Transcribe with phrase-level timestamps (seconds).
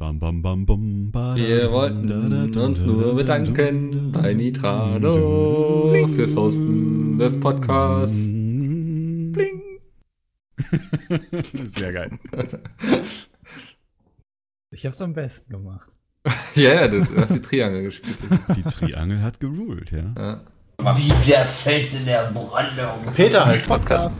[0.00, 4.20] Bam, bam, bam, bam, ba, Wir wollten da, da, da, uns nur da, bedanken da,
[4.20, 6.14] bei Nitrado Bling.
[6.14, 8.16] fürs Hosten des Podcasts.
[8.16, 9.60] Bling.
[11.76, 12.18] Sehr geil.
[14.70, 15.90] Ich hab's am besten gemacht.
[16.54, 18.16] Ja, ja, du hast die Triangel gespielt.
[18.56, 20.14] Die Triangel hat geruled, ja.
[20.16, 20.96] ja.
[20.96, 23.12] Wie der Fels in der Brandung.
[23.12, 24.18] Peter heißt Podcast.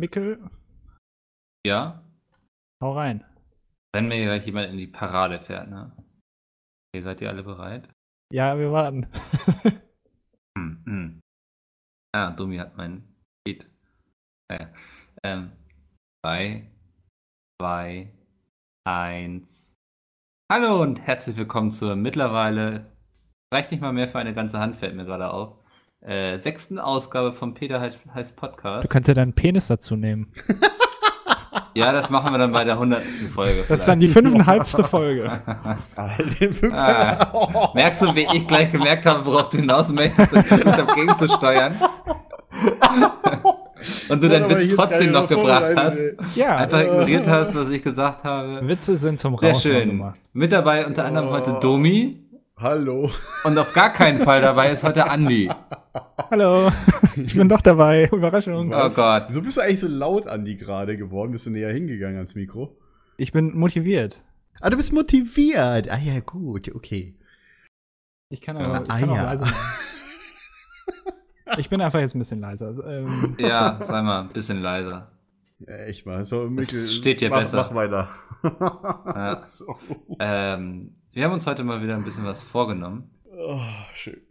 [0.00, 0.40] Mickel,
[1.64, 2.02] ja,
[2.80, 3.22] hau rein.
[3.94, 5.92] Wenn mir gleich jemand in die Parade fährt, ne?
[6.94, 7.88] Okay, seid ihr alle bereit?
[8.32, 9.06] Ja, wir warten.
[10.58, 11.20] Hm, hm.
[12.14, 13.08] Ah, Domi hat mein
[13.42, 13.64] Beat.
[14.50, 14.68] Ja.
[15.22, 15.52] Ähm,
[16.22, 16.70] drei,
[17.58, 18.12] zwei,
[18.86, 19.72] eins.
[20.52, 22.92] Hallo und herzlich willkommen zur mittlerweile,
[23.50, 25.56] reicht nicht mal mehr für eine ganze Hand, fällt mir gerade auf,
[26.04, 28.90] äh, sechsten Ausgabe vom Peter heißt, heißt Du Podcast.
[28.90, 30.34] kannst ja deinen Penis dazu nehmen.
[31.74, 33.64] Ja, das machen wir dann bei der hundertsten Folge.
[33.68, 35.30] Das ist dann die fünfeinhalbste Folge.
[35.96, 41.76] Ah, merkst du, wie ich gleich gemerkt habe, worauf du hinaus möchtest habe, gegenzusteuern?
[44.08, 45.98] Und du deinen Witz trotzdem noch gebracht hast.
[46.34, 48.60] Ja, Einfach ignoriert hast, was ich gesagt habe.
[48.66, 49.88] Witze sind zum Sehr Rauschen schön.
[49.90, 50.20] gemacht.
[50.32, 52.20] Mit dabei unter anderem heute Domi
[52.56, 53.10] Hallo.
[53.44, 55.50] und auf gar keinen Fall dabei ist heute Andi.
[55.94, 56.70] Hallo,
[57.16, 58.08] ich bin doch dabei.
[58.12, 58.72] Überraschung.
[58.74, 59.24] Oh Gott.
[59.28, 61.32] Wieso bist du eigentlich so laut, Andi, gerade geworden?
[61.32, 62.76] Bist du näher hingegangen ans Mikro?
[63.18, 64.22] Ich bin motiviert.
[64.60, 65.90] Ah, du bist motiviert.
[65.90, 67.14] Ah ja, gut, okay.
[68.30, 69.22] Ich kann, aber, ich Ah, kann auch ja.
[69.24, 69.56] leise machen.
[71.58, 72.68] Ich bin einfach jetzt ein bisschen leiser.
[72.68, 75.12] Also, ähm, Ja, sei mal ein bisschen leiser.
[75.58, 76.24] Ja, echt mal.
[76.24, 77.58] So, Mikkel, steht dir mach, besser.
[77.58, 78.08] Mach weiter.
[78.42, 79.42] Ja.
[79.46, 79.76] so.
[80.18, 83.10] Ähm, wir haben uns heute mal wieder ein bisschen was vorgenommen.
[83.36, 83.60] oh,
[83.92, 84.22] schön.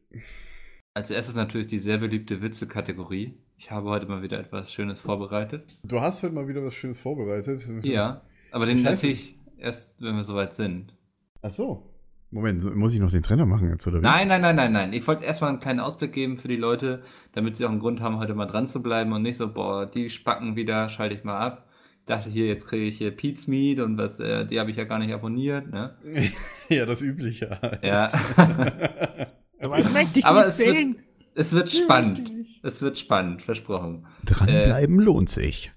[0.94, 3.34] Als erstes natürlich die sehr beliebte Witze-Kategorie.
[3.58, 5.64] Ich habe heute mal wieder etwas Schönes vorbereitet.
[5.84, 7.62] Du hast heute mal wieder was Schönes vorbereitet.
[7.84, 10.94] Ja, aber den erzähle ich erst, wenn wir soweit sind.
[11.42, 11.88] Ach so.
[12.30, 14.02] Moment, muss ich noch den Trainer machen jetzt, oder wie?
[14.02, 14.94] Nein, nein, nein, nein, nein.
[14.94, 18.02] Ich wollte erstmal einen kleinen Ausblick geben für die Leute, damit sie auch einen Grund
[18.02, 21.24] haben, heute mal dran zu bleiben und nicht so, boah, die spacken wieder, schalte ich
[21.24, 21.70] mal ab.
[22.00, 24.78] Ich dachte hier, jetzt kriege ich hier Pete's Meat und was, äh, die habe ich
[24.78, 25.96] ja gar nicht abonniert, ne?
[26.70, 27.82] ja, das Übliche halt.
[27.82, 28.10] Ja.
[29.62, 30.96] aber Aber nicht es wird,
[31.36, 32.32] es wird spannend.
[32.64, 34.06] Es wird spannend, versprochen.
[34.26, 35.72] Dranbleiben lohnt sich.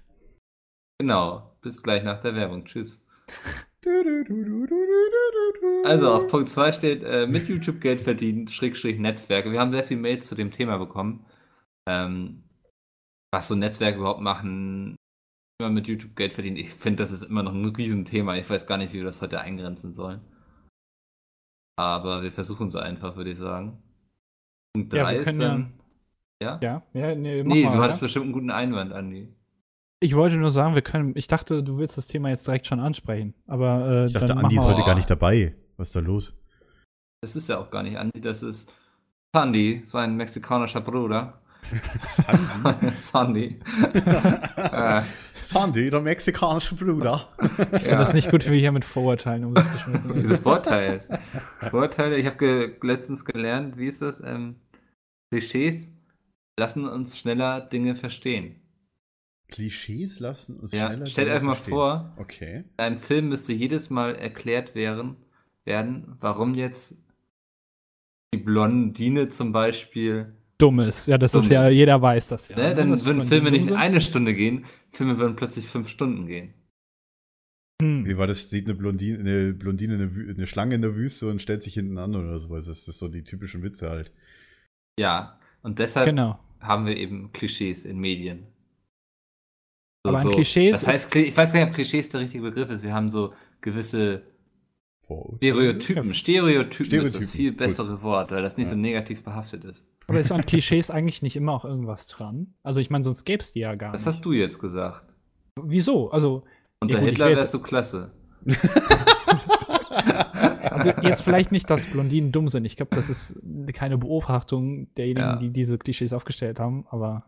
[0.99, 1.55] Genau.
[1.61, 2.65] Bis gleich nach der Werbung.
[2.65, 3.03] Tschüss.
[5.83, 9.51] Also auf Punkt 2 steht, äh, mit YouTube Geld verdienen, Schrägstrich Netzwerke.
[9.51, 11.23] Wir haben sehr viel Mails zu dem Thema bekommen.
[11.87, 12.43] Ähm,
[13.31, 14.95] was so Netzwerke überhaupt machen,
[15.59, 16.57] wie man mit YouTube Geld verdient.
[16.57, 18.35] Ich finde, das ist immer noch ein Riesenthema.
[18.37, 20.21] Ich weiß gar nicht, wie wir das heute eingrenzen sollen.
[21.77, 23.77] Aber wir versuchen es einfach, würde ich sagen.
[24.73, 25.73] Punkt Ja, 3 wir ist können ja- dann.
[26.41, 26.59] Ja?
[26.61, 27.83] Ja, ja, nee, mach Nee, mal, du oder?
[27.85, 29.33] hattest bestimmt einen guten Einwand, Andi.
[30.01, 31.13] Ich wollte nur sagen, wir können.
[31.15, 33.33] Ich dachte, du willst das Thema jetzt direkt schon ansprechen.
[33.47, 35.55] Aber äh, Ich dachte, dann Andi ist heute gar nicht dabei.
[35.77, 36.35] Was ist da los?
[37.21, 38.71] Das ist ja auch gar nicht Andi, das ist
[39.33, 41.41] Sandy, sein mexikanischer Bruder.
[41.97, 42.87] Sandy?
[43.01, 43.59] Sandy.
[44.57, 45.01] äh,
[45.45, 47.29] Sandy, der mexikanische Bruder.
[47.73, 50.37] Ich finde das nicht gut, wie hier mit Vorurteilen um sich geschmissen Diese.
[50.37, 51.03] Vorteile.
[51.69, 54.19] Vorteile, ich habe ge letztens gelernt, wie ist das?
[54.23, 54.55] Ähm,
[55.31, 55.89] Klischees
[56.59, 58.55] lassen uns schneller Dinge verstehen.
[59.49, 61.73] Klischees lassen uns Ja, schneller stellt Dinge euch mal verstehen.
[61.73, 62.57] vor, Okay.
[62.77, 65.17] in einem Film müsste jedes Mal erklärt werden,
[65.65, 66.95] werden, warum jetzt
[68.33, 71.05] die Blondine zum Beispiel Dummes.
[71.07, 71.73] Ja, das Dumm ist ja, ist.
[71.73, 72.55] jeder weiß das ja.
[72.57, 73.77] Ne, dann dass würden Filme dumm nicht sind.
[73.77, 76.53] eine Stunde gehen, Filme würden plötzlich fünf Stunden gehen.
[77.81, 78.05] Hm.
[78.05, 78.49] Wie war das?
[78.49, 81.97] Sieht eine Blondine, eine, Blondine eine, eine Schlange in der Wüste und stellt sich hinten
[81.97, 82.65] an oder sowas.
[82.67, 84.11] Das ist so die typischen Witze halt.
[84.97, 86.39] Ja, und deshalb Genau.
[86.61, 88.47] haben wir eben Klischees in Medien.
[90.07, 92.83] Aber an Klischees Das heißt, ich weiß gar nicht, ob Klischees der richtige Begriff ist.
[92.83, 94.21] Wir haben so gewisse
[95.05, 95.53] Vorurteile.
[95.81, 96.13] Stereotypen.
[96.13, 97.57] Stereotypen, ist das Stereotypen, viel gut.
[97.57, 98.73] bessere Wort, weil das nicht Ja.
[98.75, 99.83] so negativ behaftet ist.
[100.07, 102.53] Aber ist an Klischees eigentlich nicht immer auch irgendwas dran?
[102.63, 104.07] Also ich meine, sonst gäbe es die ja gar Das nicht.
[104.15, 105.13] hast du jetzt gesagt.
[105.61, 106.11] Wieso?
[106.11, 106.43] Also,
[106.79, 108.11] Unter Ja, gut, Hitler wärst du klasse.
[110.61, 112.65] also jetzt vielleicht nicht, dass Blondinen dumm sind.
[112.65, 113.39] Ich glaube, das ist
[113.73, 115.35] keine Beobachtung derjenigen, Ja.
[115.37, 117.23] die diese Klischees aufgestellt haben, aber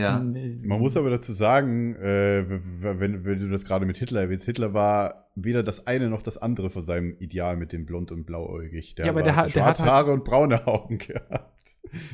[0.00, 0.18] Ja.
[0.20, 4.46] äh, Man muss aber dazu sagen, äh, wenn, wenn du das gerade mit Hitler erwähnst,
[4.46, 8.24] Hitler war weder das eine noch das andere vor seinem Ideal mit dem blond und
[8.24, 8.94] blauäugig.
[8.96, 11.50] Der Ja, aber der hat- der hat schwarze Haare und braune Augen gehabt.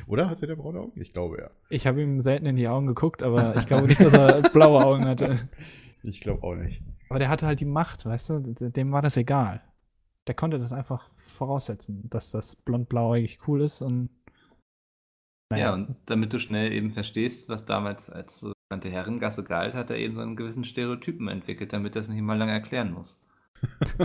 [0.07, 0.99] Oder hatte der braune Augen?
[1.01, 1.49] Ich glaube ja.
[1.69, 4.83] ich habe ihm selten in die Augen geguckt, aber ich glaube nicht, dass er blaue
[4.83, 5.37] Augen hatte.
[6.03, 6.81] Ich glaube auch nicht.
[7.09, 8.39] Aber der hatte halt die Macht, weißt du?
[8.69, 9.61] Dem war das egal.
[10.27, 14.09] Der konnte das einfach voraussetzen, dass das blond-blauäugig cool ist und
[15.55, 19.89] Ja, und damit du schnell eben verstehst, was damals als so Tante Herrengasse galt, hat
[19.89, 23.17] er eben so einen gewissen Stereotypen entwickelt, damit er es nicht mal lange erklären muss.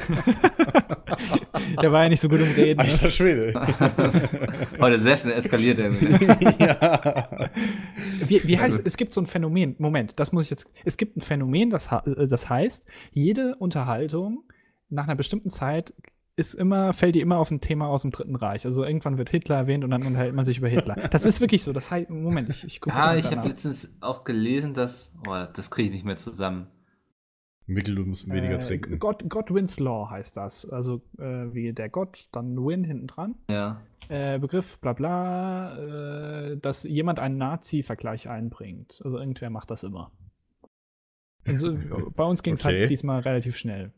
[1.82, 2.80] Der war ja nicht so gut im Reden.
[2.80, 2.90] Ne?
[2.90, 3.52] Alter Schwede.
[4.80, 5.92] Heute sehr schnell eskaliert er.
[6.58, 7.50] ja.
[8.26, 11.16] Wie, wie heißt, es gibt so ein Phänomen, Moment, das muss ich jetzt, es gibt
[11.16, 14.44] ein Phänomen, das, äh, das heißt, jede Unterhaltung
[14.88, 15.92] nach einer bestimmten Zeit
[16.36, 18.64] ist immer, fällt die immer auf ein Thema aus dem Dritten Reich.
[18.64, 20.96] Also irgendwann wird Hitler erwähnt und dann unterhält man sich über Hitler.
[21.10, 21.72] Das ist wirklich so.
[21.72, 25.12] Das heißt, Moment, ich, ich gucke Ah, ich habe letztens auch gelesen, dass.
[25.28, 26.68] Oh, das kriege ich nicht mehr zusammen.
[27.66, 28.98] Mikkel, du musst weniger äh, trinken.
[28.98, 30.68] God, Godwin's Law heißt das.
[30.68, 33.36] Also äh, wie der Gott, dann Win hinten dran.
[33.48, 33.80] Ja.
[34.08, 35.78] Äh, Begriff, bla bla,
[36.50, 39.00] äh, dass jemand einen Nazi-Vergleich einbringt.
[39.04, 40.10] Also irgendwer macht das immer.
[41.46, 41.76] Also,
[42.16, 42.80] bei uns ging es Okay.
[42.80, 43.92] halt diesmal relativ schnell.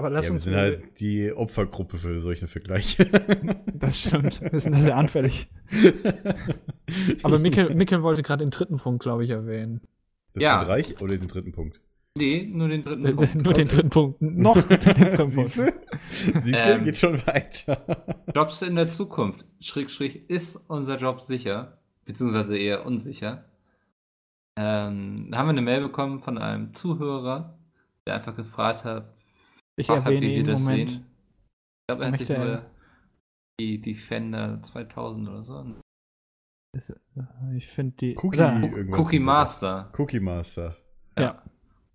[0.00, 3.06] Aber lass ja, wir uns sind mal- halt die Opfergruppe für solche Vergleiche.
[3.74, 4.40] Das stimmt.
[4.52, 5.48] Wir sind da sehr anfällig.
[7.22, 9.80] Aber Mikkel, Mikkel wollte gerade den dritten Punkt, glaube ich, erwähnen.
[10.34, 10.60] Das Ja.
[10.62, 11.80] Reich oder den dritten Punkt?
[12.16, 13.34] Nee, nur den dritten Äh, Punkt.
[13.36, 14.20] Nur den dritten Punkt.
[14.22, 15.32] Noch den dritten Punkt.
[15.32, 16.40] Siehst du?
[16.40, 16.70] Siehst du?
[16.72, 16.84] Ähm.
[16.84, 18.04] Geht schon weiter.
[18.34, 19.44] Jobs in der Zukunft.
[19.60, 21.78] Schrägstrich, ist unser Job sicher?
[22.04, 23.44] Beziehungsweise eher unsicher.
[24.56, 27.56] Ähm, da haben wir eine Mail bekommen von einem Zuhörer,
[28.06, 29.14] der einfach gefragt hat,
[29.76, 30.90] Ich hat, erwähne wie wir das Moment.
[30.90, 31.06] sehen.
[31.06, 32.70] Ich glaube, er hat sich nur
[33.60, 35.74] die Defender 2000 oder so.
[36.76, 38.16] Ist, äh, Ich finde die.
[38.16, 38.40] Cookie,
[38.92, 39.18] Cookie.
[39.18, 39.92] Master.
[39.98, 40.76] Cookie Master.
[41.18, 41.42] Ja.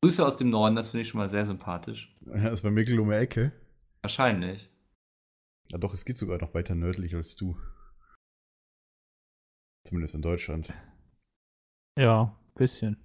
[0.01, 2.15] Grüße aus dem Norden, das finde ich schon mal sehr sympathisch.
[2.27, 3.51] Ja, ist bei Mikkel um die Ecke.
[4.03, 4.69] Wahrscheinlich.
[5.69, 7.57] Ja, doch, es geht sogar noch weiter nördlich als du.
[9.87, 10.71] Zumindest in Deutschland.
[11.97, 12.97] Ja, bisschen.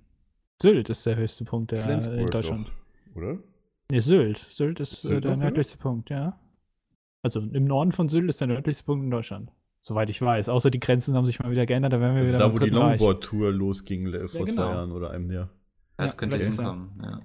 [0.61, 2.67] Sylt ist der höchste Punkt der, Flensburg in Deutschland.
[2.69, 3.39] doch, oder?
[3.91, 4.39] Nee, Sylt.
[4.39, 5.45] Sylt ist Sylt äh, der noch, oder?
[5.47, 6.39] nördlichste Punkt, ja.
[7.23, 9.51] Also im Norden von Sylt ist der nördlichste Punkt in Deutschland.
[9.83, 10.49] Soweit ich weiß.
[10.49, 12.53] Außer die Grenzen haben sich mal wieder geändert, da wären wir Also wieder da, im
[12.61, 12.71] wo die.
[12.71, 14.63] Longboard-Tour losging le- vor genau.
[14.67, 15.51] zwei Jahren oder einem Jahr.
[15.97, 17.01] Das Ja, könnte hinkommen.
[17.03, 17.21] Ja.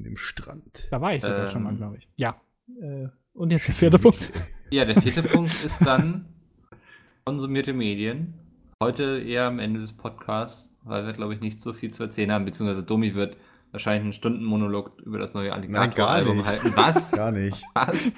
[0.00, 0.88] Dem Strand.
[0.90, 1.48] Da war ich sogar Ähm.
[1.48, 2.08] schon mal, glaube ich.
[2.16, 2.40] Ja.
[2.80, 4.32] Äh, und jetzt der vierte Punkt.
[4.70, 6.26] ja, der vierte Punkt ist dann
[7.24, 8.34] konsumierte Medien.
[8.82, 12.32] Heute eher am Ende des Podcasts, weil wir, glaube ich, nicht so viel zu erzählen
[12.32, 13.36] haben, beziehungsweise Domi wird
[13.72, 16.72] wahrscheinlich einen Stundenmonolog über das neue Alligator-Album halten.
[16.76, 17.12] Was?
[17.12, 17.62] Gar nicht.
[17.74, 18.12] Was?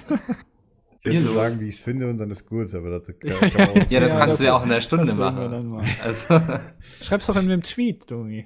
[1.05, 1.33] Ich los.
[1.33, 3.99] sagen, wie ich es finde und dann ist gut, aber das kann, kann auch Ja,
[3.99, 5.67] das Ja, kannst das- du ja auch in der Stunde machen.
[5.69, 5.89] machen.
[6.03, 6.39] Also,
[7.01, 8.45] Schreib's doch in dem Tweet, Domi.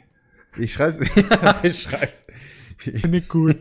[0.57, 1.00] Ich schreib's.
[1.63, 2.24] ich schreib's.
[2.80, 3.57] Finde ich gut.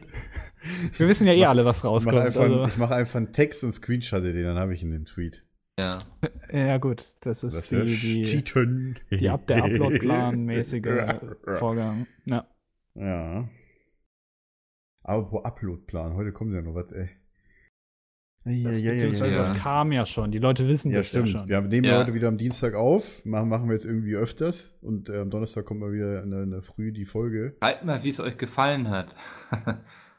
[0.96, 2.16] Wir wissen ja eh alle, was mache rauskommt.
[2.18, 5.04] einfach, Also, ich mach einfach einen Text und screenshotte den, dann habe ich in den
[5.04, 5.44] Tweet.
[5.78, 6.02] ja.
[6.50, 7.04] ja, gut.
[7.20, 8.98] Das ist Das die, die, Cheaten.
[9.10, 10.86] die Up der Upload-Plan-mäßige
[11.58, 12.06] Vorgang.
[12.24, 12.46] Ja.
[12.96, 13.48] Ja.
[15.02, 17.08] Aber pro Uploadplan, heute kommt ja noch was, ey.
[18.44, 19.62] Ja, Das, ja, ja, beziehungsweise ja, das ja.
[19.62, 20.30] kam ja schon.
[20.30, 21.28] Die Leute wissen Ja, das stimmt.
[21.28, 21.48] ja schon.
[21.48, 21.98] Wir nehmen Ja.
[21.98, 23.24] heute wieder am Dienstag auf.
[23.24, 24.76] Machen, machen wir jetzt irgendwie öfters.
[24.82, 27.56] Und äh, am Donnerstag kommt mal wieder in der, in der Früh die Folge.
[27.62, 29.14] Schreibt mal, wie es euch gefallen hat.
[29.50, 29.76] am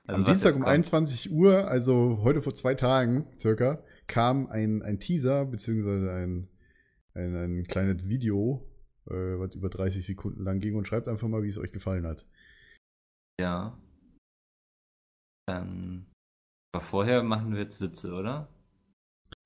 [0.08, 0.74] was Dienstag um kommt.
[0.74, 6.50] 21 Uhr, also heute vor zwei Tagen circa, kam ein, ein Teaser, beziehungsweise ein,
[7.14, 8.70] ein, ein kleines Video,
[9.10, 10.76] äh, was über 30 Sekunden lang ging.
[10.76, 12.26] Und schreibt einfach mal, wie es euch gefallen hat.
[13.40, 13.78] Ja.
[15.50, 16.06] Ähm,
[16.74, 18.50] aber vorher machen wir jetzt Witze, oder?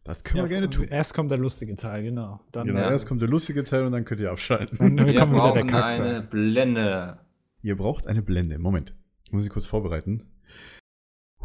[0.03, 0.87] Das können Ja, wir gerne tun.
[0.87, 2.39] Erst kommt der lustige Teil, genau.
[2.51, 2.89] Dann, Genau, Ja.
[2.89, 4.77] erst kommt der lustige Teil und dann könnt ihr abschalten.
[4.79, 6.15] dann Wir kommt wieder der brauchen Kackteil.
[6.15, 7.19] eine Blende.
[7.61, 8.57] Ihr braucht eine Blende.
[8.57, 8.95] Moment.
[9.25, 10.25] Ich muss ich kurz vorbereiten.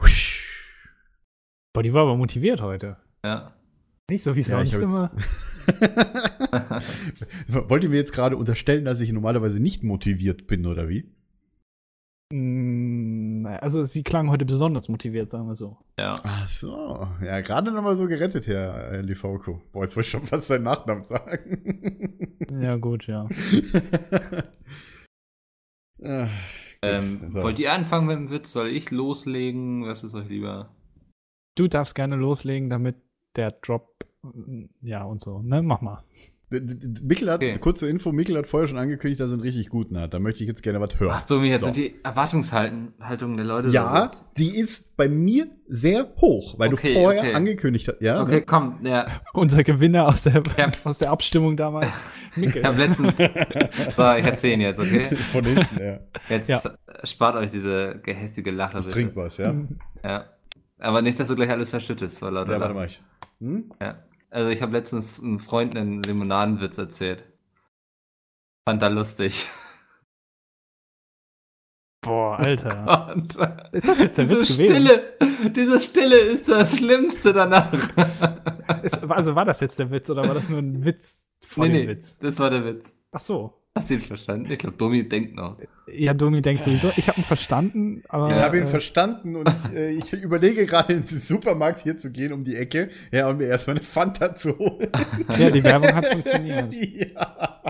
[0.00, 0.72] Husch.
[1.74, 2.96] Boah, die war aber motiviert heute.
[3.24, 3.54] Ja.
[4.08, 5.10] Nicht so wie Ja, sonst immer.
[7.68, 11.12] Wollt ihr mir jetzt gerade unterstellen, dass ich normalerweise nicht motiviert bin, oder wie?
[12.32, 15.76] Naja, Also sie klang heute besonders motiviert, sagen wir so.
[15.98, 16.20] ja.
[16.24, 17.06] Ach so.
[17.24, 19.62] Ja, gerade nochmal so gerettet, Herr äh, Livauko.
[19.72, 22.22] Boah, jetzt wollte ich schon fast seinen Nachnamen sagen.
[22.60, 23.28] Ja, gut, ja.
[26.02, 26.28] Ah,
[26.82, 27.42] Ähm, so.
[27.42, 28.52] Wollt ihr anfangen mit dem Witz?
[28.52, 29.84] Soll ich loslegen?
[29.86, 30.74] Was ist euch lieber?
[31.56, 32.96] Du darfst gerne loslegen, damit
[33.34, 34.04] der Drop,
[34.82, 35.62] ja und so, ne?
[35.62, 36.04] Mach mal.
[36.48, 36.60] D-
[37.04, 37.58] Mikkel hat, Okay.
[37.58, 40.14] kurze Info, Mikkel hat vorher schon angekündigt, dass er einen richtig guten hat.
[40.14, 41.12] Da möchte ich jetzt gerne was hören.
[41.12, 41.66] Ach du, jetzt So.
[41.66, 44.24] sind die Erwartungshaltung der Leute Ja, so.
[44.38, 47.34] die ist bei mir sehr hoch, weil Okay, du vorher okay.
[47.34, 48.00] angekündigt hast.
[48.00, 49.06] Ja, Okay, komm, ja.
[49.34, 50.70] Unser Gewinner aus der, Ja.
[50.84, 51.88] aus der Abstimmung damals.
[52.36, 52.64] Ich Mikkel.
[52.64, 53.16] habe letztens.
[53.16, 53.22] so,
[54.12, 55.16] ich erzähle jetzt, okay?
[55.32, 56.00] von hinten, ja.
[56.28, 56.60] Jetzt Ja.
[57.04, 58.78] spart euch diese gehässige Lache.
[58.78, 58.94] Ich bitte.
[58.94, 59.54] trink was, ja.
[60.04, 60.26] Ja.
[60.78, 62.86] Aber nicht, dass du gleich alles verschüttest vor lauter Ja, warte mal.
[62.88, 63.02] Ich.
[63.40, 63.72] Hm?
[63.80, 63.96] Ja.
[64.30, 67.24] Also ich habe letztens einem Freund einen Limonadenwitz erzählt.
[68.68, 69.48] Fand er lustig.
[72.04, 73.14] Boah, Alter.
[73.14, 73.34] Und
[73.72, 74.74] Ist das jetzt der diese Witz gewesen?
[74.74, 77.72] Stille, diese Stille ist das Schlimmste danach.
[78.82, 81.72] Ist, also war das jetzt der Witz oder war das nur ein Witz vor nee,
[81.72, 82.16] dem nee, Witz?
[82.18, 82.96] das war der Witz.
[83.10, 83.65] Ach so.
[83.76, 84.50] Hast du ihn verstanden?
[84.50, 85.58] Ich glaube, Domi denkt noch.
[85.86, 86.90] Ja, Domi denkt sowieso.
[86.96, 88.30] Ich habe ihn verstanden, aber.
[88.30, 92.10] Ich habe ihn äh, verstanden und ich, äh, ich überlege gerade ins Supermarkt hier zu
[92.10, 94.88] gehen um die Ecke, ja, und mir erstmal eine Fanta zu holen.
[95.38, 96.72] Ja, die Werbung hat funktioniert.
[96.74, 97.60] ja.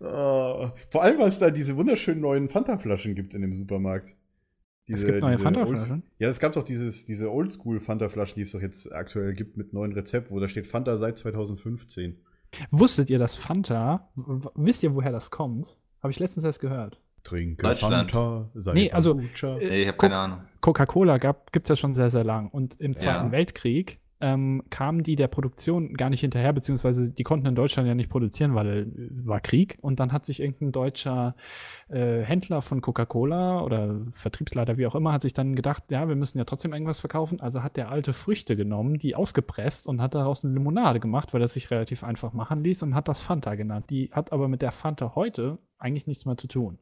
[0.00, 4.14] Oh, vor allem, weil es da diese wunderschönen neuen Fanta-Flaschen gibt in dem Supermarkt.
[4.88, 6.04] Es gibt neue diese Fanta-Flaschen?
[6.18, 9.92] Ja, es gab doch dieses, diese Oldschool-Fanta-Flaschen, die es doch jetzt aktuell gibt mit neuen
[9.92, 12.16] Rezept, wo da steht Fanta seit 2015.
[12.70, 14.08] Wusstet ihr, dass Fanta,
[14.54, 15.76] wisst ihr, woher das kommt?
[16.02, 17.00] Habe ich letztens erst gehört.
[17.22, 18.10] Trinke Deutschland.
[18.10, 19.24] Fanta, sei Nee, also, äh,
[19.58, 20.40] Nee, ich habe keine Ahnung.
[20.60, 22.48] Coca-Cola gibt es ja schon sehr, sehr lang.
[22.48, 23.32] Und im Zweiten Ja.
[23.32, 27.94] Weltkrieg ähm, kamen die der Produktion gar nicht hinterher, beziehungsweise die konnten in Deutschland ja
[27.94, 29.78] nicht produzieren, weil äh, war Krieg.
[29.80, 31.34] Und dann hat sich irgendein deutscher
[31.88, 36.16] äh, Händler von Coca-Cola oder Vertriebsleiter, wie auch immer, hat sich dann gedacht, ja, wir
[36.16, 37.40] müssen ja trotzdem irgendwas verkaufen.
[37.40, 41.40] Also hat der alte Früchte genommen, die ausgepresst und hat daraus eine Limonade gemacht, weil
[41.40, 43.86] das sich relativ einfach machen ließ und hat das Fanta genannt.
[43.90, 46.78] Die hat aber mit der Fanta heute eigentlich nichts mehr zu tun.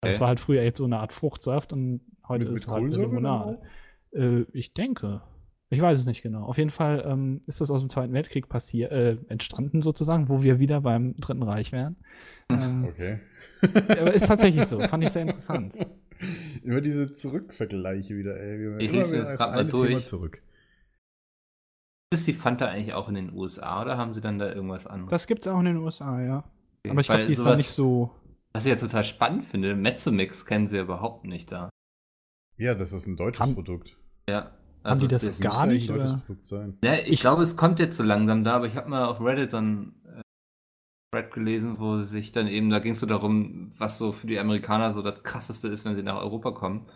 [0.00, 0.20] Das Okay.
[0.20, 2.96] war halt früher jetzt so eine Art Fruchtsaft und heute Mit- ist mit halt eine
[3.04, 3.58] Limonade.
[4.12, 5.22] Äh, ich denke.
[5.70, 6.44] Ich weiß es nicht genau.
[6.44, 10.42] Auf jeden Fall ähm, ist das aus dem Zweiten Weltkrieg passiert, äh, entstanden sozusagen, wo
[10.42, 11.96] wir wieder beim Dritten Reich wären.
[12.50, 13.20] Ähm, Okay.
[13.90, 14.80] aber ist tatsächlich so.
[14.80, 15.76] Fand ich sehr interessant.
[16.62, 18.58] Immer diese Zurückvergleiche wieder, ey.
[18.58, 20.06] Wir- Ich lese mir das das grad mal durch.
[20.06, 20.42] Zurück.
[22.10, 25.10] Ist die Fanta eigentlich auch in den USA oder haben sie dann da irgendwas anderes?
[25.10, 26.38] Das gibt's auch in den USA, ja.
[26.84, 28.10] Okay, Aber ich glaube, die ist da nicht so.
[28.54, 31.68] Was ich ja total spannend finde, Mezzomix kennen sie ja überhaupt nicht da.
[32.56, 33.98] Ja, das ist ein deutsches Produkt.
[34.26, 34.57] Ja.
[34.90, 36.22] Haben die das Das Gar nicht, oder?
[36.82, 39.20] Ja, ich, Ich- glaube, es kommt jetzt so langsam da, aber ich habe mal auf
[39.20, 40.20] Reddit so ein äh,
[41.12, 44.38] Thread gelesen, wo sich dann eben, da ging es so darum, was so für die
[44.38, 46.86] Amerikaner so das krasseste ist, wenn sie nach Europa kommen.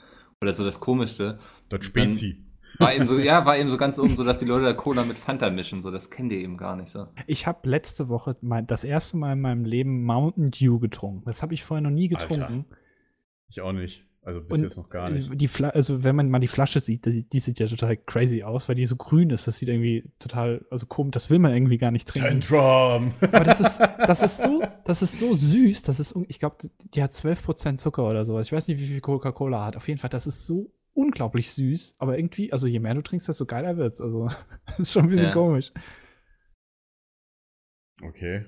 [0.42, 1.38] Oder so das komischste.
[1.68, 2.44] Das Spezi.
[2.78, 5.04] War eben so, ja, war eben so ganz oben so, dass die Leute da Cola
[5.04, 5.82] mit Fanta mischen.
[5.82, 7.06] So, das kennen die eben gar nicht so.
[7.26, 11.22] Ich habe letzte Woche mein, das erste Mal in meinem Leben Mountain Dew getrunken.
[11.26, 12.64] Das habe ich vorher noch nie getrunken.
[13.48, 14.06] Ich auch nicht.
[14.24, 15.28] Also bis Und jetzt noch gar nicht.
[15.40, 18.44] Die Fla also wenn man mal die Flasche sieht, die, die sieht ja total crazy
[18.44, 19.48] aus, weil die so grün ist.
[19.48, 22.40] Das sieht irgendwie total, also komisch, das will man irgendwie gar nicht trinken.
[22.40, 23.12] Tantrum!
[23.20, 26.56] Aber das ist, das ist so, das ist so süß, das ist, ich glaube,
[26.94, 28.46] die hat 12% Zucker oder sowas.
[28.46, 29.76] Ich weiß nicht, wie viel Coca-Cola hat.
[29.76, 33.26] Auf jeden Fall, das ist so unglaublich süß, aber irgendwie, also je mehr du trinkst,
[33.26, 34.00] desto geiler wird's.
[34.00, 34.28] Also,
[34.66, 35.32] das ist schon ein bisschen Ja.
[35.32, 35.72] komisch.
[38.00, 38.44] Okay.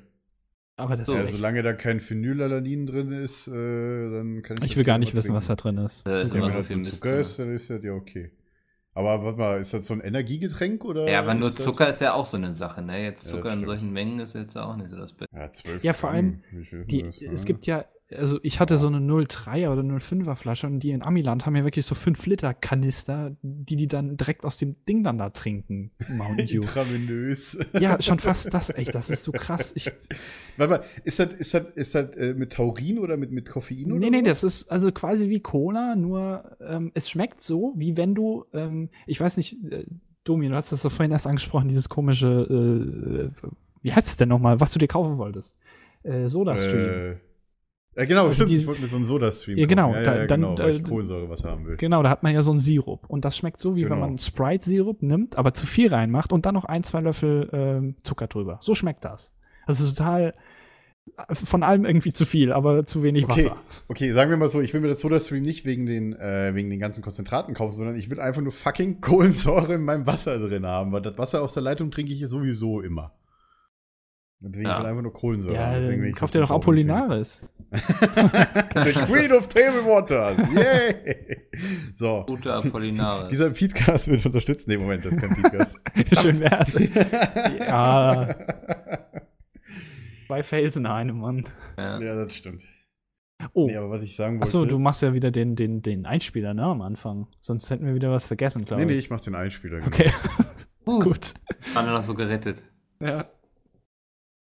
[0.77, 4.71] Aber das So, ist Ja, solange da kein Phenylalanin drin ist, äh, dann kann ich
[4.71, 6.05] ich das will gar nicht wissen, was da drin ist.
[6.07, 7.21] Ja, immer wenn so das viel Zucker drin.
[7.21, 8.31] ist, dann ist ja ja okay.
[8.95, 11.03] Aber warte mal, ist das so ein Energiegetränk oder?
[11.13, 13.03] Ja, aber nur ist das- Zucker ist ja auch so eine Sache, ne?
[13.05, 15.35] Jetzt Ja, Zucker das in solchen Mengen ist jetzt auch nicht so das Beste.
[15.37, 16.43] Ja, 12 Ja, vor allem,
[16.91, 17.45] Die, das, es ja?
[17.45, 17.85] gibt ja,
[18.17, 21.65] also ich hatte so eine 03er oder 05er Flasche und die in Amiland haben ja
[21.65, 25.91] wirklich so 5 Liter Kanister, die die dann direkt aus dem Ding dann da trinken.
[26.09, 26.57] Mountain Dew.
[26.57, 27.59] Intravenös.
[27.73, 29.73] ja, schon fast das, echt, das ist so krass.
[29.77, 29.91] Ich,
[30.57, 33.93] Warte mal, ist das, ist das, ist das äh, mit Taurin oder mit, mit Koffein
[33.93, 34.41] oder nee, nee, was?
[34.41, 38.91] das ist also quasi wie Cola, nur ähm, es schmeckt so, wie wenn du, ähm,
[39.07, 39.85] ich weiß nicht, äh,
[40.25, 43.51] Domi, du hast das doch vorhin erst angesprochen, dieses komische, äh, äh,
[43.83, 45.55] wie heißt es denn nochmal, was du dir kaufen wolltest?
[46.03, 47.13] Äh, Soda-Stream.
[47.13, 47.17] Äh,
[47.97, 48.51] ja, genau, Also stimmt.
[48.51, 49.93] die- ich wollte mir so einen Soda-Stream Ja, genau.
[49.95, 51.77] Ja, da- ja, dann, genau, weil ich äh, Kohlensäure haben will.
[51.77, 53.05] Genau, da hat man ja so einen Sirup.
[53.09, 54.01] Und das schmeckt so, wie wenn Genau.
[54.07, 58.27] man Sprite-Sirup nimmt, aber zu viel reinmacht und dann noch ein, zwei Löffel ähm, Zucker
[58.27, 58.59] drüber.
[58.61, 59.33] So schmeckt das.
[59.67, 60.35] Also total
[61.29, 63.57] äh, von allem irgendwie zu viel, aber zu wenig Okay, Wasser.
[63.89, 66.71] okay, sagen wir mal so, ich will mir das Soda-Stream nicht wegen den, äh, wegen
[66.71, 70.65] den ganzen Konzentraten kaufen, sondern ich will einfach nur fucking Kohlensäure in meinem Wasser drin
[70.67, 73.13] haben, weil das Wasser aus der Leitung trinke ich sowieso immer.
[74.47, 74.77] Deswegen Ja.
[74.79, 75.55] will ich einfach nur Kohlensäure.
[75.55, 77.47] Ja, Deswegen dann kauft ihr doch Apollinaris.
[77.73, 80.39] The Queen of Table Waters.
[80.55, 81.37] Yay!
[81.97, 82.25] So.
[82.27, 83.31] Gute Apollinaris.
[83.31, 84.69] Dieser Podcast wird unterstützt.
[84.69, 85.81] Nee, Moment, das ist kein Podcast.
[86.21, 86.75] Schön wär's.
[87.59, 88.35] ja,
[90.27, 91.45] zwei Fails in einem, Mann.
[91.77, 92.01] ja.
[92.01, 92.63] ja, das stimmt.
[93.53, 94.45] Oh, Nee, aber was ich sagen wollte.
[94.45, 97.27] achso, du machst ja wieder den, den, den Einspieler, ne, am Anfang.
[97.41, 98.97] Sonst hätten wir wieder was vergessen, glaube Nee, ich.
[98.97, 99.79] nee, ich mach den Einspieler.
[99.81, 99.87] genau.
[99.89, 100.11] Okay,
[100.87, 101.33] Uh, gut.
[101.73, 102.63] Waren wir noch so gerettet.
[103.01, 103.25] Ja.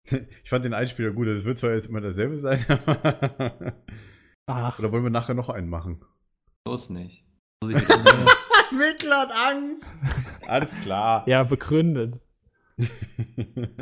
[0.42, 1.28] Ich fand den Einspieler gut.
[1.28, 3.74] Das wird zwar jetzt immer derselbe sein, aber.
[4.46, 6.04] Ach, Oder wollen wir nachher noch einen machen?
[6.66, 7.24] Los nicht.
[7.62, 7.88] Muss ich.
[8.72, 9.94] Mikkel hat Angst.
[10.46, 11.26] Alles klar.
[11.28, 12.20] ja, begründet.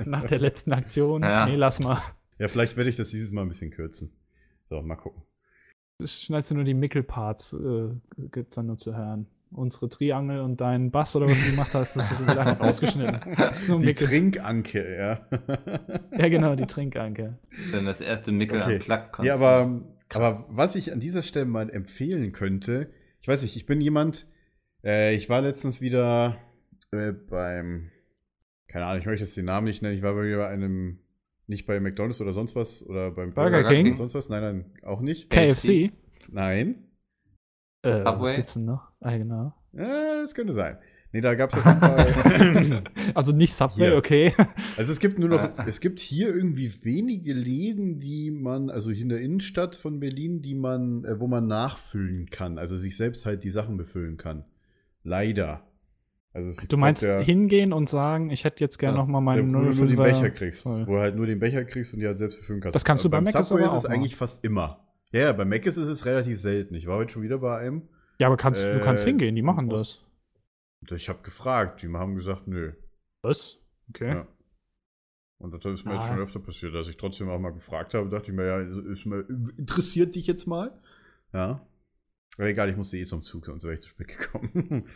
[0.04, 1.22] Nach der letzten Aktion.
[1.22, 1.46] Ja.
[1.46, 2.00] Nee, lass mal.
[2.38, 4.12] Ja, vielleicht werde ich das dieses Mal ein bisschen kürzen.
[4.68, 5.22] So, mal gucken.
[6.04, 7.88] Schneidest du nur die Mickel-Parts, äh,
[8.30, 9.26] gibt's dann nur zu hören.
[9.50, 13.20] Unsere Triangel und dein Bass oder was du gemacht hast, das ist einfach ausgeschnitten.
[13.36, 14.06] Das ist nur Die Mickel.
[14.08, 15.26] Trinkanke, ja.
[16.16, 17.38] Ja, genau, die Trinkanke.
[17.72, 18.74] Dann das erste Mickel Okay.
[18.74, 22.90] am Plug Ja, aber, aber was ich an dieser Stelle mal empfehlen könnte,
[23.20, 24.26] ich weiß nicht, ich bin jemand,
[24.84, 26.36] äh, ich war letztens wieder
[26.92, 27.90] äh, beim,
[28.68, 30.98] keine Ahnung, ich möchte jetzt den Namen nicht nennen, ich war wieder bei einem
[31.46, 33.86] Nicht bei McDonalds oder sonst was oder beim Burger King?
[33.86, 34.28] oder sonst was?
[34.28, 35.30] Nein, nein, auch nicht.
[35.30, 35.90] KFC.
[36.30, 36.84] Nein.
[37.82, 38.87] Äh, was gibt's denn noch?
[39.00, 39.54] Ah, genau.
[39.72, 40.78] Ja, das könnte sein.
[41.12, 42.82] Nee, da gab es Fall.
[43.14, 43.96] Also nicht Subway, Hier.
[43.96, 44.34] okay.
[44.76, 45.64] Also es gibt nur noch, Ah.
[45.66, 50.42] es gibt hier irgendwie wenige Läden, die man, also hier in der Innenstadt von Berlin,
[50.42, 54.44] die man, äh, wo man nachfüllen kann, also sich selbst halt die Sachen befüllen kann.
[55.02, 55.62] Leider.
[56.34, 59.48] Also Du meinst der, hingehen und sagen, ich hätte jetzt gerne Ja, noch mal meinen
[59.48, 60.86] wo du nur den 05er Becher kriegst, voll.
[60.86, 62.74] wo du halt nur den Becher kriegst und die halt selbst befüllen kannst.
[62.74, 64.86] Das kannst du Aber bei Mc's Subway ist es eigentlich fast immer.
[65.10, 66.74] Ja, ja, bei Mc's ist es relativ selten.
[66.74, 67.88] Ich war heute schon wieder bei einem.
[68.18, 70.04] Ja, aber kannst, du kannst Äh, hingehen, die machen das.
[70.90, 72.72] Ich habe gefragt, die haben gesagt, nö.
[73.22, 73.58] Was?
[73.90, 74.08] Okay.
[74.08, 74.28] Ja.
[75.40, 76.08] Und das ist mir jetzt Ah.
[76.08, 78.08] schon öfter passiert, dass ich trotzdem auch mal gefragt habe.
[78.08, 78.60] Dachte ich mir, ja,
[78.92, 79.20] ist mir,
[79.56, 80.80] interessiert dich jetzt mal?
[81.32, 81.64] Ja.
[82.36, 84.88] Aber egal, ich musste eh zum Zug, sonst wäre ich zu spät gekommen.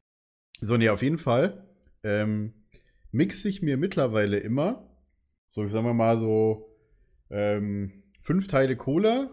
[0.60, 1.66] so, nee, auf jeden Fall
[2.02, 2.54] ähm,
[3.12, 4.88] mixe ich mir mittlerweile immer,
[5.52, 6.76] so sagen wir mal so,
[7.30, 9.30] ähm, fünf Teile Cola,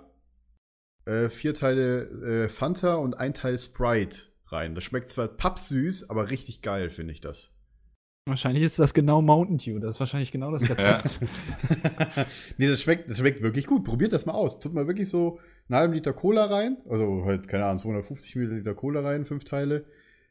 [1.05, 4.17] äh, vier Teile äh, Fanta und ein Teil Sprite
[4.47, 4.75] rein.
[4.75, 7.53] Das schmeckt zwar pappsüß, aber richtig geil, finde ich das.
[8.27, 9.79] Wahrscheinlich ist das genau Mountain Dew.
[9.79, 11.21] Das ist wahrscheinlich genau das Rezept.
[12.57, 13.83] nee, das schmeckt, das schmeckt wirklich gut.
[13.83, 14.59] Probiert das mal aus.
[14.59, 16.77] Tut mal wirklich so einen halben Liter Cola rein.
[16.87, 19.85] Also halt, keine Ahnung, 250 Milliliter Cola rein, fünf Teile.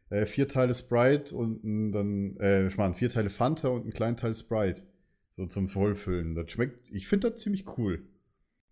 [0.09, 3.93] Äh, vier Teile Sprite und ein, dann, äh, ich meine, vier Teile Fanta und einen
[3.93, 4.83] kleinen Teil Sprite.
[5.37, 6.37] So zum Vollfüllen.
[6.37, 8.03] Das schmeckt, ich finde das ziemlich cool.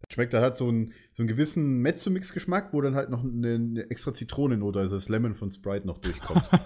[0.06, 3.54] Das schmeckt, das hat so einen, so einen gewissen Mezzo-Mix-Geschmack, wo dann halt noch eine,
[3.54, 6.48] eine extra Zitronennote, also das Lemon von Sprite noch durchkommt.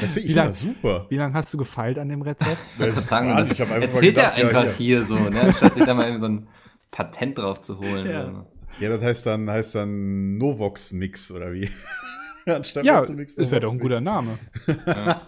[0.00, 1.06] Das find, Wie ich lang- finde super.
[1.08, 2.56] Wie lange hast du gefeilt an dem Rezept?
[2.78, 5.52] Ich sagen, das ich einfach erzählt gedacht, er ja, einfach hier so, ne?
[5.56, 6.46] Statt sich da mal eben so ein
[6.92, 8.06] Patent drauf zu holen.
[8.08, 8.22] Ja.
[8.28, 8.46] oder.
[8.78, 11.68] Ja, das heißt dann, heißt dann Novox-Mix oder wie?
[12.46, 14.00] Anstatt ja, das wäre doch ein guter.
[14.00, 14.38] Name.
[14.86, 15.20] Ja.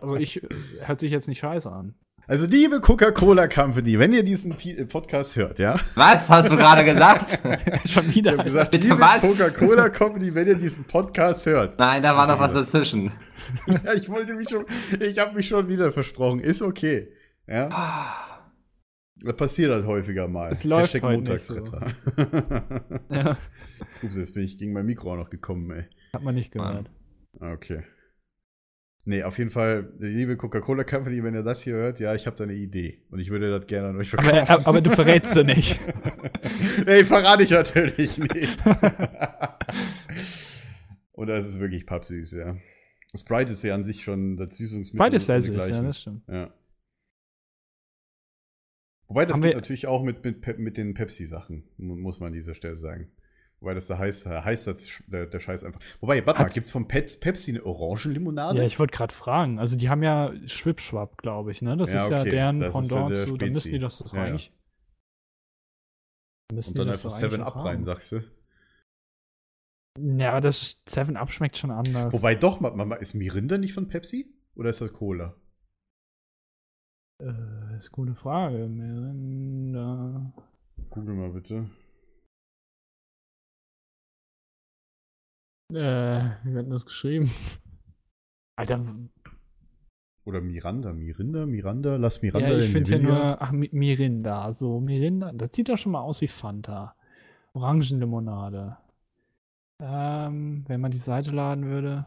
[0.00, 0.40] Also ich
[0.80, 1.94] hört sich jetzt nicht scheiße an.
[2.26, 5.78] Also, liebe Coca-Cola Company, wenn ihr diesen äh, Podcast hört, ja?
[5.94, 7.38] Was hast du gerade gesagt?
[7.88, 8.32] Schon Ich wieder.
[8.32, 9.20] habe gesagt, Bitte liebe was?
[9.20, 11.78] Coca-Cola Company, wenn ihr diesen Podcast hört.
[11.78, 13.12] Nein, da war noch was dazwischen.
[13.66, 14.64] Ja, ich wollte mich schon,
[15.00, 16.40] ich habe mich schon wieder versprochen.
[16.40, 17.08] Ist okay.
[17.46, 17.68] Ja?
[19.16, 20.50] Das passiert halt häufiger mal.
[20.50, 21.54] Es läuft Hashtag heute nicht so.
[21.56, 22.96] Montagsretter.
[23.10, 23.36] ja,
[24.02, 25.84] Ups, jetzt bin ich gegen mein Mikro auch noch gekommen, ey.
[26.14, 26.90] hat man nicht gehört.
[27.38, 27.82] Okay.
[29.06, 32.36] Nee, auf jeden Fall, liebe Coca-Cola Company, wenn ihr das hier hört, ja, ich habe
[32.36, 33.02] da eine Idee.
[33.10, 34.38] Und ich würde das gerne an euch verkaufen.
[34.48, 35.78] aber, aber du verrätst sie nicht.
[36.86, 38.58] nee, verrate ich natürlich nicht.
[41.12, 42.56] Und das ist wirklich pappsüß, ja.
[43.14, 44.98] Sprite ist ja an sich schon das Süßungsmittel.
[44.98, 46.22] Beide ist sehr süß, ja, das stimmt.
[46.26, 46.52] Ja.
[49.06, 52.32] Wobei das Haben geht natürlich auch mit, mit, mit den Pepsi-Sachen, mu- muss man an
[52.32, 53.12] dieser Stelle sagen.
[53.64, 55.80] Wobei das da heißt, heißt das, der, der Scheiß einfach.
[56.02, 58.58] Wobei, warte gibt es von Pet, Pepsi eine Orangenlimonade?
[58.58, 59.58] Ja, ich wollte gerade fragen.
[59.58, 61.74] Also die haben ja Schwipschwap, glaube ich, ne?
[61.74, 62.28] Das Ja, ist ja okay.
[62.28, 63.36] deren Das ja Pendant der zu.
[63.38, 64.24] Dann müssen die das, das Ja, ja.
[64.26, 64.52] eigentlich.
[66.52, 67.84] Müssen Und dann die das einfach doch eigentlich 7 auch Up rein, haben.
[67.84, 68.20] sagst du?
[69.98, 72.12] Ja, das 7 Up schmeckt schon anders.
[72.12, 74.26] Wobei doch, ma- ma- ist Mirinda nicht von Pepsi?
[74.56, 75.34] Oder ist das Cola?
[77.22, 78.68] Äh, ist eine gute Frage.
[78.68, 80.32] Mirinda.
[80.90, 81.68] Google mal bitte.
[85.74, 87.30] Äh, wie wird denn das geschrieben?
[88.56, 88.84] Alter,
[90.24, 94.52] Oder Miranda, Mirinda, Miranda, lass Miranda ja, ich in finde ja nur, ach, Mi- Mirinda,
[94.52, 96.94] so, Mirinda, das sieht doch schon mal aus wie Fanta.
[97.52, 98.76] Orangenlimonade.
[99.80, 102.06] Ähm, wenn man die Seite laden würde.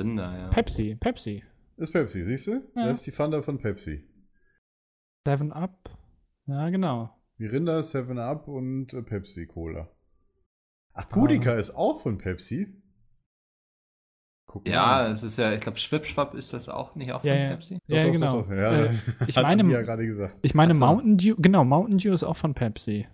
[0.00, 0.48] Rinder, ja.
[0.48, 1.42] Pepsi, Pepsi.
[1.76, 2.52] Ist Pepsi, siehst du?
[2.76, 2.86] Ja.
[2.86, 4.08] Das ist die Fanta von Pepsi.
[5.26, 5.90] 7 Up.
[6.46, 7.10] Ja, genau.
[7.36, 9.90] Mirinda, 7 Up und äh, Pepsi Cola.
[10.92, 12.80] Ach, Pudica ist auch von Pepsi.
[14.54, 15.10] Guck Ja, mal.
[15.10, 17.48] es ist ja, ich glaube, Schwipschwapp ist das auch nicht auch von Ja, ja.
[17.50, 17.74] Pepsi?
[17.88, 18.40] Doch, Ja, doch, genau.
[18.42, 18.54] doch, doch.
[18.56, 18.94] Ja, Äh,
[19.26, 20.36] ich meine- ja gerade gesagt.
[20.42, 20.78] Ich meine so.
[20.78, 23.08] Mountain Dew, genau, Mountain Dew ist auch von Pepsi.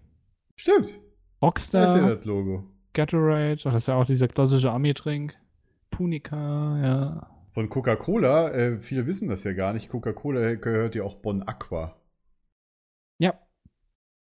[0.57, 0.88] Stimmt.
[0.88, 1.00] Da ist ja
[1.40, 2.64] Rockstar, das Logo.
[2.92, 5.35] Gatorade, ach, das ist ja auch dieser klassische Ami-Trink.
[5.90, 6.37] Punica,
[6.83, 7.31] ja.
[7.53, 9.88] Von Coca-Cola, äh, viele wissen das ja gar nicht.
[9.88, 11.96] Coca-Cola gehört ja auch Bon Aqua.
[13.18, 13.35] Ja.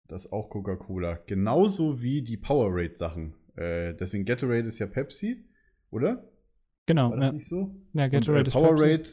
[0.08, 1.18] Das ist auch Coca-Cola.
[1.26, 3.34] Genauso wie die Powerade-Sachen.
[3.56, 5.44] Äh, deswegen Gatorade ist ja Pepsi,
[5.90, 6.24] oder?
[6.90, 7.10] Genau.
[7.10, 7.74] War das Ja, nicht so?
[7.92, 8.54] ja Gatorade und, äh, ist.
[8.54, 9.08] Powerade,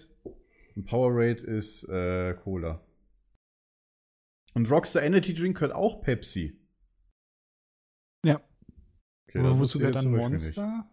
[0.75, 2.81] und Powerade ist äh, Cola.
[4.55, 6.59] Und Rockstar Energy Drink gehört auch Pepsi.
[8.25, 8.41] Ja.
[9.29, 10.11] Okay, Wo- das Wozu gehört dann.
[10.11, 10.89] Monster?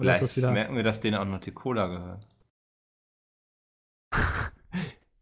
[0.00, 0.50] Oder ist Vielleicht das wieder.
[0.50, 2.26] merken wir, dass denen auch noch die Cola gehört.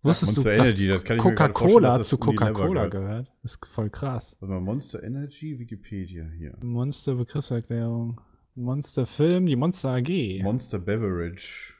[0.03, 2.27] Wusstest Monster du, dass Energy, das kann ich mir gerade vorstellen, Coca-Cola dass zu das
[2.27, 2.90] Coca-Cola gehört.
[2.92, 3.33] gehört?
[3.42, 4.37] Das ist voll krass.
[4.40, 6.57] Warte mal, Monster Energy, Wikipedia hier.
[6.62, 8.20] Monster Begriffserklärung.
[8.56, 10.42] Monster Film, die Monster AG.
[10.42, 11.74] Monster Beverage.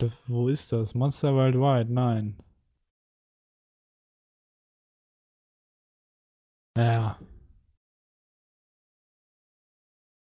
[0.00, 0.94] The- Wo ist das?
[0.94, 1.92] Monster Worldwide?
[1.92, 2.38] Nein.
[6.76, 7.18] Ja.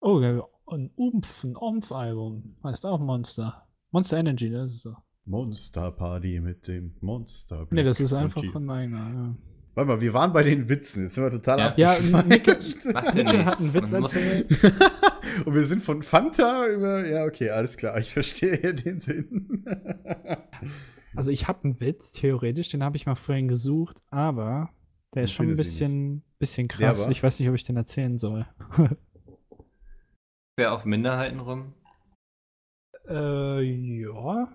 [0.03, 2.57] Oh, ja, ein Umf, ein Umf-Album.
[2.65, 3.69] Heißt auch Monster.
[3.91, 4.97] Monster Energy, das ist so.
[5.27, 7.67] Monster Party mit dem Monster.
[7.71, 8.57] Nee, das ist einfach Monkey.
[8.59, 9.37] ein eigener.
[9.75, 11.05] Warte mal, wir waren bei den Witzen.
[11.05, 11.97] Jetzt sind wir total Ja.
[11.97, 12.23] Ja.
[12.23, 12.59] Nicke,
[13.15, 14.49] Nicke hat einen Witz erzählt.
[15.47, 17.07] Und wir sind von Fanta über.
[17.07, 17.99] Ja, okay, alles klar.
[17.99, 19.65] Ich verstehe den Sinn.
[21.17, 24.71] Also ich habe einen Witz, theoretisch, den habe ich mal vorhin gesucht, aber
[25.13, 27.09] der ist Ich schon ein bisschen, bisschen krass.
[27.09, 28.47] Ich weiß nicht, ob ich den erzählen soll.
[30.57, 31.75] Wer auf Minderheiten rum?
[33.09, 34.13] äh, ja.
[34.23, 34.53] Warte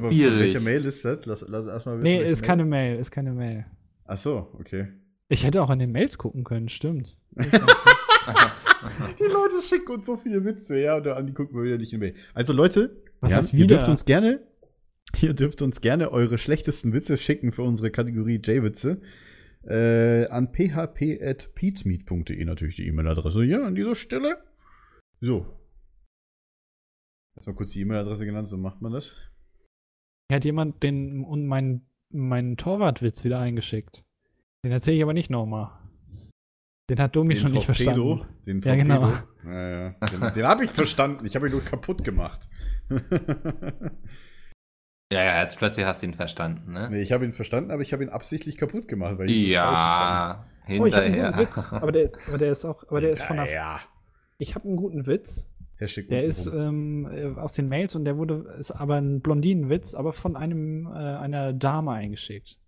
[0.00, 0.38] mal, Schwierig.
[0.40, 1.24] welche Mail ist das?
[1.24, 2.02] Lass, lass erstmal wissen.
[2.02, 3.64] Nee, ist keine Mail, ist keine Mail.
[4.08, 4.88] Ach so, okay.
[5.28, 7.16] Ich hätte auch in den Mails gucken können, stimmt.
[7.36, 7.44] Die
[9.24, 12.00] Leute schicken uns so viele Witze, ja, und dann die gucken wir wieder nicht in
[12.00, 12.14] Mail.
[12.32, 14.40] Also Leute, Was ja, ihr dürft uns gerne,
[15.20, 19.02] ihr dürft uns gerne eure schlechtesten Witze schicken für unsere Kategorie J-Witze.
[19.64, 24.38] Äh, an php.peatsmeet.de natürlich die E-Mail-Adresse hier an dieser Stelle.
[25.20, 25.54] So.
[27.36, 29.18] Erstmal kurz die E-Mail-Adresse genannt, so macht man das.
[30.32, 34.04] Hat jemand den und meinen meinen Torwartwitz wieder eingeschickt.
[34.64, 35.70] Den erzähle ich aber nicht nochmal.
[36.90, 38.24] Den hat Domi schon nicht verstanden.
[38.46, 39.00] Den Ja, genau.
[39.10, 39.28] Torpedo.
[39.50, 39.90] Ja, ja.
[39.90, 41.26] Den, den habe ich verstanden.
[41.26, 42.48] Ich habe ihn nur kaputt gemacht.
[45.10, 46.90] Ja, ja, jetzt plötzlich hast du ihn verstanden, ne?
[46.90, 49.46] nee, ich habe ihn verstanden, aber ich habe ihn absichtlich kaputt gemacht, weil ich ihn
[49.46, 51.32] so scheiße Ja, Oh, ich habe einen hinterher.
[51.32, 51.72] guten Witz.
[51.72, 53.48] Aber der, aber der ist auch, aber der ist von fand.
[53.48, 53.56] der.
[53.56, 53.80] Ja.
[54.36, 55.50] Ich habe einen guten Witz.
[55.86, 59.94] Schick Der ist ähm, äh, aus den Mails und der wurde, ist aber ein Blondinenwitz,
[59.94, 62.58] aber von einem, äh, einer Dame eingeschickt.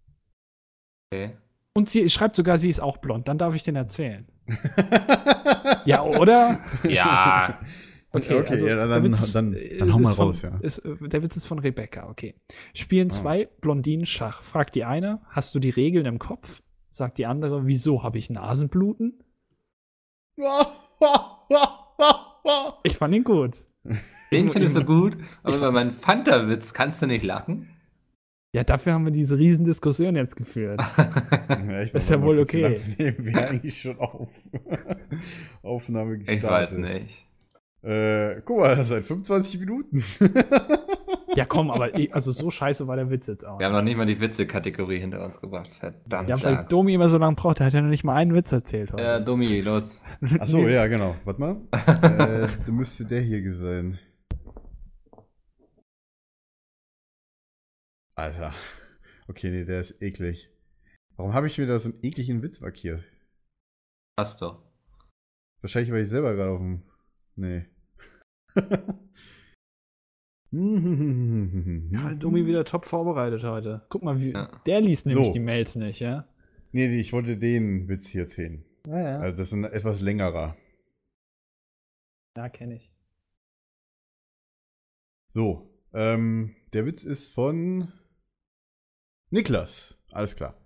[1.13, 1.33] okay.
[1.75, 3.27] Und sie schreibt sogar, sie ist auch blond.
[3.29, 4.29] Dann darf ich den erzählen.
[5.87, 6.61] Ja, oder?
[6.87, 7.59] Ja,
[8.13, 10.59] Okay, okay, ja, dann- Witz dann- ist- dann hau mal ist von, raus, ja.
[10.61, 12.35] Ist, äh, der Witz ist von Rebecca, okay.
[12.75, 13.11] Spielen Ah.
[13.11, 14.43] zwei Blondinen Schach.
[14.43, 16.61] Fragt die eine, hast du die Regeln im Kopf?
[16.91, 19.23] Sagt die andere, wieso habe ich Nasenbluten?
[22.83, 23.59] Ich fand ihn gut.
[24.31, 27.69] den findest du gut, aber über meinen Fanta-Witz kannst du nicht lachen.
[28.53, 30.81] Ja, dafür haben wir diese Riesendiskussion jetzt geführt.
[31.49, 32.81] Ja, ich Ist ja wohl okay.
[32.99, 34.29] Nehmen wir eigentlich schon auf.
[35.63, 36.45] Aufnahme gestartet.
[36.45, 37.27] Ich weiß nicht.
[37.83, 40.03] Äh, guck mal, seit 25 Minuten.
[41.41, 43.59] Ja, komm, aber ich, also so scheiße war der Witz jetzt auch.
[43.59, 45.73] Wir haben noch nicht mal die Witze-Kategorie hinter uns gebracht.
[45.73, 46.29] Verdammt.
[46.29, 46.69] Ja, weil Lachs.
[46.69, 49.03] Domi immer so lange braucht, der hat ja noch nicht mal einen Witz erzählt heute.
[49.03, 49.99] Ja, Domi, los.
[50.39, 51.17] Achso, ja, genau.
[51.25, 51.57] Warte mal.
[51.73, 53.99] äh, da müsste der hier sein.
[58.17, 58.53] Alter.
[59.27, 60.51] Okay, nee, der ist eklig.
[61.17, 63.03] Warum habe ich mir da so einen ekligen Witz markiert?
[64.19, 64.59] Hast du.
[65.63, 66.83] Wahrscheinlich, weil ich selber gerade auf dem.
[67.35, 67.65] Nee.
[70.53, 73.83] Ja, Domi wieder top vorbereitet heute.
[73.89, 74.51] Guck mal, wie, Ja.
[74.67, 75.33] der liest nämlich So.
[75.33, 76.27] die Mails nicht, ja?
[76.73, 78.65] Nee, nee, ich wollte den Witz hier erzählen.
[78.87, 79.19] Ja, ja.
[79.21, 80.57] Also, das ist ein etwas längerer.
[82.37, 82.93] Ja, kenne ich.
[85.29, 87.93] So, ähm, der Witz ist von
[89.31, 89.99] Niklas.
[90.11, 90.57] Alles klar.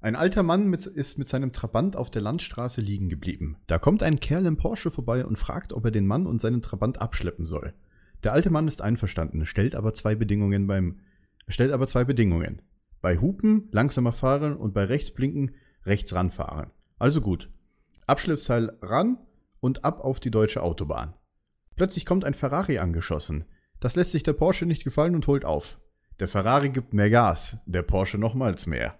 [0.00, 3.56] Ein alter Mann mit, ist mit seinem Trabant auf der Landstraße liegen geblieben.
[3.66, 6.62] Da kommt ein Kerl im Porsche vorbei und fragt, ob er den Mann und seinen
[6.62, 7.74] Trabant abschleppen soll.
[8.24, 11.00] Der alte Mann ist einverstanden, stellt aber zwei Bedingungen beim
[11.48, 12.62] stellt aber zwei Bedingungen.
[13.00, 16.70] Bei Hupen langsamer fahren und bei Rechtsblinken rechts ranfahren.
[16.98, 17.50] Also gut.
[18.06, 19.18] Abschleppseil ran
[19.60, 21.14] und ab auf die deutsche Autobahn.
[21.76, 23.44] Plötzlich kommt ein Ferrari angeschossen.
[23.80, 25.78] Das lässt sich der Porsche nicht gefallen und holt auf.
[26.18, 28.98] Der Ferrari gibt mehr Gas, der Porsche nochmals mehr.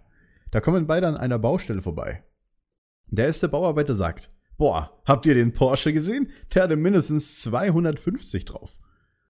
[0.50, 2.22] Da kommen beide an einer Baustelle vorbei.
[3.06, 6.30] Der erste Bauarbeiter sagt, Boah, habt ihr den Porsche gesehen?
[6.54, 8.78] Der hatte mindestens 250 drauf.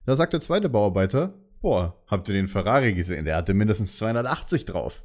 [0.07, 3.25] Da sagt der zweite Bauarbeiter, Boah, habt ihr den Ferrari gesehen?
[3.25, 5.03] Der hatte mindestens 280 drauf.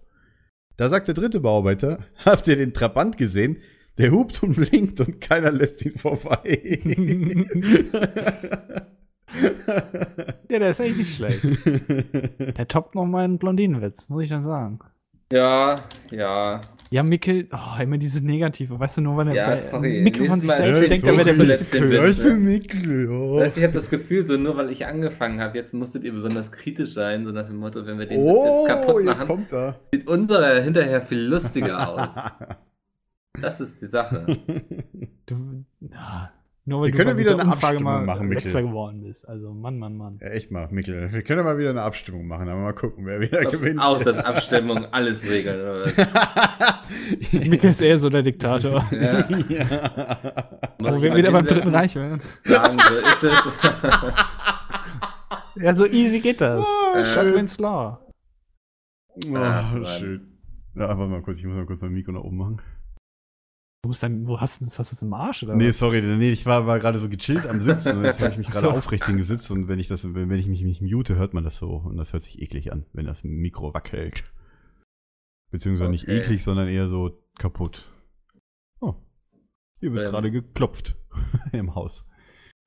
[0.78, 3.58] Da sagt der dritte Bauarbeiter, habt ihr den Trabant gesehen?
[3.98, 6.80] Der hupt und blinkt und keiner lässt ihn vorbei.
[10.50, 11.42] Ja, der ist echt nicht schlecht.
[12.58, 14.80] Der toppt noch meinen Blondinenwitz, muss ich dann sagen.
[15.32, 16.64] Ja, ja.
[16.94, 20.02] Ja, Mikkel, oh, immer dieses Negative, weißt du, nur weil er Ja, sorry.
[20.02, 22.36] Mikkel von sich selbst denkt, ich er wäre der ne?
[22.36, 23.40] Mikkel, oh.
[23.40, 26.12] Weißt du, ich habe das Gefühl, so nur weil ich angefangen habe, jetzt musstet ihr
[26.12, 29.28] besonders kritisch sein, so nach dem Motto, wenn wir den Oh, jetzt kaputt jetzt machen,
[29.28, 29.80] kommt er.
[29.90, 32.10] sieht unserer hinterher viel lustiger aus.
[33.40, 34.38] Das ist die Sache.
[35.26, 36.34] Du, ja,
[36.66, 38.44] nur weil Wir du können wieder eine Umfrage Abstimmung mal machen, Mikkel.
[38.46, 39.28] letzter geworden bist.
[39.28, 40.20] Also, Mann, Mann, Mann.
[40.22, 41.12] Ja, echt mal, Mikkel.
[41.12, 43.80] Wir können mal wieder eine Abstimmung machen, aber mal gucken, wer wieder Glaubst gewinnt.
[43.82, 47.34] auch, dass Abstimmung alles regeln, oder was?
[47.48, 48.86] Mikkel ist eher so der Diktator.
[48.92, 49.28] Ja.
[49.50, 50.18] ja.
[50.80, 52.22] Wo wir wieder beim Dritten Reich wären.
[52.44, 53.52] Sagen, so ist es.
[55.56, 56.64] Ja, so easy geht das.
[56.64, 58.00] Oh, Shotman's Law.
[59.28, 60.40] Oh, Ach, schön.
[60.76, 62.62] Ja, warte mal kurz, ich muss mal kurz mein Mikro nach oben machen.
[63.84, 64.78] Du musst dann, wo hast du das?
[64.78, 65.80] Hast du das im Arsch oder Nee, was?
[65.80, 68.48] sorry, nee, ich war, war gerade so gechillt am Sitzen und jetzt habe ich mich
[68.50, 68.72] gerade So.
[68.72, 71.58] aufrecht hingesetzt und wenn ich das, wenn, wenn ich mich nicht mute, hört man das
[71.58, 74.32] so und das hört sich eklig an, wenn das Mikro wackelt.
[75.52, 76.20] Beziehungsweise nicht Okay.
[76.20, 77.90] eklig, sondern eher so kaputt.
[78.82, 78.94] Oh.
[79.80, 80.12] Hier wird Ähm.
[80.12, 80.96] gerade geklopft
[81.52, 82.08] im Haus.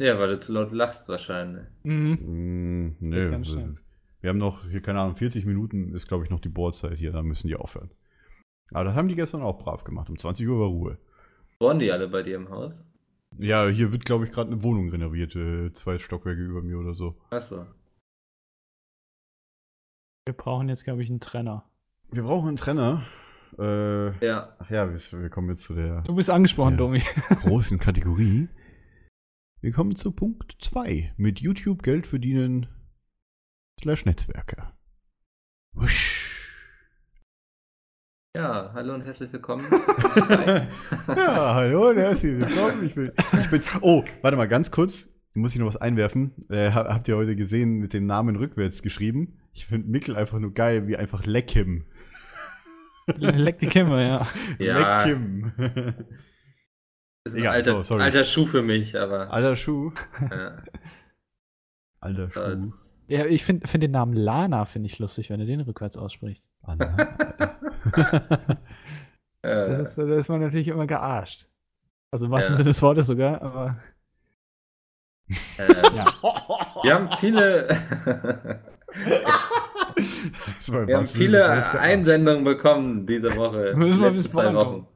[0.02, 1.64] Ja, weil du zu laut lachst wahrscheinlich.
[1.84, 2.18] Mhm.
[2.88, 3.74] Mm, nö, schnell.
[4.20, 7.12] wir haben noch, hier, keine Ahnung, 40 Minuten ist, glaube ich, noch die Bohrzeit hier,
[7.12, 7.92] dann müssen die aufhören.
[8.70, 10.08] Aber das haben die gestern auch brav gemacht.
[10.10, 10.98] Um 20 Uhr war Ruhe.
[11.60, 12.84] Wohnen die alle bei dir im Haus?
[13.38, 16.94] Ja, hier wird, glaube ich, gerade eine Wohnung renoviert, äh, zwei Stockwerke über mir oder
[16.94, 17.16] so.
[17.30, 17.66] Achso.
[20.26, 21.68] Wir brauchen jetzt, glaube ich, einen Trenner.
[22.10, 23.04] Wir brauchen einen Trenner.
[23.58, 24.56] Äh, Ja.
[24.58, 26.76] ach ja, wir, wir kommen jetzt zu der Du bist angesprochen.
[26.76, 27.00] Domi.
[27.42, 28.48] großen Kategorie.
[29.60, 31.14] Wir kommen zu Punkt 2.
[31.16, 32.66] Mit YouTube Geld verdienen
[33.80, 34.72] slash Netzwerke.
[35.72, 36.23] Wusch.
[38.36, 39.64] Ja, hallo und herzlich willkommen.
[41.08, 42.84] ja, hallo und herzlich willkommen.
[42.84, 45.08] Ich bin, ich bin, oh, warte mal, ganz kurz.
[45.34, 46.32] Muss ich noch was einwerfen?
[46.48, 49.38] Äh, ha- habt ihr heute gesehen, mit dem Namen rückwärts geschrieben?
[49.52, 51.86] Ich finde Mickel einfach nur geil, wie einfach Leckim.
[53.18, 54.26] Leck die Kimme, ja.
[54.58, 55.04] Ja.
[55.04, 55.52] Leckim.
[57.24, 58.02] ist ein Egal, alter, so, sorry.
[58.02, 59.32] alter Schuh für mich, aber.
[59.32, 59.92] Alter Schuh.
[60.30, 60.62] Ja,
[62.00, 62.66] Alter Schuh.
[63.06, 66.48] Ja, ich finde find den Namen Lana finde ich lustig, wenn du den rückwärts aussprichst.
[66.66, 66.76] Äh,
[69.42, 71.48] Das ist, da ist man natürlich immer gearscht.
[72.10, 72.56] Also im wahrsten Ja.
[72.56, 73.76] Sinne des Wortes sogar, aber
[75.28, 76.06] äh, ja.
[76.82, 77.68] Wir haben viele,
[80.86, 84.86] wir haben viele Einsendungen bekommen diese Woche, Müssen die wir letzten bis zwei Wochen.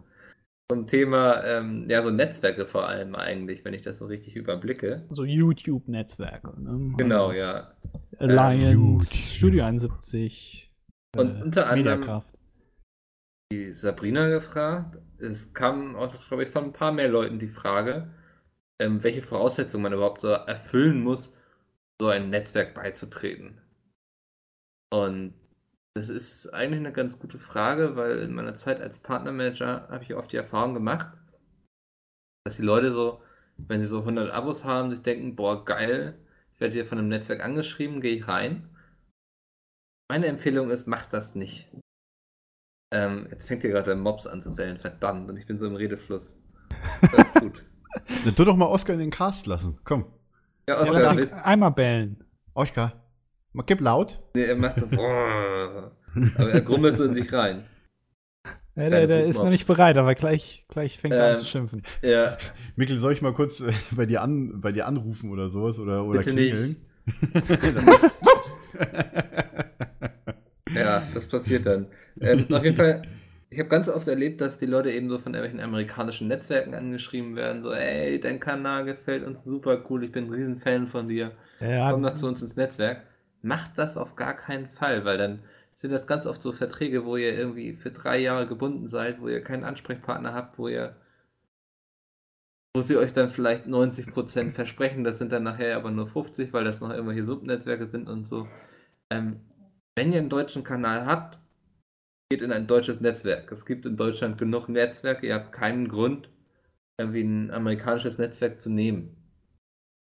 [0.70, 5.06] Zum Thema, ähm, ja, so Netzwerke vor allem eigentlich, wenn ich das so richtig überblicke.
[5.08, 6.52] so YouTube-Netzwerke.
[6.60, 6.94] Ne?
[6.98, 7.72] Genau, ja.
[8.18, 9.04] Alliance, Gut.
[9.04, 10.72] Studio 71.
[11.16, 12.34] Und unter anderem- Mediakraft.
[13.52, 14.98] Die Sabrina gefragt.
[15.18, 18.12] Es kam auch, glaube ich, von ein paar mehr Leuten die Frage,
[18.80, 21.34] ähm, welche Voraussetzungen man überhaupt so erfüllen muss,
[22.00, 23.60] so ein Netzwerk beizutreten.
[24.92, 25.34] Und
[25.94, 30.14] das ist eigentlich eine ganz gute Frage, weil in meiner Zeit als Partnermanager habe ich
[30.14, 31.16] oft die Erfahrung gemacht,
[32.44, 33.22] dass die Leute so,
[33.56, 36.18] wenn sie so 100 Abos haben, sich denken, boah, geil,
[36.58, 38.68] werde hier von einem Netzwerk angeschrieben, gehe ich rein.
[40.10, 41.70] Meine Empfehlung ist, macht das nicht.
[42.92, 45.76] Ähm, jetzt fängt hier gerade Mops an zu bellen, verdammt, und ich bin so im
[45.76, 46.38] Redefluss.
[47.02, 47.64] Das ist gut.
[48.24, 49.78] Dann tu doch mal Oscar in den Cast lassen.
[49.84, 50.06] Komm.
[50.66, 52.24] Ja, Ja, Oskar, ihn einmal bellen.
[52.54, 53.04] Oskar.
[53.66, 54.20] Gib laut.
[54.34, 57.66] nee, er macht so, aber er grummelt so in sich rein.
[58.78, 61.44] Ja, der, der ist noch nicht bereit, aber gleich, gleich fängt er Ähm, an zu
[61.44, 61.82] schimpfen.
[62.02, 62.38] Ja,
[62.76, 65.80] Mikkel, soll ich mal kurz äh, bei dir, an, bei dir anrufen oder sowas?
[65.80, 66.76] Oder, oder Bitte klingeln?
[70.74, 71.86] ja, das passiert dann.
[72.20, 73.02] Ähm, auf jeden Fall,
[73.50, 77.36] ich habe ganz oft erlebt, dass die Leute eben so von irgendwelchen amerikanischen Netzwerken angeschrieben
[77.36, 81.32] werden, so, ey, dein Kanal gefällt uns super cool, ich bin ein Riesenfan von dir.
[81.60, 83.02] Ja, komm doch zu uns ins Netzwerk.
[83.42, 85.40] Macht das auf gar keinen Fall, weil dann
[85.78, 89.28] sind das ganz oft so Verträge, wo ihr irgendwie für drei Jahre gebunden seid, wo
[89.28, 90.96] ihr keinen Ansprechpartner habt, wo ihr
[92.76, 96.64] wo sie euch dann vielleicht 90% versprechen, das sind dann nachher aber nur 50, weil
[96.64, 98.46] das noch irgendwelche Subnetzwerke sind und so.
[99.10, 99.40] Ähm,
[99.96, 101.40] wenn ihr einen deutschen Kanal habt,
[102.30, 103.50] geht in ein deutsches Netzwerk.
[103.50, 106.28] Es gibt in Deutschland genug Netzwerke, ihr habt keinen Grund,
[107.00, 109.16] irgendwie ein amerikanisches Netzwerk zu nehmen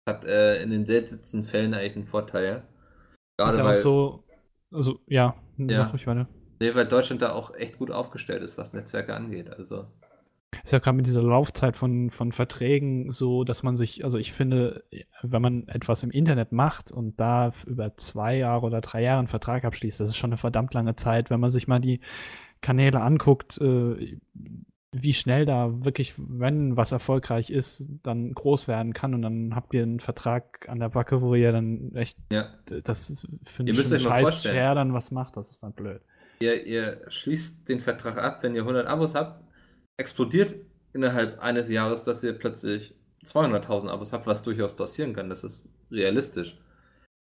[0.08, 2.66] hat äh, in den seltensten Fällen eigentlich einen Vorteil.
[3.38, 4.24] Gerade ist ja auch so,
[4.72, 5.76] also ja, Ja.
[5.76, 6.28] sag ruhig weiter.
[6.60, 9.50] nee, weil Deutschland da auch echt gut aufgestellt ist, was Netzwerke angeht.
[9.50, 9.86] Also,
[10.62, 14.32] Ist ja gerade mit dieser Laufzeit von, von Verträgen so, dass man sich, also ich
[14.32, 14.84] finde,
[15.22, 19.28] wenn man etwas im Internet macht und da über zwei Jahre oder drei Jahre einen
[19.28, 21.30] Vertrag abschließt, das ist schon eine verdammt lange Zeit.
[21.30, 22.00] Wenn man sich mal die
[22.60, 24.18] Kanäle anguckt, äh,
[24.92, 29.72] wie schnell da wirklich, wenn was erfolgreich ist, dann groß werden kann und dann habt
[29.72, 32.48] ihr einen Vertrag an der Backe, wo ihr dann echt, ja.
[32.66, 36.00] das finde ich, scheiß schwer dann was macht, das ist dann blöd.
[36.40, 39.44] Ihr, ihr schließt den Vertrag ab, wenn ihr 100 Abos habt,
[39.96, 40.54] explodiert
[40.92, 45.28] innerhalb eines Jahres, dass ihr plötzlich 200.000 Abos habt, was durchaus passieren kann.
[45.28, 46.56] Das ist realistisch.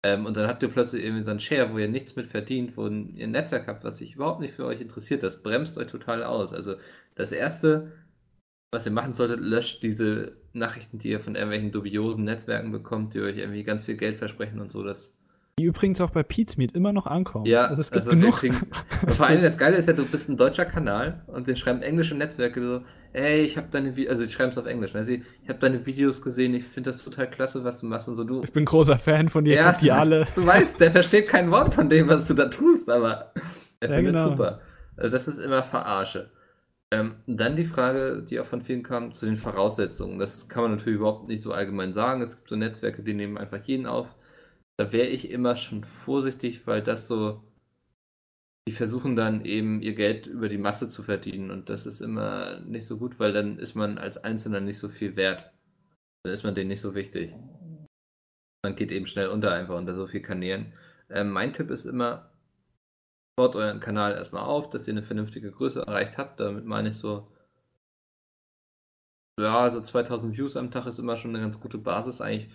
[0.03, 2.77] Ähm, und dann habt ihr plötzlich irgendwie so einen Share, wo ihr nichts mit verdient,
[2.77, 5.23] wo ihr ein Netzwerk habt, was sich überhaupt nicht für euch interessiert.
[5.23, 6.53] Das bremst euch total aus.
[6.53, 6.75] Also
[7.15, 7.91] das Erste,
[8.71, 13.21] was ihr machen solltet, löscht diese Nachrichten, die ihr von irgendwelchen dubiosen Netzwerken bekommt, die
[13.21, 14.83] euch irgendwie ganz viel Geld versprechen und so.
[14.83, 15.16] Das
[15.59, 17.45] Die übrigens auch bei Pizmeet immer noch ankommen.
[17.47, 18.35] ja, also es gibt also wir genug.
[18.35, 18.55] kriegen-
[19.07, 22.13] vor allem das Geile ist ja, du bist ein deutscher Kanal und die schreiben englische
[22.13, 22.81] Netzwerke so,
[23.13, 25.03] ey, ich habe deine Vi also die schreiben es auf Englisch, ne?
[25.03, 28.13] Sie, ich habe deine Videos gesehen, ich finde das total klasse, was du machst und
[28.13, 28.43] so du.
[28.43, 30.27] Ich bin großer Fan von dir, guck die alle.
[30.35, 33.31] du weißt, der versteht kein Wort von dem, was du da tust, aber
[33.79, 34.29] er Ja, findet genau.
[34.29, 34.61] super.
[34.95, 36.29] Also das ist immer Verarsche.
[36.91, 40.19] Ähm, dann die Frage, die auch von vielen kam, zu den Voraussetzungen.
[40.19, 42.21] Das kann man natürlich überhaupt nicht so allgemein sagen.
[42.21, 44.15] Es gibt so Netzwerke, die nehmen einfach jeden auf.
[44.77, 47.43] Da wäre ich immer schon vorsichtig, weil das so,
[48.67, 52.59] die versuchen dann eben ihr Geld über die Masse zu verdienen und das ist immer
[52.61, 55.51] nicht so gut, weil dann ist man als Einzelner nicht so viel wert.
[56.23, 57.33] Dann ist man denen nicht so wichtig.
[58.63, 60.73] Man geht eben schnell unter einfach unter so vielen Kanälen.
[61.09, 62.29] Ähm, mein Tipp ist immer,
[63.37, 66.39] baut euren Kanal erstmal auf, dass ihr eine vernünftige Größe erreicht habt.
[66.39, 67.31] Damit meine ich so,
[69.39, 72.51] ja, so 2000 Views am Tag ist immer schon eine ganz gute Basis eigentlich,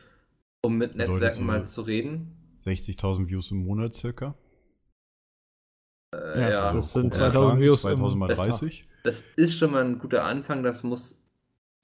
[0.64, 2.36] um mit Netzwerken so mal zu reden.
[2.58, 4.34] 60.000 Views im Monat circa.
[6.14, 8.88] Äh, Ja, ja, das sind Ja, 2000 Views im 2000 mal das- 30.
[9.02, 10.62] das ist schon mal ein guter Anfang.
[10.62, 11.22] Das muss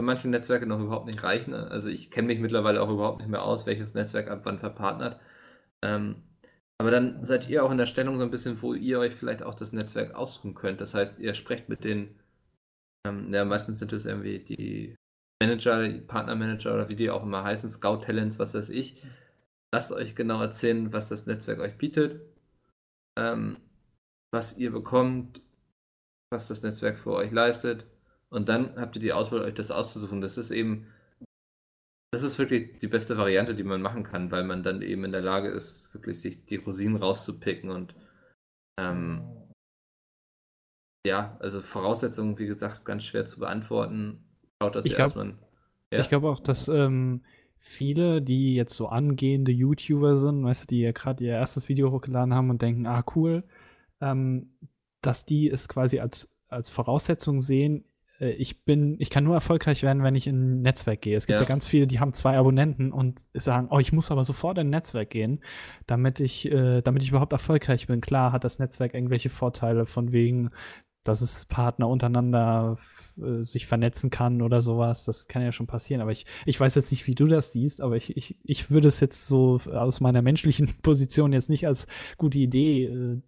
[0.00, 1.54] für manche Netzwerke noch überhaupt nicht reichen.
[1.54, 5.18] Also ich kenne mich mittlerweile auch überhaupt nicht mehr aus, welches Netzwerk ab wann verpartnert.
[5.82, 6.22] Ähm,
[6.80, 9.42] aber dann seid ihr auch in der Stellung so ein bisschen, wo ihr euch vielleicht
[9.42, 10.80] auch das Netzwerk aussuchen könnt.
[10.80, 12.14] Das heißt, ihr sprecht mit den,
[13.04, 14.94] ähm, ja, meistens sind es irgendwie die
[15.40, 19.02] Manager, Partnermanager oder wie die auch immer heißen, Scout Talents, was weiß ich.
[19.72, 22.22] Lasst euch genau erzählen, was das Netzwerk euch bietet,
[23.18, 23.58] ähm,
[24.32, 25.42] was ihr bekommt,
[26.32, 27.86] was das Netzwerk für euch leistet.
[28.30, 30.20] Und dann habt ihr die Auswahl, euch das auszusuchen.
[30.20, 30.86] Das ist eben,
[32.12, 35.12] das ist wirklich die beste Variante, die man machen kann, weil man dann eben in
[35.12, 37.94] der Lage ist, wirklich sich die Rosinen rauszupicken und
[38.78, 39.38] ähm,
[41.06, 44.27] ja, also Voraussetzungen, wie gesagt, ganz schwer zu beantworten.
[44.62, 45.34] Schaut, dass Ich glaub- erstmal.
[45.92, 46.00] Ja?
[46.00, 47.22] Ich glaube auch, dass ähm,
[47.56, 51.90] viele, die jetzt so angehende YouTuber sind, weißt du, die ja gerade ihr erstes Video
[51.90, 53.44] hochgeladen haben und denken, ah, cool,
[54.00, 54.50] ähm,
[55.00, 57.84] dass die es quasi als, als Voraussetzung sehen,
[58.20, 61.16] äh, ich bin, ich kann nur erfolgreich werden, wenn ich in ein Netzwerk gehe.
[61.16, 61.48] Es gibt ja, Ja.
[61.48, 64.70] ganz viele, die haben zwei Abonnenten und sagen, oh, ich muss aber sofort in ein
[64.70, 65.40] Netzwerk gehen,
[65.86, 68.00] damit ich, äh, damit ich überhaupt erfolgreich bin.
[68.00, 70.48] Klar hat das Netzwerk irgendwelche Vorteile von wegen,
[71.04, 72.76] dass es Partner untereinander
[73.16, 75.04] äh, sich vernetzen kann oder sowas.
[75.04, 76.02] Das kann ja schon passieren.
[76.02, 78.88] Aber ich, ich weiß jetzt nicht, wie du das siehst, aber ich, ich, ich würde
[78.88, 83.20] es jetzt so aus meiner menschlichen Position jetzt nicht als gute Idee äh,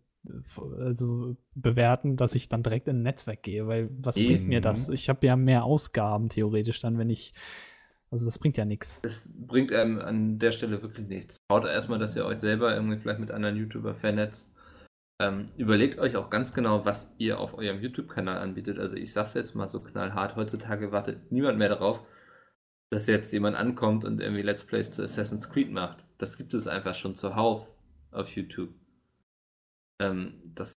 [0.79, 4.27] also bewerten, dass ich dann direkt in ein Netzwerk gehe, weil was Eh.
[4.27, 4.89] bringt mir das?
[4.91, 7.33] Ich habe ja mehr Ausgaben theoretisch dann, wenn ich,
[8.11, 9.01] also das bringt ja nichts.
[9.03, 11.39] Das bringt einem an der Stelle wirklich nichts.
[11.51, 14.53] Schaut erstmal, dass ihr euch selber irgendwie vielleicht mit anderen YouTuber vernetzt.
[15.21, 18.79] Ähm, überlegt euch auch ganz genau, was ihr auf eurem YouTube-Kanal anbietet.
[18.79, 22.03] Also ich sag's jetzt mal so knallhart, heutzutage wartet niemand mehr darauf,
[22.91, 26.07] dass jetzt jemand ankommt und irgendwie Let's Plays zu Assassin's Creed macht.
[26.17, 27.71] Das gibt es einfach schon zuhauf
[28.13, 28.71] auf YouTube.
[30.01, 30.73] Ähm, das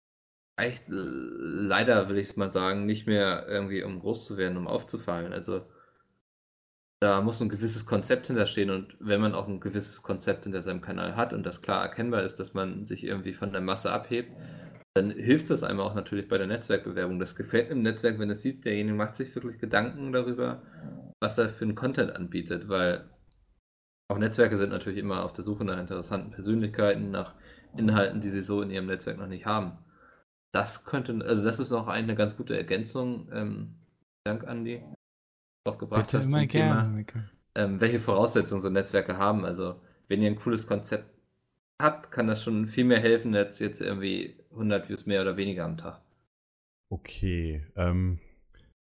[0.59, 5.33] reicht leider, will ich mal sagen, nicht mehr irgendwie, um groß zu werden, um aufzufallen.
[5.33, 5.64] Also
[7.03, 10.81] da muss ein gewisses Konzept hinterstehen und wenn man auch ein gewisses Konzept hinter seinem
[10.81, 14.31] Kanal hat und das klar erkennbar ist, dass man sich irgendwie von der Masse abhebt,
[14.95, 17.19] dann hilft das einem auch natürlich bei der Netzwerkbewerbung.
[17.19, 20.62] Das gefällt im Netzwerk, wenn es sieht, derjenige macht sich wirklich Gedanken darüber,
[21.21, 23.11] was er für einen Content anbietet, weil
[24.09, 27.35] auch Netzwerke sind natürlich immer auf der Suche nach interessanten Persönlichkeiten, nach
[27.77, 29.77] Inhalten, die sie so in ihrem Netzwerk noch nicht haben.
[30.53, 33.29] Das könnte, also das ist noch eine ganz gute Ergänzung.
[33.33, 33.75] Ähm,
[34.25, 34.85] Dank, Andi.
[35.64, 36.92] Auch gebracht hast zum Thema
[37.55, 39.44] ähm, welche Voraussetzungen so Netzwerke haben.
[39.44, 41.07] Also, wenn ihr ein cooles Konzept
[41.81, 45.64] habt, kann das schon viel mehr helfen, als jetzt irgendwie 100 Views mehr oder weniger
[45.64, 46.01] am Tag.
[46.88, 48.18] Okay, ähm,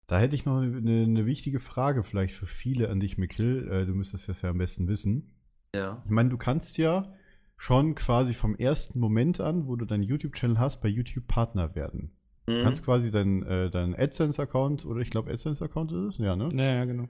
[0.07, 3.71] da hätte ich noch eine, eine wichtige Frage vielleicht für viele an dich, Mikkel.
[3.71, 5.31] Äh, du müsstest das ja am besten wissen.
[5.75, 6.01] Ja.
[6.05, 7.13] Ich meine, du kannst ja
[7.57, 12.11] schon quasi vom ersten Moment an, wo du deinen YouTube-Channel hast, bei YouTube Partner werden.
[12.49, 12.63] Du Mhm.
[12.63, 16.49] kannst quasi deinen äh, deinen AdSense-Account, oder ich glaube AdSense-Account ist es, ja, ne?
[16.53, 17.07] Ja, ja, genau.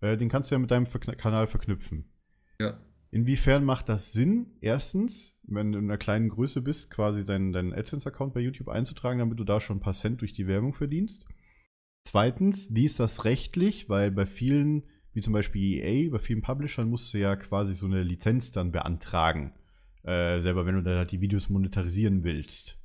[0.00, 2.06] Äh, den kannst du ja mit deinem Verkn Kanal verknüpfen.
[2.58, 2.78] Ja.
[3.10, 7.72] Inwiefern macht das Sinn, erstens, wenn du in einer kleinen Größe bist, quasi deinen, deinen
[7.72, 11.24] AdSense-Account bei YouTube einzutragen, damit du da schon ein paar Cent durch die Werbung verdienst?
[12.04, 13.88] Zweitens, wie ist das rechtlich?
[13.88, 17.86] Weil bei vielen, wie zum Beispiel EA, bei vielen Publishern musst du ja quasi so
[17.86, 19.52] eine Lizenz dann beantragen.
[20.02, 22.78] Äh, selber, wenn du da halt die Videos monetarisieren willst.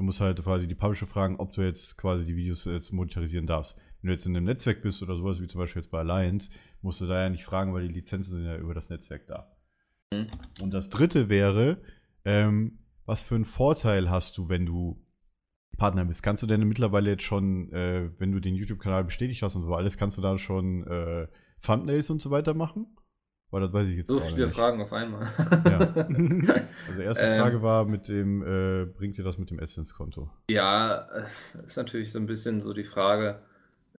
[0.00, 3.46] Du musst halt quasi die Publisher fragen, ob du jetzt quasi die Videos jetzt monetarisieren
[3.46, 3.76] darfst.
[4.00, 6.48] Wenn du jetzt in einem Netzwerk bist oder sowas, wie zum Beispiel jetzt bei Alliance,
[6.80, 9.54] musst du da ja nicht fragen, weil die Lizenzen sind ja über das Netzwerk da.
[10.10, 10.28] Mhm.
[10.62, 11.82] Und das dritte wäre,
[12.24, 15.04] ähm, was für einen Vorteil hast du, wenn du
[15.76, 16.22] Partner bist?
[16.22, 19.74] Kannst du denn mittlerweile jetzt schon, äh, wenn du den YouTube-Kanal bestätigt hast und so
[19.74, 21.28] alles, kannst du da schon äh,
[21.62, 22.86] Thumbnails und so weiter machen?
[23.50, 24.54] Weil das weiß ich jetzt So viele nicht.
[24.54, 25.26] Fragen auf einmal.
[25.64, 25.78] Ja.
[26.86, 27.40] Also erste Ähm.
[27.40, 30.30] Frage war mit dem, äh, bringt dir das mit dem AdSense-Konto?
[30.50, 31.26] Ja, äh,
[31.66, 33.42] ist natürlich so ein bisschen so die Frage,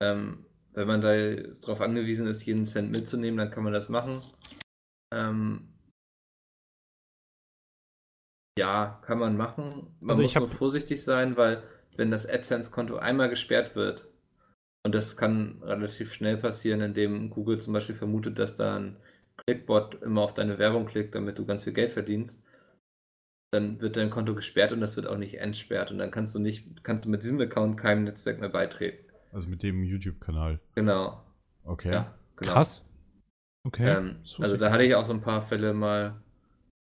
[0.01, 1.13] ähm, wenn man da
[1.61, 4.23] darauf angewiesen ist, jeden Cent mitzunehmen, dann kann man das machen.
[5.13, 5.69] Ähm,
[8.59, 9.95] ja, kann man machen.
[10.01, 11.63] Man Also muss nur vorsichtig sein, weil
[11.97, 14.07] wenn das AdSense-Konto einmal gesperrt wird,
[14.85, 18.97] Und das kann relativ schnell passieren, indem Google zum Beispiel vermutet, dass da ein
[19.47, 22.45] Clickbot immer auf deine Werbung klickt, damit du ganz viel Geld verdienst.
[23.53, 25.91] Dann wird dein Konto gesperrt und das wird auch nicht entsperrt.
[25.91, 29.05] Und dann kannst du nicht, kannst du mit diesem Account keinem Netzwerk mehr beitreten.
[29.33, 30.61] Also mit dem YouTube-Kanal.
[30.75, 31.23] Genau.
[31.65, 31.93] Okay.
[31.93, 32.53] Ja, genau.
[32.53, 32.85] Krass.
[33.67, 33.89] Okay.
[33.89, 36.21] Ähm, So also da hatte ich auch so ein paar Fälle mal,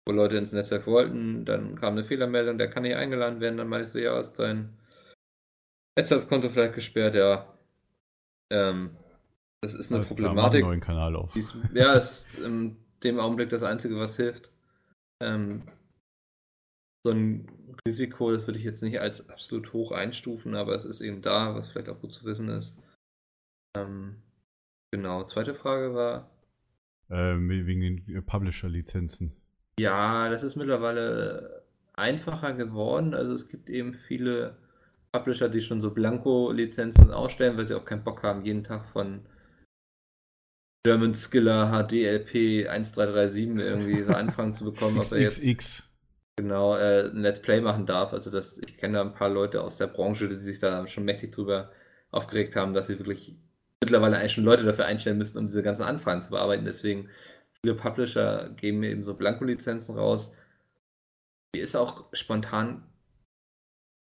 [0.07, 3.67] wo Leute ins Netzwerk wollten, dann kam eine Fehlermeldung, der kann nicht eingeladen werden, dann
[3.67, 4.77] meinte ich so, ja, ist dein
[5.97, 7.53] Netzwerkskonto vielleicht gesperrt, ja.
[8.51, 8.95] Ähm,
[9.61, 10.63] das ist eine Alles klar, mach einen Problematik.
[10.65, 11.35] neuen Kanal auf.
[11.35, 14.49] Ist, ja, ist in dem Augenblick das Einzige, was hilft.
[15.21, 15.63] Ähm,
[17.05, 17.47] so ein
[17.87, 21.55] Risiko, das würde ich jetzt nicht als absolut hoch einstufen, aber es ist eben da,
[21.55, 22.77] was vielleicht auch gut zu wissen ist.
[23.77, 24.15] Ähm,
[24.91, 26.29] genau, zweite Frage war,
[27.09, 29.33] Ähm, wegen den äh, Publisher-Lizenzen.
[29.79, 33.13] ja, das ist mittlerweile einfacher geworden.
[33.13, 34.57] Also es gibt eben viele
[35.11, 39.21] Publisher, die schon so Blanko-Lizenzen ausstellen, weil sie auch keinen Bock haben, jeden Tag von
[40.85, 45.89] German Skiller HDLP 1337 irgendwie so Anfragen zu bekommen, ob er jetzt
[46.37, 48.13] genau äh, ein Let's Play machen darf.
[48.13, 51.03] Also das, ich kenne da ein paar Leute aus der Branche, die sich da schon
[51.03, 51.71] mächtig drüber
[52.11, 53.35] aufgeregt haben, dass sie wirklich
[53.83, 56.65] mittlerweile eigentlich schon Leute dafür einstellen müssen, um diese ganzen Anfragen zu bearbeiten.
[56.65, 57.09] Deswegen
[57.61, 60.33] viele Publisher geben eben so Blanko-Lizenzen raus.
[61.53, 62.83] Mir ist auch spontan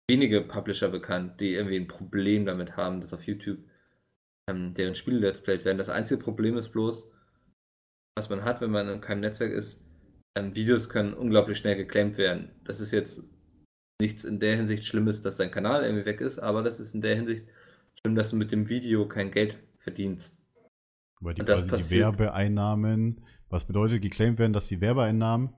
[0.09, 3.59] wenige Publisher bekannt, die irgendwie ein Problem damit haben, dass auf YouTube
[4.49, 5.77] ähm, deren Spiele Let's Played werden.
[5.77, 7.11] Das einzige Problem ist bloß,
[8.17, 9.83] was man hat, wenn man in keinem Netzwerk ist,
[10.37, 12.51] ähm, Videos können unglaublich schnell geclaimt werden.
[12.63, 13.23] Das ist jetzt
[14.01, 17.01] nichts in der Hinsicht Schlimmes, dass dein Kanal irgendwie weg ist, aber das ist in
[17.01, 17.45] der Hinsicht
[17.99, 20.37] schlimm, dass du mit dem Video kein Geld verdienst.
[21.19, 25.53] Weil die quasi die Werbeeinnahmen, was bedeutet, geclaimt werden, dass die Werbeeinnahmen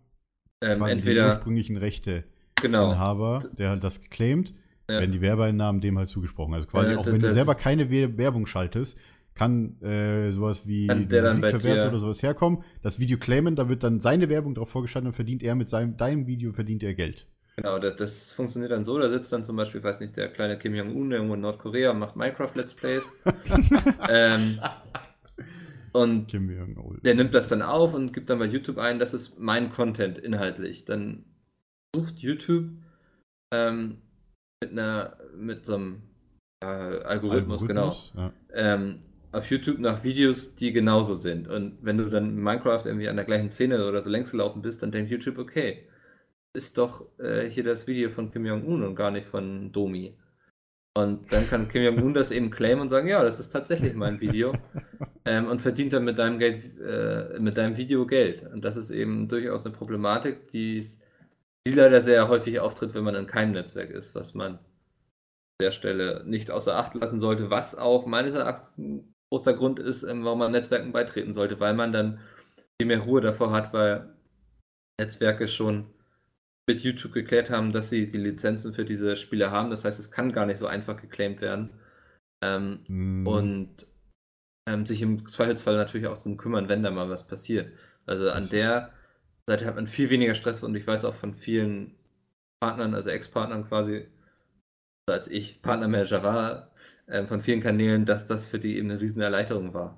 [0.62, 4.54] Ähm, quasi entweder, ursprünglichen genau, Rechteinhaber, der halt das geclaimt,
[4.90, 5.00] Ja.
[5.00, 6.54] werden die Werbeeinnahmen dem halt zugesprochen.
[6.54, 9.00] Also quasi Ja, auch wenn du selber keine We- Werbung schaltest,
[9.34, 14.30] kann äh, sowas wie Musikverwerter oder sowas herkommen, das Video claimen, da wird dann seine
[14.30, 17.26] Werbung drauf vorgeschaltet und verdient er mit seinem, deinem Video verdient er Geld.
[17.56, 20.58] genau, das, das funktioniert dann so, da sitzt dann zum Beispiel, weiß nicht, der kleine
[20.60, 23.02] Kim Jong-un irgendwo in Nordkorea und macht Minecraft Let's Plays.
[24.10, 24.60] ähm,
[25.94, 26.32] und.
[26.34, 30.18] Der nimmt das dann auf und gibt dann bei YouTube ein, das ist mein Content
[30.18, 30.86] inhaltlich.
[30.86, 31.26] Dann
[31.96, 32.70] sucht YouTube
[33.52, 33.98] ähm,
[34.64, 36.02] mit einer mit so einem
[36.62, 38.34] äh, Algorithmus, genau, Ja.
[38.54, 39.00] ähm,
[39.32, 41.48] auf YouTube nach Videos, die genauso sind.
[41.48, 44.62] Und wenn du dann in Minecraft irgendwie an der gleichen Szene oder so längs gelaufen
[44.62, 45.88] bist, dann denkt YouTube, okay,
[46.54, 50.16] ist doch äh, hier das Video von Kim Jong-un und gar nicht von Domi.
[50.96, 54.22] Und dann kann Kim Jong-un das eben claimen und sagen, ja, das ist tatsächlich mein
[54.22, 54.54] Video.
[55.26, 58.46] ähm, und verdient dann mit deinem Geld, äh, mit deinem Video Geld.
[58.54, 60.86] Und das ist eben durchaus eine Problematik, die,
[61.68, 64.60] die leider sehr häufig auftritt, wenn man in keinem Netzwerk ist, was man an
[65.62, 70.04] der Stelle nicht außer Acht lassen sollte, was auch meines Erachtens ein großer Grund ist,
[70.04, 72.20] ähm, warum man Netzwerken beitreten sollte, weil man dann
[72.80, 74.14] viel mehr Ruhe davor hat, weil
[75.00, 75.88] Netzwerke schon
[76.70, 79.70] mit YouTube geklärt haben, dass sie die Lizenzen für diese Spiele haben.
[79.70, 81.72] Das heißt, es kann gar nicht so einfach geclaimt werden.
[82.44, 83.88] Ähm, Mm, und
[84.68, 87.74] ähm, sich im Zweifelsfall natürlich auch darum kümmern, wenn da mal was passiert.
[88.06, 88.94] Also an Das- der
[89.48, 91.96] Seite hat man viel weniger Stress und ich weiß auch von vielen
[92.62, 94.08] Partnern, also Ex-Partnern quasi,
[95.10, 96.72] als ich Partnermanager war,
[97.10, 99.98] ähm, von vielen Kanälen, dass das für die eben eine riesen Erleichterung war.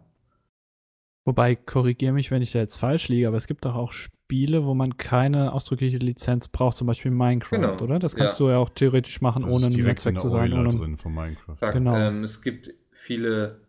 [1.27, 4.65] Wobei, korrigiere mich, wenn ich da jetzt falsch liege, aber es gibt doch auch Spiele,
[4.65, 7.99] wo man keine ausdrückliche Lizenz braucht, zum Beispiel Minecraft, Genau, oder?
[7.99, 8.45] Das kannst ja.
[8.45, 10.53] du ja auch theoretisch machen, das ohne ein direkt Netzwerk zu sein.
[10.53, 11.57] Ohne, drin von Minecraft.
[11.59, 11.95] Sag, Genau.
[11.95, 13.59] ähm, es gibt viele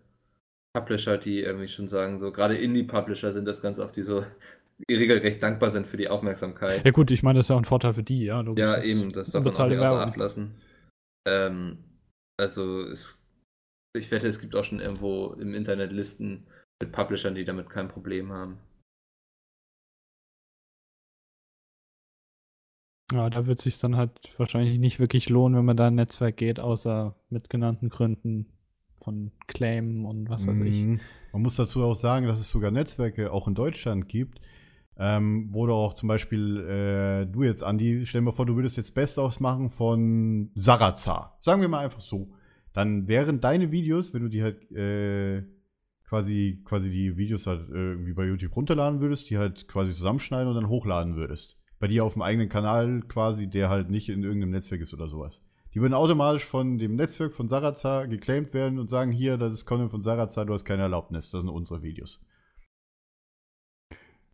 [0.74, 4.24] Publisher, die irgendwie schon sagen, so gerade Indie-Publisher sind das ganz oft, die so
[4.90, 6.84] regelrecht dankbar sind für die Aufmerksamkeit.
[6.84, 8.40] ja gut, ich meine, das ist ja auch ein Vorteil für die, ja.
[8.40, 8.62] logisch.
[8.62, 10.06] Ja, eben, das darf man auch nicht außer.
[10.06, 10.54] Acht lassen.
[11.26, 11.78] Ähm,
[12.38, 13.24] also, es,
[13.96, 16.46] ich wette, es gibt auch schon irgendwo im Internet Listen
[16.80, 18.58] mit Publishern, die damit kein Problem haben.
[23.12, 25.94] Ja, da wird es sich dann halt wahrscheinlich nicht wirklich lohnen, wenn man da in
[25.94, 28.52] ein Netzwerk geht, außer mit genannten Gründen
[28.96, 30.84] von Claim und was weiß ich.
[30.84, 31.00] Mhm.
[31.32, 34.40] Man muss dazu auch sagen, dass es sogar Netzwerke auch in Deutschland gibt,
[34.98, 38.56] ähm, wo du auch zum Beispiel, äh, du jetzt, Andi, stell dir mal vor, du
[38.56, 41.36] würdest jetzt Best-ofs machen von Sarazar.
[41.40, 42.30] Sagen wir mal einfach so.
[42.72, 45.42] Dann wären deine Videos, wenn du die halt äh,
[46.08, 50.48] quasi, quasi die Videos halt äh, irgendwie bei YouTube runterladen würdest, die halt quasi zusammenschneiden
[50.48, 51.58] und dann hochladen würdest.
[51.78, 55.08] Bei dir auf dem eigenen Kanal quasi, der halt nicht in irgendeinem Netzwerk ist oder
[55.08, 55.42] sowas.
[55.74, 59.66] Die würden automatisch von dem Netzwerk von Sarazar geclaimed werden und sagen, hier, das ist
[59.66, 62.24] Content von Sarazar, du hast keine Erlaubnis, das sind unsere Videos.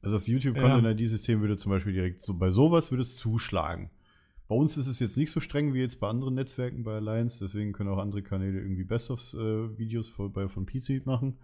[0.02, 3.90] Also das YouTube-Content-ID-System würde zum Beispiel direkt so bei sowas würde es zuschlagen.
[4.48, 7.38] bei uns ist es jetzt nicht so streng wie jetzt bei anderen Netzwerken bei Alliance,
[7.42, 11.38] deswegen können auch andere Kanäle irgendwie Best-of-Videos von, bei- von PC machen.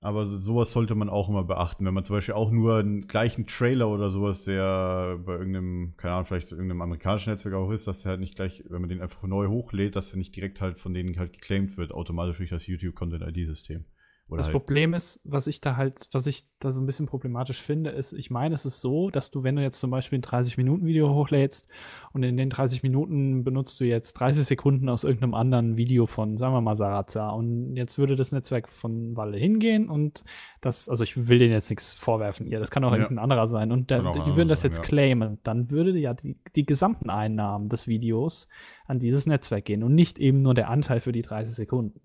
[0.00, 1.84] Aber so- sowas sollte man auch immer beachten.
[1.84, 6.14] Wenn man zum Beispiel auch nur einen gleichen Trailer oder sowas, der bei irgendeinem, keine
[6.14, 9.00] Ahnung, vielleicht irgendeinem amerikanischen Netzwerk auch ist, dass der halt nicht gleich, wenn man den
[9.00, 12.50] einfach neu hochlädt, dass der nicht direkt halt von denen halt geclaimed wird, automatisch durch
[12.50, 13.84] das YouTube Content ID-System.
[14.28, 17.06] Oder Das halt, Problem ist, was ich da halt, was ich da so ein bisschen
[17.06, 20.18] problematisch finde, ist, ich meine, es ist so, dass du, wenn du jetzt zum Beispiel
[20.18, 21.66] ein 30-Minuten-Video hochlädst
[22.12, 26.36] und in den 30 Minuten benutzt du jetzt 30 Sekunden aus irgendeinem anderen Video von,
[26.36, 30.24] sagen wir mal, Sarazza und jetzt würde das Netzwerk von Walle hingehen und
[30.60, 32.98] das, also ich will denen jetzt nichts vorwerfen, ihr, das kann auch Ja.
[32.98, 34.84] irgendein anderer sein und der, die würden das sein, jetzt ja.
[34.84, 38.46] claimen, dann würde ja die, die gesamten Einnahmen des Videos
[38.84, 42.00] an dieses Netzwerk gehen und nicht eben nur der Anteil für die 30 Sekunden.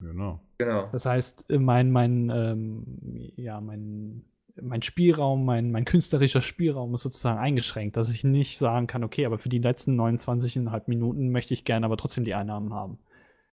[0.00, 0.40] Genau.
[0.58, 0.88] Genau.
[0.92, 4.24] Das heißt, mein, mein, ähm, ja, mein,
[4.60, 9.26] mein Spielraum, mein, mein künstlerischer Spielraum ist sozusagen eingeschränkt, dass ich nicht sagen kann, okay,
[9.26, 12.98] aber für die letzten 29,5 Minuten möchte ich gerne aber trotzdem die Einnahmen haben.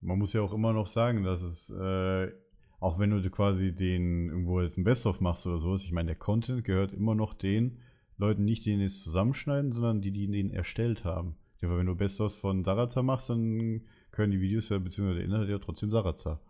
[0.01, 2.29] Man muss ja auch immer noch sagen, dass es, äh,
[2.81, 6.17] auch wenn du quasi den irgendwo jetzt ein Best-of machst oder sowas, ich meine, der
[6.17, 7.79] Content gehört immer noch den
[8.17, 11.37] Leuten nicht, die jetzt zusammenschneiden, sondern die, die den erstellt haben.
[11.61, 13.83] Ja, weil wenn du Best-ofs von Sarazar machst, dann
[14.19, 16.41] können die Videos ja, beziehungsweise der Inhalt ja trotzdem Sarazar.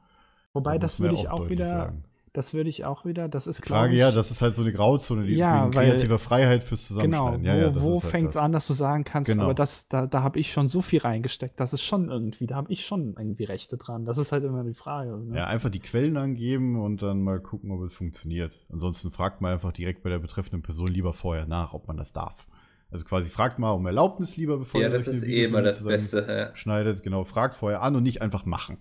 [0.55, 2.05] Wobei, muss das würde ja ich auch wieder, sagen.
[2.33, 4.73] das würde ich auch wieder, das ist Die Frage, ja, das ist halt so eine
[4.73, 6.99] Grauzone, die Ja, kreativer Freiheit fürs Genau,
[7.37, 7.45] Zusammenschneiden.
[7.45, 8.43] ja, ja, wo, wo ist halt fängt es das.
[8.43, 9.45] an, dass du sagen kannst, Genau.
[9.45, 12.57] aber das, da, da habe ich schon so viel reingesteckt, das ist schon irgendwie, da
[12.57, 14.05] habe ich schon irgendwie Rechte dran.
[14.07, 15.17] Das ist halt immer die Frage.
[15.19, 15.37] Ne?
[15.37, 18.59] Ja, einfach die Quellen angeben und dann mal gucken, ob es funktioniert.
[18.73, 22.13] Ansonsten fragt man einfach direkt bei der betreffenden Person lieber vorher nach, ob man das
[22.15, 22.47] darf.
[22.91, 25.85] Also quasi fragt mal um Erlaubnis lieber, bevor Ja, ihr das ist eh immer das
[25.85, 26.25] Beste.
[26.27, 26.57] Ja.
[26.57, 28.79] Schneidet, genau, fragt vorher an und nicht einfach machen.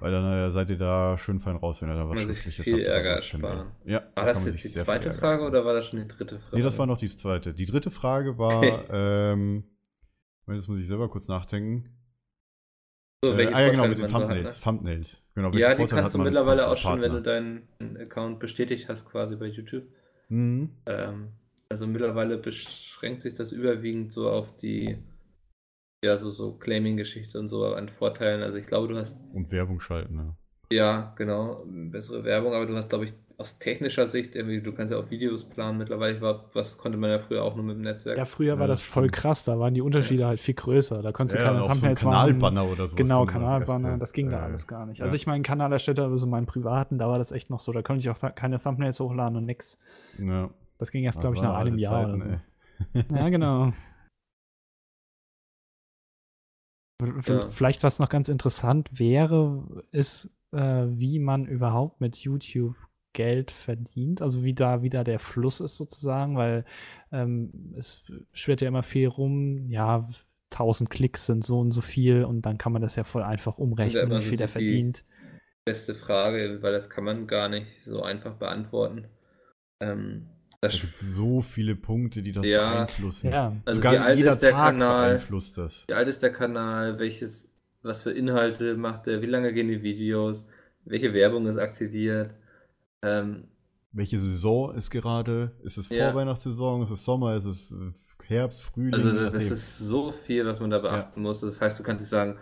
[0.00, 2.26] Weil dann äh, seid ihr da schön fein raus, wenn ihr da was man sich
[2.42, 3.66] Schriftliches viel habt Ärger will.
[3.84, 6.56] Ja, War da das jetzt die zweite Frage oder war das schon die dritte Frage?
[6.56, 7.54] Nee, das war noch die zweite.
[7.54, 8.84] Die dritte Frage war, Okay.
[8.90, 9.64] ähm,
[10.48, 11.96] jetzt muss ich selber kurz nachdenken.
[13.24, 14.58] so, Äh, ah ja, genau, mit den man so hat, Thumbnails.
[14.58, 14.62] ne?
[14.64, 15.22] Thumbnails.
[15.36, 17.68] Genau, Ja, die kannst du mittlerweile auch schon, wenn du deinen
[17.98, 19.84] Account bestätigt hast, quasi bei YouTube.
[20.28, 20.70] Mhm.
[20.86, 21.28] Ähm,
[21.74, 24.96] also mittlerweile beschränkt sich das überwiegend so auf die,
[26.04, 28.44] ja, so, so Claiming-Geschichte und so an Vorteilen.
[28.44, 30.36] Also ich glaube, du hast, Und Werbung schalten, ne?
[30.70, 34.92] ja, genau, bessere Werbung, aber du hast, glaube ich, aus technischer Sicht, irgendwie, du kannst
[34.92, 37.82] ja auch Videos planen mittlerweile, war, was konnte man ja früher auch nur mit dem
[37.82, 38.16] Netzwerk.
[38.16, 41.02] Ja, früher Ja, war das voll krass, da waren die Unterschiede halt viel größer.
[41.02, 42.12] Da konntest du Ja, keine so ein Thumbnails machen.
[42.12, 42.94] Kanalbanner oder sowas.
[42.94, 44.98] Genau, Kanalbanner, das ging da äh, alles gar nicht.
[44.98, 45.04] ja.
[45.06, 47.72] Also ich meinen Kanal erstellt habe, so meinen privaten, da war das echt noch so.
[47.72, 49.78] Da konnte ich auch keine Thumbnails hochladen und nix.
[50.18, 50.50] Ja.
[50.78, 52.40] Das ging erst, glaube ich, nach einem Jahr Zeiten,
[52.94, 53.14] so.
[53.14, 53.72] Ja, genau.
[57.26, 57.50] Ja.
[57.50, 62.76] Vielleicht was noch ganz interessant wäre, ist, äh, wie man überhaupt mit YouTube
[63.12, 66.64] Geld verdient, also wie da wieder der Fluss ist sozusagen, weil
[67.12, 70.08] ähm, es schwirrt ja immer viel rum, ja,
[70.52, 73.58] 1000 Klicks sind so und so viel und dann kann man das ja voll einfach
[73.58, 75.04] umrechnen, wie viel der die- verdient.
[75.66, 79.08] Beste Frage, weil das kann man gar nicht so einfach beantworten.
[79.80, 80.28] Ähm,
[80.68, 82.86] Da das, gibt so viele Punkte, die das Ja.
[82.86, 83.30] beeinflussen.
[83.30, 85.08] Ja, also Sogar wie alt jeder ist der Tag Kanal?
[85.10, 85.84] beeinflusst das.
[85.88, 86.98] Wie alt ist der Kanal?
[86.98, 89.22] Welches, was für Inhalte macht er?
[89.22, 90.46] Wie lange gehen die Videos?
[90.84, 92.30] Welche Werbung ist aktiviert?
[93.02, 93.48] Ähm,
[93.92, 95.52] Welche Saison ist gerade?
[95.62, 96.10] Ist es Ja.
[96.10, 96.82] Vorweihnachtssaison?
[96.82, 97.36] Ist es Sommer?
[97.36, 97.74] Ist es
[98.26, 98.94] Herbst, Frühling?
[98.94, 99.52] also Je das nachdem.
[99.52, 101.40] ist so viel, was man da beachten muss.
[101.40, 102.38] Das heißt, du kannst nicht sagen,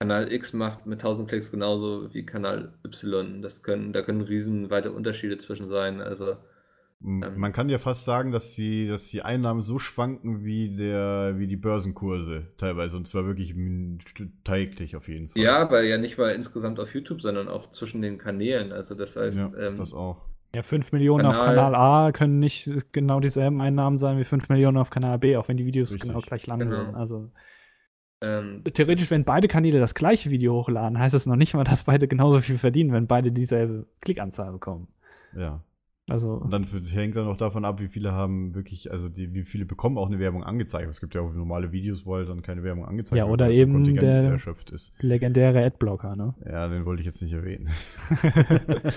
[0.00, 3.42] Kanal X macht mit 1000 Klicks genauso wie Kanal Y.
[3.42, 6.00] Das können, da können riesenweite Unterschiede zwischen sein.
[6.00, 6.36] Also
[7.00, 11.46] Man kann ja fast sagen, dass die, dass die Einnahmen so schwanken wie, der, wie
[11.46, 12.96] die Börsenkurse teilweise.
[12.96, 13.54] Und zwar wirklich
[14.44, 15.40] täglich auf jeden Fall.
[15.40, 18.72] ja, aber ja nicht mal insgesamt auf YouTube, sondern auch zwischen den Kanälen.
[18.72, 20.22] Also das heißt, Ja, ähm, das auch.
[20.54, 24.48] Ja, 5 Millionen auf Kanal- Kanal A können nicht genau dieselben Einnahmen sein wie 5
[24.48, 26.08] Millionen auf Kanal B, auch wenn die Videos Richtig.
[26.08, 26.84] genau gleich lang Genau.
[26.86, 26.94] sind.
[26.96, 27.30] Also
[28.20, 31.84] ähm, theoretisch, wenn beide Kanäle das gleiche Video hochladen, heißt es noch nicht mal, dass
[31.84, 34.88] beide genauso viel verdienen, wenn beide dieselbe Klickanzahl bekommen.
[35.36, 35.62] Ja.
[36.08, 39.42] Also Und dann hängt dann auch davon ab, wie viele haben wirklich, also die, wie
[39.42, 40.88] viele bekommen auch eine Werbung angezeigt.
[40.88, 43.46] Es gibt ja auch normale Videos, wo halt dann keine Werbung angezeigt Ja, wird, oder
[43.46, 44.94] weil so eben Kontingent der- erschöpft ist.
[45.00, 46.34] legendäre Adblocker, ne?
[46.46, 47.68] Ja, den wollte ich jetzt nicht erwähnen.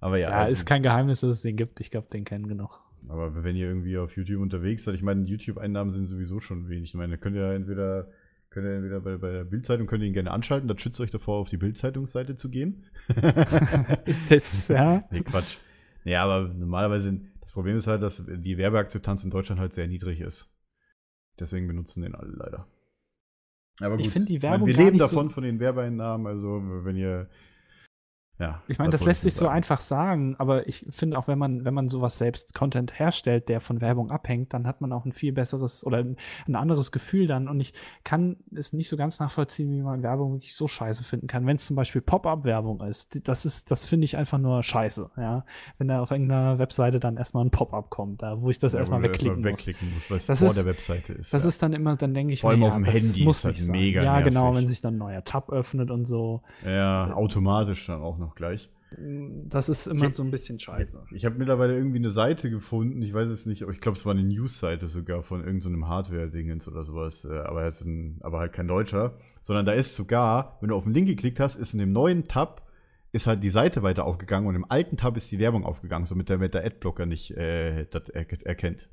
[0.00, 1.80] aber ja, Ja, ist kein Geheimnis, dass es den gibt.
[1.80, 2.80] Ich glaube, den kennen genug.
[3.08, 6.90] aber wenn ihr irgendwie auf YouTube unterwegs seid, ich meine, YouTube-Einnahmen sind sowieso schon wenig.
[6.90, 8.08] Ich meine, könnt ihr entweder,
[8.50, 11.10] könnt ihr entweder bei, bei der Bildzeitung könnt ihr ihn gerne anschalten, das schützt euch
[11.10, 12.84] davor, auf die Bildzeitungsseite zu gehen.
[14.06, 15.04] Ist das, ja?
[15.10, 15.58] Nee, Quatsch.
[16.06, 20.20] Ja, aber normalerweise, das Problem ist halt, dass die Werbeakzeptanz in Deutschland halt sehr niedrig
[20.20, 20.48] ist.
[21.40, 22.66] Deswegen benutzen den alle leider.
[23.80, 24.12] Aber Ich gut.
[24.12, 26.26] finde die Ich meine, Werbung Wir gar leben nicht so- davon, von den Werbeeinnahmen.
[26.26, 27.28] Also, wenn ihr,
[28.38, 28.60] Ja.
[28.68, 31.38] Ich meine, das wollte lässt sich ich so einfach sagen, aber ich finde auch, wenn
[31.38, 35.06] man, wenn man sowas selbst Content herstellt, der von Werbung abhängt, dann hat man auch
[35.06, 36.16] ein viel besseres oder ein,
[36.54, 37.48] anderes Gefühl dann.
[37.48, 37.72] Und ich
[38.04, 41.46] kann es nicht so ganz nachvollziehen, wie man Werbung wirklich so scheiße finden kann.
[41.46, 45.44] Wenn es zum Beispiel Pop-up-Werbung ist, das ist, das finde ich einfach nur scheiße, ja.
[45.78, 48.80] Wenn da auf irgendeiner Webseite dann erstmal ein Pop-up kommt, da wo ich das Ja,
[48.80, 49.44] erstmal wegklicken muss.
[49.46, 51.32] wegklicken muss, weil es Das vor ist- der Webseite ist.
[51.32, 51.48] Das ja.
[51.48, 53.44] ist dann immer, dann denke ich Vor allem mir, auf dem das Handy muss ist
[53.44, 54.58] halt mega Ja, genau, nervig.
[54.58, 56.42] wenn sich dann ein neuer Tab öffnet und so.
[56.64, 58.70] ja, automatisch dann auch noch gleich.
[58.98, 61.06] Das ist immer Ich- so ein bisschen scheiße.
[61.12, 64.06] Ich habe mittlerweile irgendwie eine Seite gefunden, ich weiß es nicht, aber ich glaube, es
[64.06, 68.52] war eine News-Seite sogar von irgendeinem Hardware-Dingens oder sowas, äh, aber, jetzt ein, aber halt
[68.52, 71.80] kein Deutscher, sondern da ist sogar, wenn du auf den Link geklickt hast, ist in
[71.80, 72.62] dem neuen Tab
[73.12, 76.28] ist halt die Seite weiter aufgegangen und im alten Tab ist die Werbung aufgegangen, somit
[76.28, 78.88] der, der Adblocker nicht äh, das er, erkennt.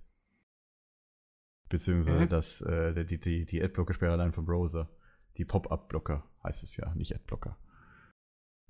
[1.69, 2.29] Beziehungsweise Mhm.
[2.29, 4.89] das, äh, die, die, die Adblocker-Sperre allein vom Browser.
[5.38, 7.57] Die Pop-Up-Blocker heißt es ja, nicht Adblocker.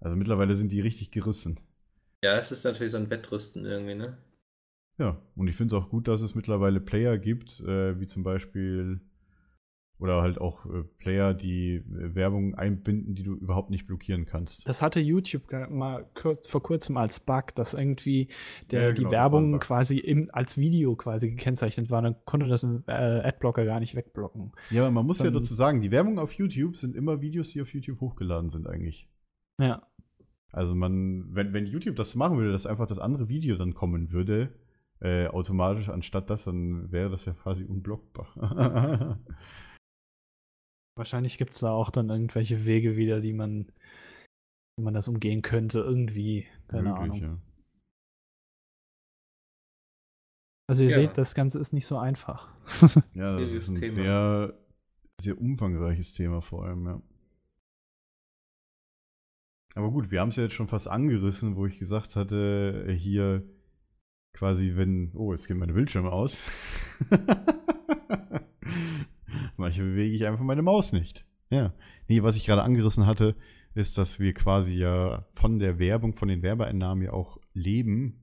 [0.03, 1.59] Also mittlerweile sind die richtig gerissen.
[2.23, 4.17] Ja, das ist natürlich so ein Wettrüsten irgendwie, ne?
[4.97, 8.23] Ja, und ich finde es auch gut, dass es mittlerweile Player gibt, äh, wie zum
[8.23, 8.99] Beispiel,
[9.97, 14.67] oder halt auch äh, Player, die äh, Werbung einbinden, die du überhaupt nicht blockieren kannst.
[14.67, 18.27] Das hatte YouTube mal kurz, vor kurzem als Bug, dass irgendwie
[18.71, 22.01] der, Ja, genau, die Werbung quasi im, als Video quasi gekennzeichnet war.
[22.01, 24.51] Dann konnte das ein äh, Adblocker gar nicht wegblocken.
[24.69, 27.49] Ja, aber man muss So ja dazu sagen, die Werbung auf YouTube sind immer Videos,
[27.49, 29.07] die auf YouTube hochgeladen sind eigentlich.
[29.61, 29.87] Ja.
[30.51, 34.11] Also man, wenn, wenn YouTube das machen würde, dass einfach das andere Video dann kommen
[34.11, 34.53] würde,
[34.99, 38.27] äh, automatisch anstatt das, dann wäre das ja quasi unblockbar.
[40.95, 43.71] Wahrscheinlich gibt es da auch dann irgendwelche Wege wieder, die man,
[44.77, 46.45] wie man das umgehen könnte, irgendwie.
[46.67, 47.21] Keine Möglich, Ahnung.
[47.21, 47.37] ja.
[50.69, 50.95] Also ihr Ja.
[50.95, 52.47] seht, das Ganze ist nicht so einfach.
[53.15, 53.93] Ja, das Dieses ist ein Thema.
[53.93, 54.53] sehr,
[55.19, 57.01] sehr umfangreiches Thema vor allem, ja.
[59.75, 62.93] Aber gut, wir haben es ja jetzt schon fast angerissen, wo ich gesagt hatte, äh,
[62.93, 63.43] hier
[64.33, 65.11] quasi, wenn.
[65.15, 66.37] Oh, jetzt gehen meine Bildschirme aus.
[69.57, 71.25] Manchmal bewege ich einfach meine Maus nicht.
[71.49, 71.73] Ja.
[72.07, 73.35] Nee, was ich gerade angerissen hatte,
[73.75, 78.19] ist, dass wir quasi ja von der Werbung, von den Werbeeinnahmen ja auch leben.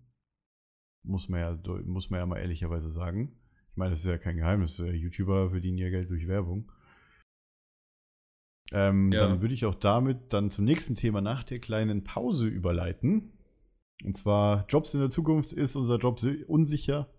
[1.02, 3.32] Muss man ja, muss man ja mal ehrlicherweise sagen.
[3.70, 4.78] Ich meine, das ist ja kein Geheimnis.
[4.78, 6.70] YouTuber verdienen ja Geld durch Werbung.
[8.72, 9.26] Ähm, Ja.
[9.26, 13.32] Dann würde ich auch damit dann zum nächsten Thema nach der kleinen Pause überleiten.
[14.04, 15.52] Und zwar Jobs in der Zukunft.
[15.52, 17.12] Ist unser Job si- unsicher?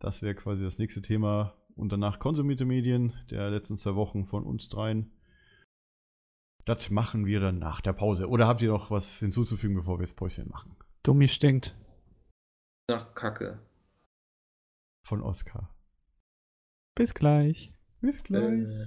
[0.00, 1.54] Das wäre quasi das nächste Thema.
[1.76, 5.10] Und danach konsumierte Medien der letzten zwei Wochen von uns dreien.
[6.66, 8.28] Das machen wir dann nach der Pause.
[8.28, 10.76] Oder habt ihr noch was hinzuzufügen, bevor wir das Päuschen machen?
[11.02, 11.76] Dummi stinkt.
[12.88, 13.60] Nach Kacke.
[15.06, 15.74] Von Oskar.
[16.96, 17.72] Bis gleich.
[18.00, 18.86] Bis Äh, Hey,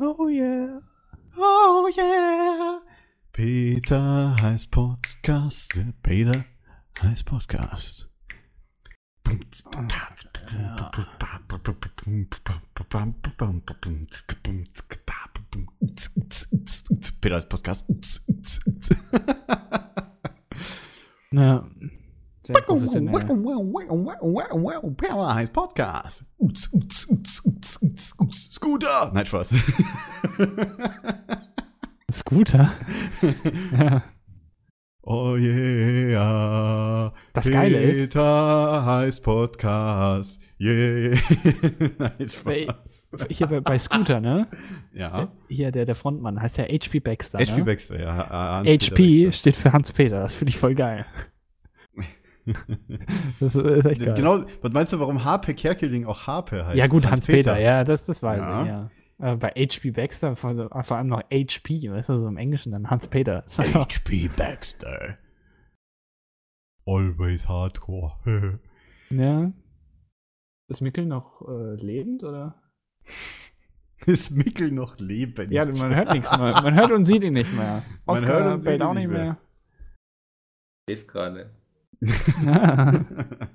[0.00, 0.78] Oh yeah.
[1.36, 2.80] Oh yeah.
[3.32, 5.76] Peter heißt Podcast.
[6.04, 6.44] Peter
[7.02, 8.08] heißt Podcast.
[17.20, 18.22] Peter heißt Podcast.
[21.32, 21.68] Ja.
[22.48, 23.12] Sehr professionell.
[25.34, 26.24] Heißt Podcast.
[28.34, 29.10] Scooter.
[29.12, 29.54] Nein, Spaß.
[32.10, 32.72] Scooter.
[33.78, 34.02] ja.
[35.02, 37.12] Oh yeah.
[37.34, 40.40] Das Geile ist- Peter heißt Podcast.
[40.58, 41.18] Yeah.
[41.98, 43.10] Nein, Spaß.
[43.28, 44.48] Hier bei, bei Scooter, ne?
[44.94, 45.30] Ja.
[45.48, 47.38] Hier, der, der Frontmann heißt ja HP Baxter.
[47.40, 47.64] HP ne?
[47.64, 48.28] Baxter, ja.
[48.30, 49.32] Hans HP Baxter.
[49.38, 50.20] steht für Hans-Peter.
[50.20, 51.04] Das finde ich voll geil.
[53.40, 54.14] Das ist echt geil.
[54.14, 56.76] Genau, was meinst du, warum Harpe Kerkeling auch Harpe heißt?
[56.76, 58.66] ja, gut, Hans-Peter, ja, das, das weiß Ja.
[58.66, 58.90] ja.
[59.20, 62.88] Äh, bei HP Baxter, vor, vor allem noch HP, weißt du, so im Englischen dann
[62.90, 63.44] Hans-Peter.
[63.46, 65.18] HP Baxter.
[66.86, 68.12] always hardcore.
[69.10, 69.52] Ja.
[70.68, 72.60] Ist Mickel noch äh, lebend oder?
[74.04, 75.50] Ist Mickel noch lebend?
[75.50, 76.52] Ja, man hört nichts mehr.
[76.62, 77.82] Man hört und sieht ihn nicht mehr.
[78.04, 79.38] Man Oscar hört und sieht ihn auch nicht nicht mehr.
[80.86, 81.50] Schläft gerade.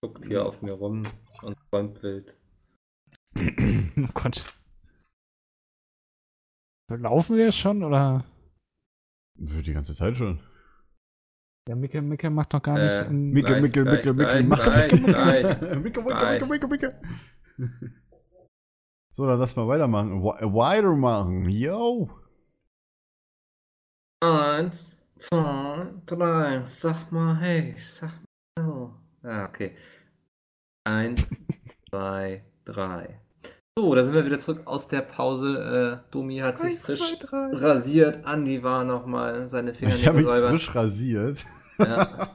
[0.00, 1.02] Guckt hier auf mir rum
[1.42, 2.36] und träumt wild.
[3.38, 4.44] oh Gott.
[6.90, 8.24] Laufen wir schon oder?
[9.46, 10.40] Für die ganze Zeit schon.
[11.68, 12.90] Ja, Mickel, Mickel macht doch gar nicht.
[12.90, 14.92] Äh, in- Mickel, Gleich, Mickel, gleich, Mickel, gleich, mach gleich.
[15.00, 16.40] Mickel, Mickel, Gleich.
[16.48, 17.00] Mickel, Mickel, Mickel.
[19.14, 20.22] So, dann lass mal weitermachen.
[20.22, 21.46] Weitermachen.
[21.50, 22.08] Yo.
[24.22, 26.62] Eins, zwei, drei.
[26.66, 28.64] Sag mal, hey, sag mal.
[28.64, 28.94] hallo.
[29.22, 29.76] Ah, okay.
[30.84, 31.36] Eins,
[31.88, 33.20] zwei, drei.
[33.78, 36.02] So, da sind wir wieder zurück aus der Pause.
[36.08, 38.26] Äh, Domi hat sich Eins, frisch zwei, rasiert.
[38.26, 41.44] Andi war nochmal seine Finger Ich habe mich frisch rasiert.
[41.78, 42.30] Ja.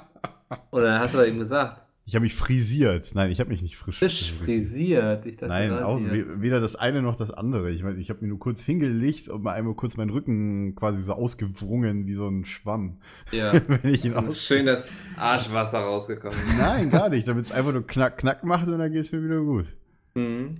[0.70, 1.87] Oder hast du eben gesagt?
[2.08, 3.10] Ich habe mich frisiert.
[3.14, 5.26] Nein, ich habe mich nicht frisch Frisch frisiert.
[5.26, 7.70] Ich dachte, Nein, auch, weder das eine noch das andere.
[7.70, 11.02] Ich meine, ich habe mir nur kurz hingelegt und mal einmal kurz meinen Rücken quasi
[11.02, 12.96] so ausgewrungen wie so ein Schwamm.
[13.30, 13.52] Ja.
[13.68, 14.88] Wenn ich ihn Es ist schön das
[15.18, 16.38] Arschwasser rausgekommen.
[16.56, 17.28] Nein, gar nicht.
[17.28, 19.66] Damit es einfach nur knack, knack macht und dann geht es mir wieder gut.
[20.14, 20.54] Mhm.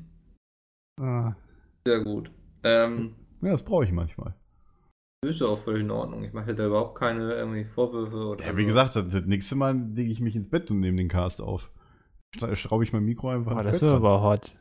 [1.01, 1.34] Ah,
[1.86, 2.30] Sehr gut.
[2.62, 4.34] Ähm, Ja, das brauche ich manchmal.
[5.21, 6.23] Böse auch voll in Ordnung.
[6.23, 8.45] Ich mache da überhaupt keine irgendwie Vorwürfe oder.
[8.45, 11.09] Ja, wie gesagt, das, das nächste Mal lege ich mich ins Bett und nehme den
[11.09, 11.71] Cast auf.
[12.55, 13.57] Schraube ich mein Mikro einfach.
[13.57, 14.55] Oh, das wäre aber hot.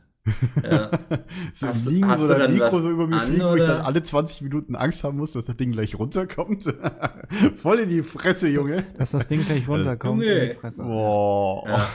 [0.62, 0.90] Ja.
[1.52, 3.52] so hast, liegen hast so dein Mikro so über mich an, fliegen, oder?
[3.52, 6.64] wo ich dann alle 20 Minuten Angst haben muss, dass das Ding gleich runterkommt.
[7.56, 8.84] Voll in die Fresse, Junge.
[8.98, 10.22] Dass das Ding gleich runterkommt.
[10.22, 10.38] Junge.
[10.38, 10.82] In die Fresse.
[10.82, 11.88] Boah.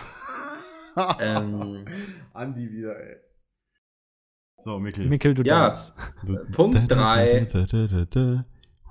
[0.95, 1.18] Ja.
[1.20, 1.86] ähm,
[2.34, 3.18] Andi wieder, ey.
[4.64, 5.07] So, Mikkel.
[5.07, 5.93] Mikkel, du ja, darfst.
[6.53, 7.47] Punkt 3.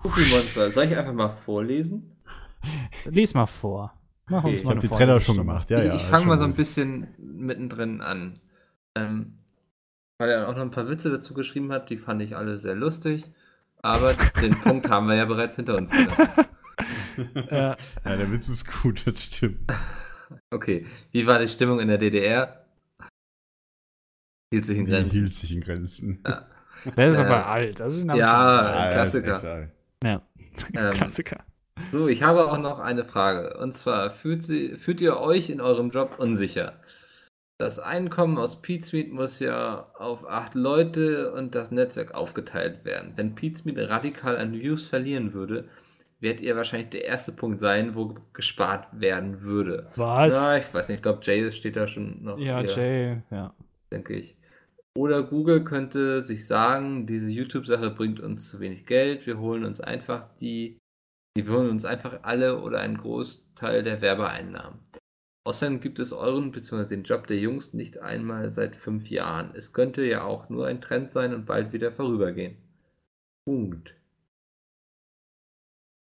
[0.03, 0.71] Cookie-Monster.
[0.71, 2.17] Soll ich einfach mal vorlesen?
[3.05, 3.99] Lies mal vor.
[4.29, 5.95] Mach uns mal ich hab die Trailer schon gemacht, ja, ich, ja.
[5.95, 8.41] Ich fange mal so ein bisschen mittendrin an.
[8.95, 9.39] Ähm,
[10.19, 12.75] weil er auch noch ein paar Witze dazu geschrieben hat, die fand ich alle sehr
[12.75, 13.25] lustig.
[13.83, 15.93] Aber den Punkt haben wir ja bereits hinter uns
[17.51, 17.77] ja.
[18.05, 19.73] der Witz ist gut, das stimmt.
[20.51, 22.65] Okay, wie war die Stimmung in der DDR?
[24.53, 25.11] Hielt sich in Grenzen.
[25.11, 26.23] Hielt sich in Grenzen.
[26.27, 26.47] Ja.
[26.97, 27.81] Der ist äh, aber alt.
[27.81, 29.69] Also ah, ja, Klassiker
[30.03, 30.23] ja.
[30.75, 31.45] Ähm, Klassiker.
[31.93, 33.57] So, ich habe auch noch eine Frage.
[33.59, 36.75] Und zwar, fühlt, sie, fühlt ihr euch in eurem Job unsicher?
[37.59, 43.13] Das Einkommen aus Pizmeet muss ja auf acht Leute und das Netzwerk aufgeteilt werden.
[43.17, 45.69] Wenn Pizmeet radikal an Views verlieren würde,
[46.21, 49.91] werdet ihr wahrscheinlich der erste Punkt sein, wo gespart werden würde.
[49.97, 50.33] Was?
[50.33, 52.39] Na, ich weiß nicht, ich glaube, Jay steht da schon noch.
[52.39, 53.55] ja, hier, Jay, ja.
[53.91, 54.37] denke ich.
[54.97, 59.81] Oder Google könnte sich sagen, diese YouTube-Sache bringt uns zu wenig Geld, wir holen uns
[59.81, 60.79] einfach die,
[61.37, 64.81] die holen uns einfach alle oder einen Großteil der Werbeeinnahmen.
[65.45, 66.85] Außerdem gibt es euren bzw.
[66.85, 69.55] den Job der Jungs nicht einmal seit fünf Jahren.
[69.55, 72.59] Es könnte ja auch nur ein Trend sein und bald wieder vorübergehen.
[73.45, 73.97] Punkt.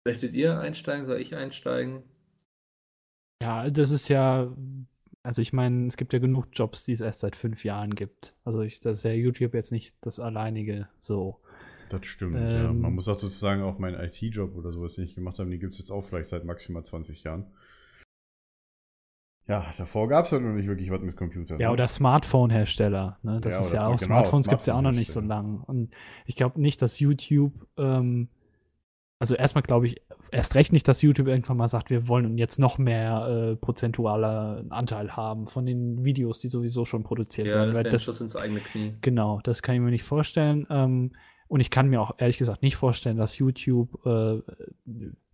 [0.05, 1.05] Möchtet ihr einsteigen?
[1.05, 2.03] Soll ich einsteigen?
[3.41, 4.51] Ja, das ist ja,
[5.29, 8.33] also ich meine, es gibt ja genug Jobs, die es erst seit fünf Jahren gibt.
[8.43, 11.39] Also ich, das ist ja YouTube jetzt nicht das alleinige so.
[11.91, 12.71] Das stimmt, ja.
[12.71, 12.81] Ähm.
[12.81, 15.73] Man muss auch sozusagen auch meinen IT-Job oder sowas, den ich gemacht habe, den gibt
[15.73, 17.45] es jetzt auch vielleicht seit maximal 20 Jahren.
[19.47, 21.59] Ja, davor gab es ja noch nicht wirklich was mit Computern.
[21.59, 21.73] Ja, ne?
[21.73, 23.19] oder Smartphone-Hersteller.
[23.21, 23.39] Ne?
[23.39, 25.57] Das Ja, ist ja auch, genau, Smartphones gibt es ja auch noch nicht so Smartphone-Hersteller.
[25.59, 25.63] lang.
[25.63, 28.29] Und ich glaube nicht, dass YouTube, ähm,
[29.19, 30.01] also erstmal glaube ich,
[30.31, 34.63] erst recht nicht, dass YouTube irgendwann mal sagt, wir wollen jetzt noch mehr äh, prozentualer
[34.69, 37.73] Anteil haben von den Videos, die sowieso schon produziert Ja, werden.
[37.73, 38.95] das wäre ein Schuss ins eigene Knie.
[39.01, 40.67] Genau, das kann ich mir nicht vorstellen.
[40.69, 41.11] Ähm,
[41.47, 44.41] und ich kann mir auch ehrlich gesagt nicht vorstellen, dass YouTube, äh,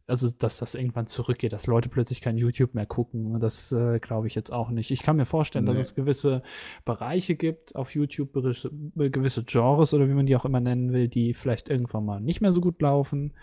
[0.07, 3.39] also dass das irgendwann zurückgeht, dass Leute plötzlich kein YouTube mehr gucken.
[3.39, 4.91] Das äh, glaube ich jetzt auch nicht.
[4.91, 5.81] Ich kann mir vorstellen, dass Nee.
[5.83, 6.41] es gewisse
[6.85, 11.33] Bereiche gibt auf YouTube, gewisse Genres oder wie man die auch immer nennen will, die
[11.33, 13.33] vielleicht irgendwann mal nicht mehr so gut laufen.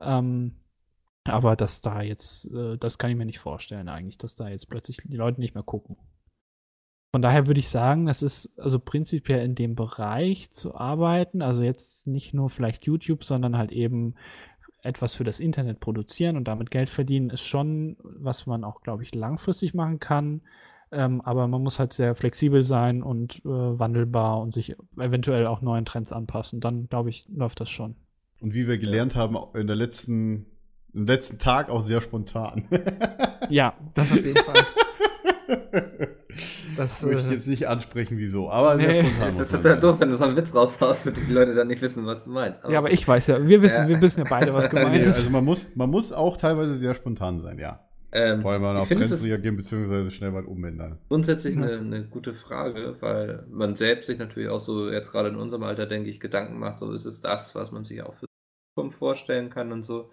[0.00, 0.52] Ähm,
[1.24, 4.68] aber dass da jetzt, äh, das kann ich mir nicht vorstellen eigentlich, dass da jetzt
[4.68, 5.96] plötzlich die Leute nicht mehr gucken.
[7.14, 11.62] Von daher würde ich sagen, das ist also prinzipiell in dem Bereich zu arbeiten, also
[11.62, 14.14] jetzt nicht nur vielleicht YouTube, sondern halt eben
[14.82, 19.02] etwas für das Internet produzieren und damit Geld verdienen, ist schon, was man auch, glaube
[19.02, 20.42] ich, langfristig machen kann.
[20.90, 25.62] Ähm, aber man muss halt sehr flexibel sein und äh, wandelbar und sich eventuell auch
[25.62, 26.60] neuen Trends anpassen.
[26.60, 27.96] Dann, glaube ich, läuft das schon.
[28.40, 30.46] Und wie wir gelernt haben, in der letzten,
[30.94, 32.64] im letzten Tag auch sehr spontan.
[33.50, 34.54] Ja, das auf jeden Fall.
[36.76, 38.48] Das, Möchte ich äh, jetzt nicht ansprechen, wieso.
[38.50, 39.00] Aber sehr Nee.
[39.02, 39.36] spontan.
[39.36, 41.82] Das ist total doof, wenn du so einen Witz raushaust und die Leute dann nicht
[41.82, 42.62] wissen, was du meinst.
[42.66, 43.88] ja, aber ich weiß ja, wir wissen, Ja.
[43.88, 45.16] wir wissen ja beide, was Nee, gemeint ist.
[45.16, 47.80] also man muss, man muss auch teilweise sehr spontan sein, ja.
[48.12, 50.98] ähm, Vor allem mal auf Trends reagieren, beziehungsweise schnell was umändern.
[51.10, 51.62] grundsätzlich Ja.
[51.62, 55.64] eine, eine gute Frage, weil man selbst sich natürlich auch so jetzt gerade in unserem
[55.64, 58.74] Alter, denke ich, Gedanken macht, so ist es das, was man sich auch für die
[58.80, 60.10] Zukunft vorstellen kann und so.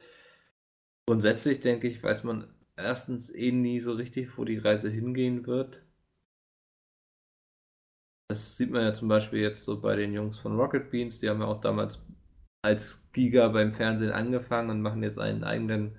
[1.09, 5.81] Grundsätzlich denke ich, weiß man erstens eh nie so richtig, wo die Reise hingehen wird.
[8.29, 11.27] Das sieht man ja zum Beispiel jetzt so bei den Jungs von Rocket Beans, die
[11.27, 12.05] haben ja auch damals
[12.63, 15.95] als Giga beim Fernsehen angefangen und machen jetzt einen eigenen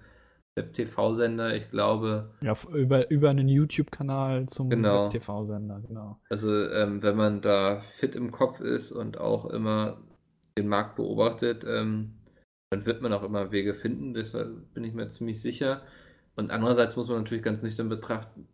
[0.56, 1.56] Web-TV-Sender.
[1.56, 5.08] Ich glaube, Ja, über, über einen YouTube-Kanal zum Genau.
[5.08, 6.20] TV-Sender, genau.
[6.30, 10.00] Also, ähm, wenn man da fit im Kopf ist und auch immer
[10.56, 12.19] den Markt beobachtet, ähm,
[12.70, 14.14] dann wird man auch immer Wege finden.
[14.14, 15.82] Deshalb bin ich mir ziemlich sicher.
[16.36, 18.48] Und andererseits muss man natürlich ganz nüchtern betrachten,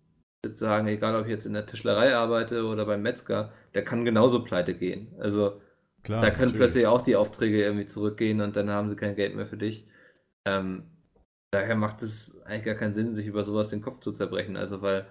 [0.54, 4.42] sagen, egal ob ich jetzt in der Tischlerei arbeite oder beim Metzger, der kann genauso
[4.42, 5.14] pleite gehen.
[5.18, 5.60] Also,
[6.02, 6.22] Klar.
[6.22, 6.56] da können natürlich.
[6.56, 9.86] plötzlich auch die Aufträge irgendwie zurückgehen und dann haben sie kein Geld mehr für dich.
[10.46, 10.84] Ähm,
[11.50, 14.56] daher macht es eigentlich gar keinen Sinn, sich über sowas den Kopf zu zerbrechen.
[14.56, 15.06] Also, weil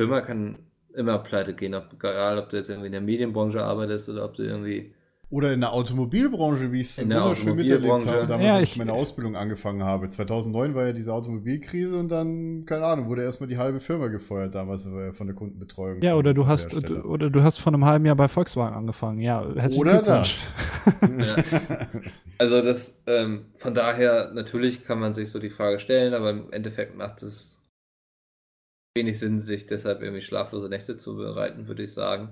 [0.00, 0.58] Firma kann
[0.94, 4.34] immer pleite gehen, ob, egal ob du jetzt irgendwie in der Medienbranche arbeitest oder ob
[4.34, 4.94] du irgendwie.
[5.28, 8.78] Oder in der Automobilbranche, wie ich es wunderschön miterlebt habe, damals, Ja, als ich- ich
[8.78, 10.08] meine Ausbildung angefangen habe.
[10.08, 14.54] 2009 war ja diese Automobilkrise und dann, keine Ahnung, wurde erstmal die halbe Firma gefeuert
[14.54, 16.00] damals äh, von der Kundenbetreuung.
[16.00, 17.04] Ja, oder du hast Hersteller.
[17.06, 19.18] oder du hast vor einem halben Jahr bei Volkswagen angefangen.
[19.18, 20.46] Ja, herzlichen Oder Glückwunsch.
[21.18, 21.36] Ja.
[22.38, 26.52] Also, das, ähm, von daher, natürlich kann man sich so die Frage stellen, aber im
[26.52, 27.60] Endeffekt macht es
[28.96, 32.28] wenig Sinn, sich deshalb irgendwie schlaflose Nächte zu bereiten, würde ich sagen.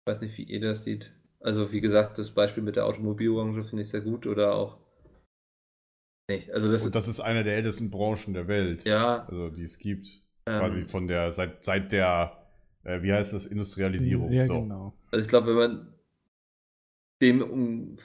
[0.00, 1.12] Ich weiß nicht, wie ihr das sieht.
[1.46, 4.78] Also, wie gesagt, das Beispiel mit der Automobilbranche finde ich sehr gut oder auch.
[6.28, 6.50] Nicht.
[6.50, 8.84] Also, das, Und das ist eine der ältesten Branchen der Welt.
[8.84, 9.24] ja.
[9.28, 10.08] Also, die es gibt.
[10.46, 12.36] ähm, Quasi von der, seit, seit der,
[12.82, 14.32] äh, wie heißt das, Industrialisierung.
[14.32, 14.60] Ja, so.
[14.60, 14.92] genau.
[15.12, 15.94] Also ich glaube, wenn man
[17.22, 17.96] dem um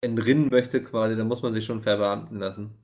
[0.00, 2.74] entrinnen möchte quasi, dann muss man sich schon verbeamten lassen.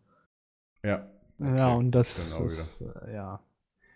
[0.85, 1.11] Ja.
[1.41, 3.41] Ja, Okay, und das auch ist, äh, ja.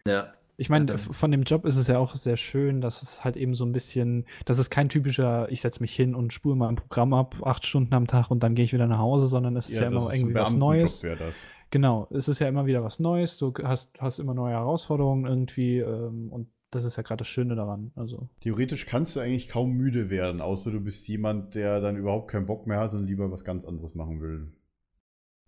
[0.09, 0.35] Ja.
[0.61, 3.37] Ich meine, f- von dem Job ist es ja auch sehr schön, dass es halt
[3.37, 6.69] eben so ein bisschen, das ist kein typischer, ich setze mich hin und spule mal
[6.69, 9.55] ein Programm ab, acht Stunden am Tag und dann gehe ich wieder nach Hause, sondern
[9.57, 11.01] es ist ja, immer irgendwie was Neues.
[11.01, 11.47] das.
[11.71, 15.79] Genau, es ist ja immer wieder was Neues, du hast, hast immer neue Herausforderungen irgendwie
[15.79, 17.93] ähm, und das ist ja gerade das Schöne daran.
[17.95, 22.31] Also, Theoretisch kannst du eigentlich kaum müde werden, außer du bist jemand, der dann überhaupt
[22.33, 24.53] keinen Bock mehr hat und lieber was ganz anderes machen will.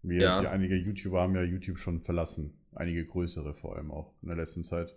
[0.02, 0.38] Wie Ja.
[0.38, 2.54] einige YouTuber haben ja YouTube schon verlassen.
[2.74, 4.94] Einige größere vor allem auch in der letzten Zeit.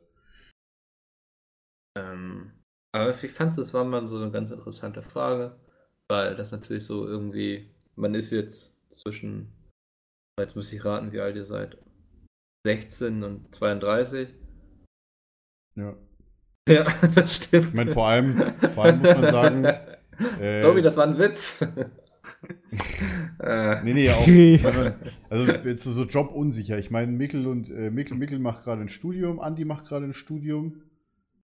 [1.97, 2.51] Ähm,
[2.91, 5.55] aber ich fand es war mal so eine ganz interessante Frage,
[6.07, 9.51] weil das natürlich so irgendwie, man ist jetzt zwischen,
[10.39, 11.77] jetzt muss ich raten, wie alt ihr seid,
[12.65, 14.29] 16 und 32.
[15.75, 15.95] Ja.
[16.65, 17.67] Ja, das stimmt.
[17.67, 19.65] Ich meine, vor allem, vor allem muss man sagen,
[20.39, 21.59] äh, Tobi, das war ein Witz.
[23.41, 24.25] äh, Nee, nee, auch.
[25.29, 26.77] also jetzt so jobunsicher.
[26.77, 30.13] Ich meine, Mikkel und äh, Mikkel, Mikkel macht gerade ein Studium, Andi macht gerade ein
[30.13, 30.83] Studium.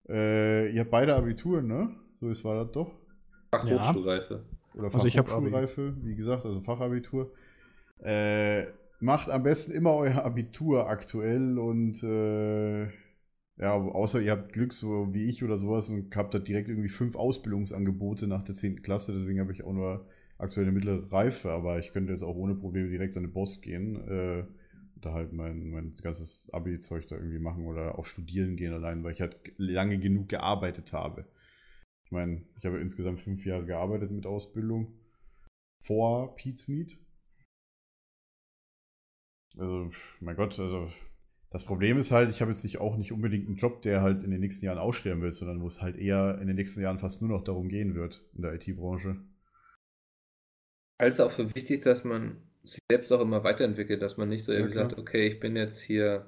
[0.10, 1.90] Äh, ihr habt beide Abitur, ne?
[2.20, 2.92] So ist war das doch.
[3.52, 4.44] Fachhochschulreife.
[4.74, 7.32] Oder Also ich hab Fachhochschulreife, wie gesagt, also Fachabitur.
[8.00, 8.68] Äh,
[9.00, 12.86] macht am besten immer euer Abitur aktuell und äh,
[13.60, 16.90] ja, außer ihr habt Glück, so wie ich oder sowas, und habt da direkt irgendwie
[16.90, 18.84] fünf Ausbildungsangebote nach der 10.
[18.84, 20.06] Klasse, deswegen habe ich auch nur
[20.38, 23.96] aktuelle mittlere Reife, aber ich könnte jetzt auch ohne Probleme direkt an den Boss gehen,
[24.08, 24.44] äh,
[25.02, 29.14] da halt mein, mein ganzes Abi-Zeug da irgendwie machen oder auch studieren gehen allein, weil
[29.14, 31.26] ich halt lange genug gearbeitet habe.
[32.06, 34.94] Ich meine, ich habe insgesamt fünf Jahre gearbeitet mit Ausbildung
[35.84, 36.98] vor Pete's Meat.
[39.58, 40.92] Also, mein Gott, also
[41.50, 44.24] das Problem ist halt, ich habe jetzt nicht auch nicht unbedingt einen Job, der halt
[44.24, 47.00] in den nächsten Jahren aussterben wird, sondern wo es halt eher in den nächsten Jahren
[47.00, 49.18] fast nur noch darum gehen wird in der IT-Branche.
[51.00, 54.52] es auch für wichtig, dass man sich selbst auch immer weiterentwickelt, dass man nicht so
[54.52, 54.90] Ja, irgendwie klar.
[54.90, 56.26] sagt, okay, ich bin jetzt hier,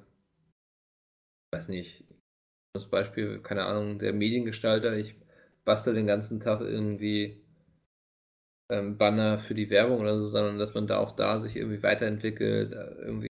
[1.54, 2.04] weiß nicht,
[2.74, 5.16] das Beispiel, keine Ahnung, der Mediengestalter, ich
[5.64, 7.40] bastel den ganzen Tag irgendwie
[8.70, 11.82] ähm, Banner für die Werbung oder so, sondern dass man da auch da sich irgendwie
[11.82, 13.26] weiterentwickelt, äh, irgendwie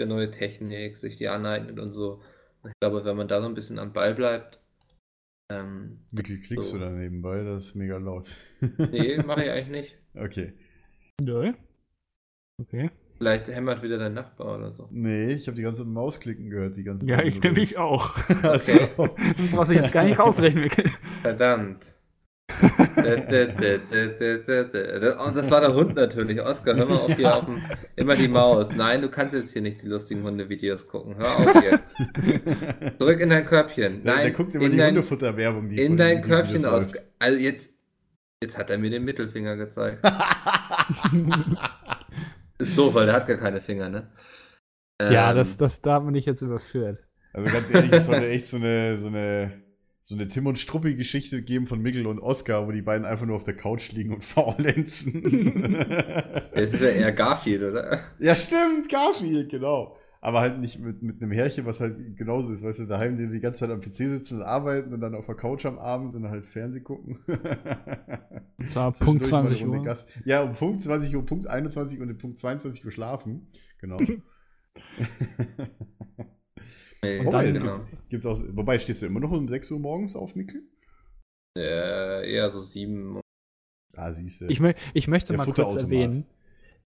[0.00, 2.22] eine neue Technik, sich die aneignet und so.
[2.66, 4.60] Ich glaube, wenn man da so ein bisschen am Ball bleibt,
[5.52, 6.76] ähm, Wie viel klickst So.
[6.76, 7.42] du da nebenbei?
[7.42, 8.26] Das ist mega laut.
[8.60, 9.96] nee, mache ich eigentlich nicht.
[10.14, 10.52] Okay.
[11.20, 11.52] Nö.
[12.60, 12.90] Okay.
[13.18, 14.88] Vielleicht hämmert wieder dein Nachbar oder so.
[14.90, 17.26] Nee, ich habe die ganze Mausklicken gehört, die ganze Ja, Zeit.
[17.26, 18.14] ich nämlich auch.
[18.42, 18.72] Ach so.
[18.96, 19.34] Okay.
[19.36, 20.70] Du brauchst dich jetzt gar nicht rausrechnen.
[21.22, 21.84] Verdammt.
[22.88, 23.30] Und
[25.36, 26.40] das war der Hund natürlich.
[26.40, 27.62] Oskar, hör mal auf hier auf dem,
[27.96, 28.72] immer die Maus.
[28.72, 31.16] Nein, du kannst jetzt hier nicht die lustigen Hundevideos gucken.
[31.16, 31.96] Hör auf jetzt.
[32.98, 34.02] Zurück in dein Körbchen.
[34.02, 35.68] Der, Nein, der guckt immer in die dein, Hundefutterwerbung.
[35.68, 36.86] die in dein Körbchen aus.
[36.92, 37.04] läuft.
[37.18, 37.72] Also jetzt,
[38.42, 40.04] jetzt hat er mir den Mittelfinger gezeigt.
[42.60, 44.12] Ist doof, weil der hat gar keine Finger, ne?
[45.08, 46.98] ja, Ähm, das, das, da bin ich jetzt überführt.
[47.32, 49.62] Also ganz ehrlich, es sollte echt so eine, so eine,
[50.02, 53.36] so eine Tim und Struppi-Geschichte geben von Mickel und Oscar, wo die beiden einfach nur
[53.36, 55.74] auf der Couch liegen und faulenzen.
[56.54, 58.00] Das ist ja eher Garfield, oder?
[58.18, 59.96] ja, stimmt, Garfield, genau.
[60.22, 63.26] Aber halt nicht mit, mit einem Härchen, was halt genauso ist, weißt du, daheim, die
[63.28, 66.14] die ganze Zeit am PC sitzen und arbeiten und dann auf der Couch am Abend
[66.14, 67.20] und dann halt Fernsehen gucken.
[68.58, 69.84] Und zwar Punkt Zwischendurch mal eine 20 Runde Uhr.
[69.84, 70.08] Gast.
[70.26, 73.50] Ja, um Punkt 20 Uhr, Punkt 21 und um Punkt 22 Uhr schlafen.
[73.80, 73.96] Genau.
[77.02, 77.64] Nee, Und dann- genau.
[77.64, 80.62] gibt's, gibt's auch, wobei, stehst du immer noch um 6 Uhr morgens auf, Mikkel?
[81.56, 83.20] Äh, eher so sieben.
[83.96, 84.46] Ah, siehst du.
[84.48, 86.26] Ich, mö ich möchte Der mal kurz erwähnen,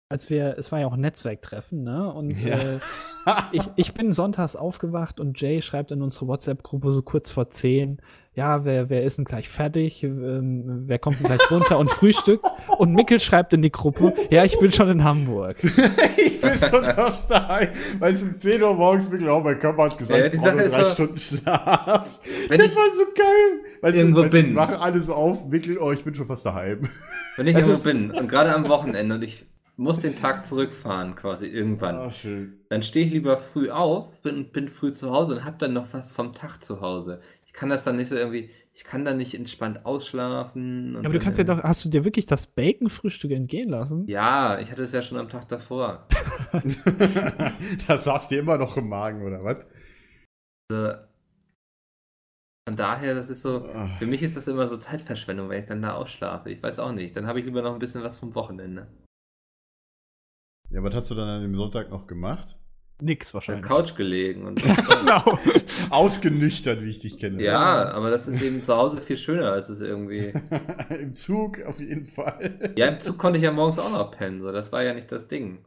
[0.09, 2.13] als wir, es war ja auch ein Netzwerktreffen, ne?
[2.13, 2.57] Und Ja.
[2.57, 2.79] äh,
[3.51, 7.97] ich, ich bin sonntags aufgewacht und Jay schreibt in unsere WhatsApp-Gruppe so kurz vor 10,
[8.35, 10.03] ja, wer, wer ist denn gleich fertig?
[10.03, 12.45] Ähm, wer kommt denn gleich runter und frühstückt?
[12.77, 15.55] Und Mikkel schreibt in die Gruppe, ja, ich bin schon in Hamburg.
[15.63, 19.85] ich bin schon fast daheim, weil es um 10 Uhr morgens Mikkel auch mein Körper
[19.85, 22.19] hat gesagt, Ja, die Sache ist drei so, Stunden Schlaf.
[22.49, 23.71] Wenn das ich, war so geil.
[23.81, 24.47] Weißt irgendwo du, bin.
[24.47, 26.89] die machen alles auf, Mikkel, oh, ich bin schon fast daheim.
[27.37, 29.47] wenn ich Also irgendwo bin und gerade am Wochenende und ich
[29.78, 32.59] muss den Tag zurückfahren, quasi irgendwann, Ah, schön.
[32.69, 35.91] dann stehe ich lieber früh auf, bin, bin früh zu Hause und hab dann noch
[35.93, 37.21] was vom Tag zu Hause.
[37.45, 40.95] Ich kann das dann nicht so irgendwie, ich kann dann nicht entspannt ausschlafen.
[40.95, 44.05] und Aber du kannst ja doch, hast du dir wirklich das Bacon-Frühstück entgehen lassen?
[44.07, 46.07] Ja, ich hatte es ja schon am Tag davor.
[47.88, 49.57] das saß dir immer noch im Magen, oder was?
[50.71, 50.97] Also,
[52.67, 53.95] von daher, das ist so, Ah.
[53.99, 56.49] für mich ist das immer so Zeitverschwendung, wenn ich dann da ausschlafe.
[56.49, 57.15] Ich weiß auch nicht.
[57.15, 58.88] Dann habe ich lieber noch ein bisschen was vom Wochenende.
[60.70, 62.55] Ja, was hast du dann an dem Sonntag noch gemacht?
[63.01, 63.66] Nix Auf der wahrscheinlich.
[63.70, 64.61] Couch gelegen und
[65.01, 65.38] Genau.
[65.89, 67.43] Ausgenüchtert, wie ich dich kenne.
[67.43, 70.34] Ja, aber das ist eben zu Hause viel schöner, als es irgendwie.
[70.89, 72.74] Im Zug auf jeden Fall.
[72.78, 74.51] Ja, im Zug konnte ich ja morgens auch noch pennen, so.
[74.51, 75.59] das war ja nicht das Ding.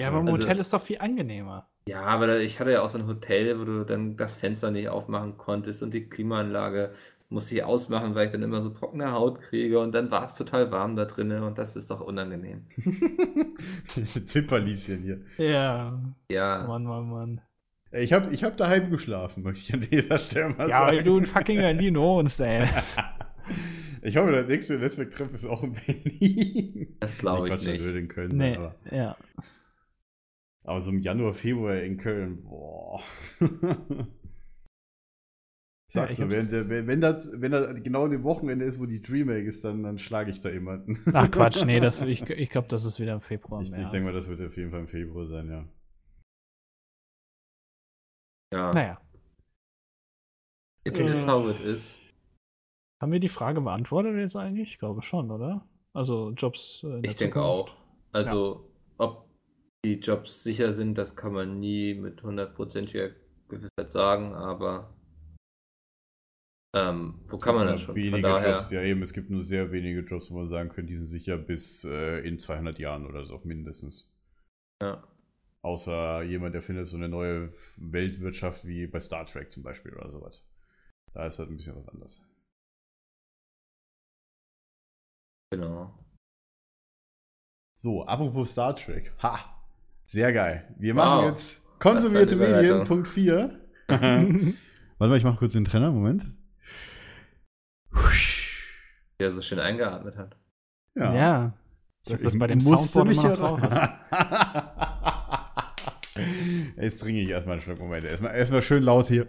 [0.00, 1.68] Ja, aber im Also- Hotel ist doch viel angenehmer.
[1.88, 4.70] Ja, aber da- ich hatte ja auch so ein Hotel, wo du dann das Fenster
[4.70, 6.94] nicht aufmachen konntest und die Klimaanlage
[7.34, 10.34] musste ich ausmachen, weil ich dann immer so trockene Haut kriege und dann war es
[10.34, 12.62] total warm da drinnen und das ist doch unangenehm.
[13.94, 15.20] Diese Zipperlieschen hier.
[15.36, 17.40] Ja, Ja, Mann, Mann, Mann.
[17.92, 20.96] Ich habe ich hab daheim geschlafen, möchte ich an dieser Stelle mal Ja, sagen.
[20.96, 22.66] weil du ein fucking Berlin wohnst, ey.
[24.06, 26.96] Ich hoffe, das nächste Netzwerktreffen ist auch in Berlin.
[27.00, 27.84] das glaube ich Quatsch, das nicht.
[27.84, 29.16] würde in Köln Nee, aber, ja.
[30.64, 33.00] aber so im Januar, Februar in Köln, boah.
[35.94, 38.86] Ja, Sagst ich du, wenn, der- wenn, das, wenn das genau dem Wochenende ist, wo
[38.86, 40.98] die Dreamhack ist, dann, dann schlage ich da jemanden.
[41.14, 43.62] Ach Quatsch, nee, das, ich, ich glaube, das ist wieder im Februar.
[43.62, 45.64] Ich, ich denke mal, das wird auf jeden Fall im Februar sein, ja.
[48.52, 49.00] Ja, Naja,
[50.84, 51.96] it is how it is.
[53.00, 54.72] haben wir die Frage beantwortet jetzt eigentlich?
[54.72, 55.66] Ich glaube schon, oder?
[55.92, 56.84] Also Jobs.
[56.84, 57.70] äh, Ich denke auch.
[58.12, 58.68] Also,
[58.98, 59.28] ob
[59.84, 63.10] die Jobs sicher sind, das kann man nie mit hundertprozentiger
[63.48, 64.92] Gewissheit sagen, aber
[66.74, 67.94] ähm, wo kann man das schon?
[67.94, 70.68] Wenige Von daher, Jobs, ja eben, es gibt nur sehr wenige Jobs, wo man sagen
[70.70, 74.10] könnte, die sind sicher bis äh, in 200 Jahren oder so mindestens.
[74.82, 75.02] ja.
[75.62, 80.44] Außer jemand erfindet so eine neue Weltwirtschaft wie bei Star Trek zum Beispiel oder sowas.
[81.14, 82.20] Da ist halt ein bisschen was anderes.
[85.50, 85.94] genau.
[87.78, 89.12] So, apropos Star Trek.
[89.22, 89.38] Ha!
[90.04, 90.74] Sehr geil.
[90.78, 91.30] Wir machen Wow.
[91.30, 92.84] jetzt konsumierte Medien.
[92.84, 93.58] Punkt 4.
[93.88, 94.54] Warte
[94.98, 96.26] mal, ich mache kurz den Trenner, Moment.
[99.20, 100.36] Der so schön eingeatmet hat.
[100.94, 101.52] Ja.
[102.06, 103.78] Dass das bei dem Soundboard immer noch ja drauf ist.
[106.76, 107.78] Jetzt trinke ich erstmal einen Schluck.
[107.78, 108.04] Moment.
[108.04, 109.26] Erstmal, erstmal schön laut hier.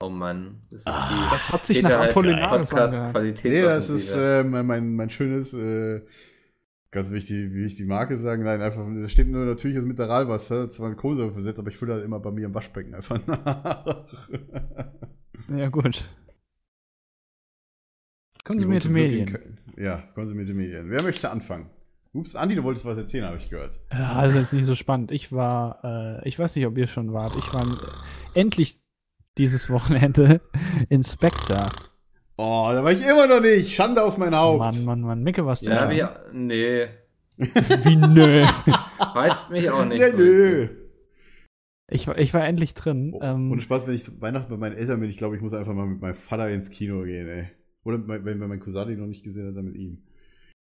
[0.00, 3.44] Oh Mann, das ist Ah, die Das hat sich Peter nach Apollinaris angehört.
[3.44, 6.02] Nee, das ist äh, mein, mein, mein schönes, äh,
[6.90, 8.44] ganz wichtig, wie ich die Marke sagen.
[8.44, 12.04] Nein, einfach, da steht nur natürliches Mineralwasser, zwar ein Kohlensäure versetzt, aber ich fülle halt
[12.04, 14.06] immer bei mir im Waschbecken einfach nach.
[15.48, 16.08] Ja, gut.
[18.46, 19.26] Konsumierte Medien.
[19.26, 19.58] Köln.
[19.76, 20.88] Ja, konsumierte Medien.
[20.90, 21.68] Wer möchte anfangen?
[22.12, 23.78] Ups, Andi, du wolltest was erzählen, habe ich gehört.
[23.92, 25.10] Ja, also jetzt nicht so spannend.
[25.12, 25.80] Ich war,
[26.22, 27.34] äh, ich weiß nicht, ob ihr schon wart.
[27.38, 27.66] Ich war
[28.34, 28.78] endlich
[29.36, 30.40] dieses Wochenende
[30.88, 31.70] in Spectre.
[32.38, 33.74] Oh, da war ich immer noch nicht.
[33.74, 34.58] Schande auf mein Haupt.
[34.60, 35.22] Mann, Mann, Mann.
[35.22, 35.90] Micke, warst du Ja, schon?
[35.90, 36.86] wie, nee,
[37.38, 38.44] Wie nö.
[38.98, 40.16] reizt mich auch nicht Ja, so.
[40.16, 40.68] nö.
[41.88, 43.12] Ich, war- ich war endlich drin.
[43.14, 45.52] Oh, ähm, Ohne Spaß, wenn ich Weihnachten bei meinen Eltern bin, ich glaube, ich muss
[45.52, 47.48] einfach mal mit meinem Vater ins Kino gehen, ey.
[47.86, 49.98] Oder wenn mein Cousin den noch nicht gesehen hat, dann mit ihm.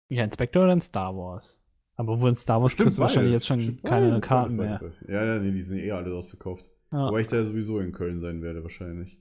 [0.09, 1.59] ja, Inspector oder in Star Wars?
[1.95, 4.57] Aber wo in Star Wars Stimmt, kriegst du wahrscheinlich jetzt schon Stimmt, keine beides, Karten
[4.57, 5.15] beides, mehr.
[5.15, 6.67] Ja, ja, nee, die sind eh alle ausverkauft.
[6.91, 7.07] Ja.
[7.07, 9.19] Wobei ich da sowieso in Köln sein werde, wahrscheinlich.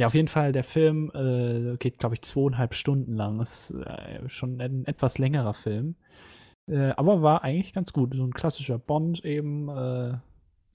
[0.00, 3.40] Ja, auf jeden Fall, der Film äh, geht, glaube ich, zweieinhalb Stunden lang.
[3.40, 5.96] Ist äh, schon ein etwas längerer Film.
[6.70, 8.14] Äh, aber war eigentlich ganz gut.
[8.14, 9.68] So ein klassischer Bond eben.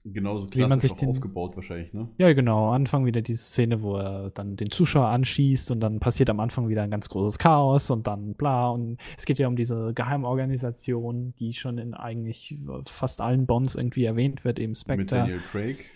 [0.06, 2.10] Genauso Wie man sich auch den- aufgebaut wahrscheinlich, ne?
[2.18, 2.70] ja, genau.
[2.72, 6.68] Anfang wieder diese Szene, wo er dann den Zuschauer anschießt und dann passiert am Anfang
[6.68, 8.68] wieder ein ganz großes Chaos und dann bla.
[8.68, 14.04] Und es geht ja um diese Geheimorganisation, die schon in eigentlich fast allen Bonds irgendwie
[14.04, 15.06] erwähnt wird, eben Mit Spectre.
[15.06, 15.90] Daniel Craig.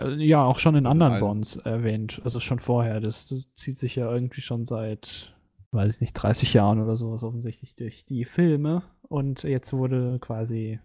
[0.00, 2.20] Äh, Ja, auch schon in Also anderen Bonds erwähnt.
[2.24, 3.00] Also schon vorher.
[3.00, 5.36] Das, das zieht sich ja irgendwie schon seit,
[5.70, 8.82] weiß ich nicht, 30 Jahren oder sowas offensichtlich durch die Filme.
[9.02, 10.80] Und jetzt wurde quasi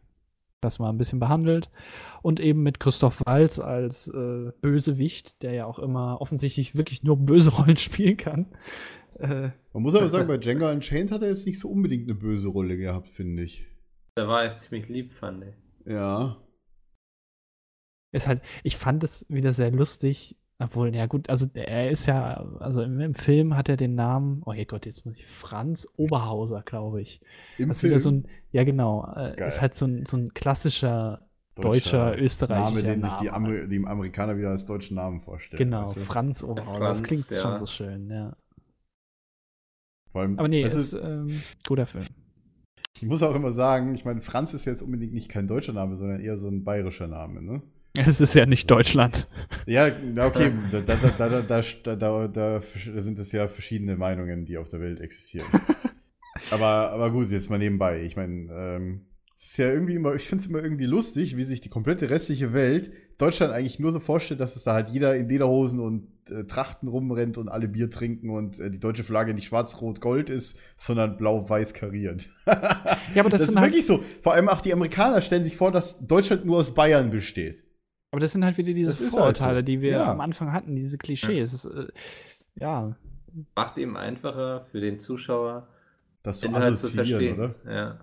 [0.66, 1.70] das mal ein bisschen behandelt.
[2.22, 7.18] Und eben mit Christoph Waltz als äh, Bösewicht, der ja auch immer offensichtlich wirklich nur
[7.18, 8.48] böse Rollen spielen kann.
[9.20, 12.16] Äh, Man muss aber sagen, bei Django Unchained hat er jetzt nicht so unbedingt eine
[12.16, 13.66] böse Rolle gehabt, finde ich.
[14.16, 15.54] Da war ich ziemlich lieb, fand ich.
[15.92, 16.38] Ja.
[18.12, 20.38] ist halt, ich fand es wieder sehr lustig.
[20.58, 24.42] Obwohl, ja gut, also er ist ja, also im, im Film hat er den Namen,
[24.46, 27.20] oh je Gott, jetzt muss ich, Franz Oberhauser, glaube ich.
[27.58, 29.48] Im Das ist wieder so ein, ja genau, äh, Geil.
[29.48, 33.30] ist halt so ein, so ein klassischer deutscher, österreichischer Name, den sich die.
[33.30, 35.58] Amer die Amerikaner wieder als deutschen Namen vorstellen.
[35.58, 36.00] Genau, weißt du?
[36.00, 36.80] Franz Oberhauser.
[36.80, 37.42] Franz, das klingt ja.
[37.42, 38.38] schon so schön, ja.
[40.12, 42.06] Vor allem, Aber nee, weißt ist ähm, guter Film.
[42.96, 45.96] ich muss auch immer sagen, ich meine, Franz ist jetzt unbedingt nicht kein deutscher Name,
[45.96, 47.62] sondern eher so ein bayerischer Name, ne?
[48.08, 49.28] Es ist ja nicht Deutschland.
[49.66, 49.88] Ja,
[50.20, 50.64] okay, ähm.
[50.72, 51.42] da, da,
[51.96, 52.62] da, da,
[53.02, 55.48] sind es ja verschiedene Meinungen, die auf der Welt existieren.
[56.52, 58.02] aber, aber gut, jetzt mal nebenbei.
[58.02, 61.44] Ich meine, ähm, es ist ja irgendwie immer, ich finde es immer irgendwie lustig, wie
[61.44, 65.16] sich die komplette restliche Welt Deutschland eigentlich nur so vorstellt, dass es da halt jeder
[65.16, 69.34] in Lederhosen und äh, Trachten rumrennt und alle Bier trinken und äh, die deutsche Flagge
[69.34, 72.28] nicht schwarz-rot-gold ist, sondern blau-weiß kariert.
[72.46, 72.52] ja,
[73.18, 74.04] aber das, das ist halt wirklich so.
[74.22, 77.64] Vor allem auch die Amerikaner stellen sich vor, dass Deutschland nur aus Bayern besteht
[78.16, 79.66] aber das sind halt wieder diese ist halt Vorurteile, so.
[79.66, 80.12] die wir Ja.
[80.12, 81.52] am Anfang hatten, diese Klischees.
[81.54, 81.88] Es ist, äh,
[82.56, 82.96] ja,
[83.56, 85.68] Macht eben einfacher für den Zuschauer,
[86.24, 87.40] Das zu Inhalt zu assoziieren, verstehen.
[87.66, 87.74] oder?
[87.74, 88.00] Ja.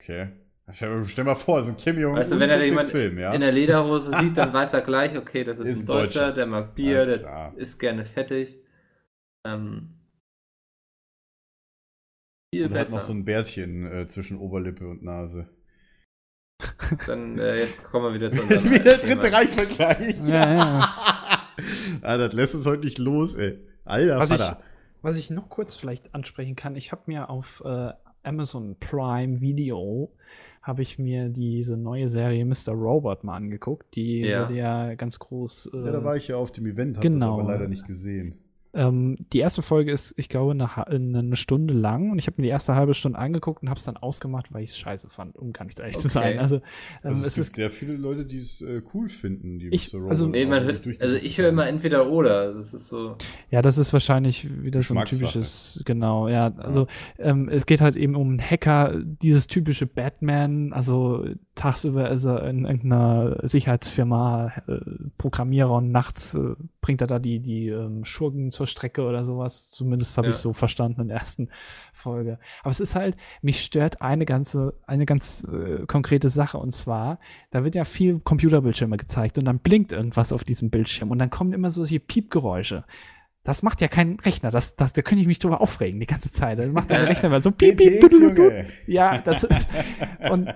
[0.00, 0.28] Okay.
[0.72, 3.34] Stell, stell mal vor, so ein Kim Jong Weißt du, wenn er jemand Film, ja?
[3.34, 6.32] in der Lederhose sieht, dann weiß er gleich, okay, das ist, Ist ein Deutscher, Deutscher.
[6.32, 7.52] der mag Bier, Alles der klar.
[7.58, 8.56] isst gerne fettig.
[9.46, 9.90] Ähm,
[12.54, 12.96] viel Und hat besser.
[12.96, 15.48] noch so ein Bärtchen äh, zwischen Oberlippe und Nase.
[17.06, 20.16] Dann äh, jetzt kommen wir wieder zu Das ist unserem wie der dritte Reichsvergleich.
[20.26, 20.94] Ja, ja.
[22.02, 23.58] ah, das lässt uns heute nicht los, ey.
[23.84, 24.60] Alter Was ich, Vater.
[25.02, 27.90] was ich noch kurz vielleicht ansprechen kann, ich habe mir auf äh,
[28.22, 30.12] Amazon Prime Video
[30.62, 32.72] habe ich mir diese neue Serie Mr.
[32.72, 33.94] Robot mal angeguckt.
[33.96, 34.48] Die Ja.
[34.48, 35.70] wurde ja ganz groß.
[35.74, 37.36] Äh, Ja, da war ich ja auf dem Event, hab genau.
[37.36, 38.38] das aber leider nicht gesehen.
[38.74, 42.34] Ähm, die erste Folge ist, ich glaube, eine, ha- eine Stunde lang und ich habe
[42.38, 45.08] mir die erste halbe Stunde angeguckt und habe es dann ausgemacht, weil ich es scheiße
[45.08, 46.08] fand, um ganz ehrlich zu Okay.
[46.34, 46.38] sein.
[46.38, 46.62] Also, ähm,
[47.04, 49.92] Also es, es gibt ist sehr viele Leute, die es äh, cool finden, die Ich-
[49.92, 50.08] Mr.
[50.08, 52.52] also- Robot Nee, man hört, also ich höre immer entweder oder.
[52.54, 53.16] Das ist so.
[53.50, 56.52] Ja, das ist wahrscheinlich wieder so ein typisches, genau, ja.
[56.56, 56.86] Also
[57.18, 62.48] ähm, es geht halt eben um einen Hacker, dieses typische Batman, also tagsüber ist er
[62.48, 64.78] in irgendeiner Sicherheitsfirma äh,
[65.18, 69.70] Programmierer und nachts äh, bringt er da die, die ähm, Schurken zur Strecke oder sowas.
[69.70, 70.32] Zumindest habe Ja.
[70.32, 71.48] ich so verstanden in der ersten
[71.92, 72.38] Folge.
[72.62, 77.18] Aber es ist halt, mich stört eine ganze, eine ganz äh, konkrete Sache und zwar,
[77.50, 81.30] da wird ja viel Computerbildschirme gezeigt und dann blinkt irgendwas auf diesem Bildschirm und dann
[81.30, 82.84] kommen immer solche Piepgeräusche.
[83.44, 84.50] Das macht ja kein Rechner.
[84.50, 86.58] Das, das, da könnte ich mich drüber aufregen die ganze Zeit.
[86.58, 88.66] Das macht der Rechner mal so piep, piep, du, du, du.
[88.86, 89.68] Ja, das ist.
[90.30, 90.48] Und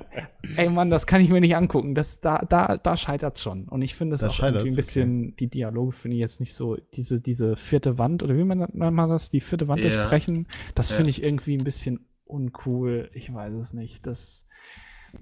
[0.57, 1.95] ey Mann, das kann ich mir nicht angucken.
[1.95, 3.69] Das, da, da, da scheitert's schon.
[3.69, 6.77] Und ich finde es auch irgendwie ein bisschen, die Dialoge finde ich jetzt nicht so,
[6.95, 9.89] diese, diese vierte Wand, oder wie man nennt man das, die vierte Wand Ja.
[9.91, 13.11] durchbrechen, das finde ich irgendwie ein bisschen uncool.
[13.13, 14.07] Ich weiß es nicht.
[14.07, 14.47] Das,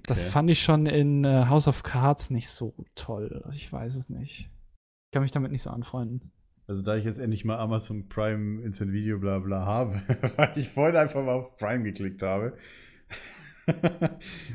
[0.03, 0.31] das Okay.
[0.31, 3.43] fand ich schon in äh, House of Cards nicht so toll.
[3.53, 4.49] Ich weiß es nicht.
[4.49, 6.31] Ich kann mich damit nicht so anfreunden.
[6.67, 10.01] Also da ich jetzt endlich mal Amazon Prime Instant Video bla bla habe,
[10.37, 12.53] weil ich vorhin einfach mal auf Prime geklickt habe.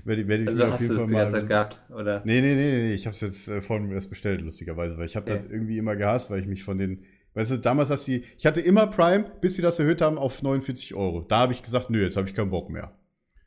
[0.05, 2.23] werde, ich- werde ich Also hast du es die ganze Zeit gehabt, oder?
[2.25, 2.95] Nee, nee, nee, nee.
[2.95, 5.43] Ich habe es jetzt äh, vorhin erst bestellt, lustigerweise, weil ich habe Okay.
[5.43, 8.47] das irgendwie immer gehasst, weil ich mich von den, weißt du, damals hast die, ich
[8.47, 11.23] hatte immer Prime, bis sie das erhöht haben auf 49 Euro.
[11.23, 12.93] Da habe ich gesagt, nö, jetzt habe ich keinen Bock mehr.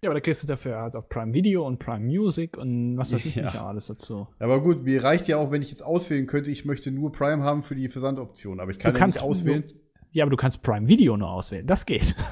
[0.06, 3.11] Ja, aber da kriegst du dafür halt auch Prime Video und Prime Music und was
[3.11, 3.45] weiß ich Ja.
[3.45, 4.27] nicht alles dazu.
[4.38, 7.41] Aber gut, mir reicht ja auch, wenn ich jetzt auswählen könnte, ich möchte nur Prime
[7.41, 9.64] haben für die Versandoption, aber ich kann Du ja nicht kannst auswählen.
[10.11, 11.65] Ja, aber du kannst Prime Video nur auswählen.
[11.65, 12.15] Das geht.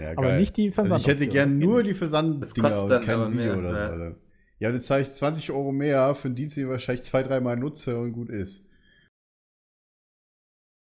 [0.00, 3.04] Ja, aber nicht die Also ich hätte Versandoption, gern nur die Versanddinger Das kostet und
[3.06, 3.82] kein aber Video mehr, oder so.
[3.82, 3.90] ja.
[3.90, 4.16] Alter.
[4.60, 7.56] Ja, dann zahle ich 20 Euro mehr für einen Dienst, den ich wahrscheinlich zwei, dreimal
[7.56, 8.64] nutze und gut ist.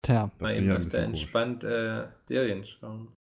[0.02, 3.13] Tja, Das Mal eben öfter entspannt äh, Serien schauen.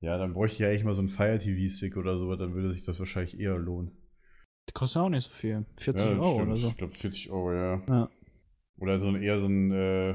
[0.00, 2.70] Ja, dann bräuchte ich ja echt mal so einen Fire TV-Stick oder so, dann würde
[2.70, 3.90] sich das wahrscheinlich eher lohnen.
[4.68, 5.64] die kostet auch nicht so viel.
[5.76, 6.48] 40 ja, Euro stimmt.
[6.48, 6.68] oder so.
[6.68, 7.82] Ich glaube 40 Euro, ja.
[7.88, 8.10] Ja.
[8.78, 10.12] Oder so ein, eher so ein, äh,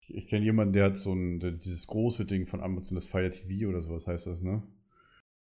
[0.00, 3.06] ich, ich kenne jemanden, der hat so ein, der, dieses große Ding von Amazon, das
[3.06, 4.62] Fire TV oder sowas heißt das, ne?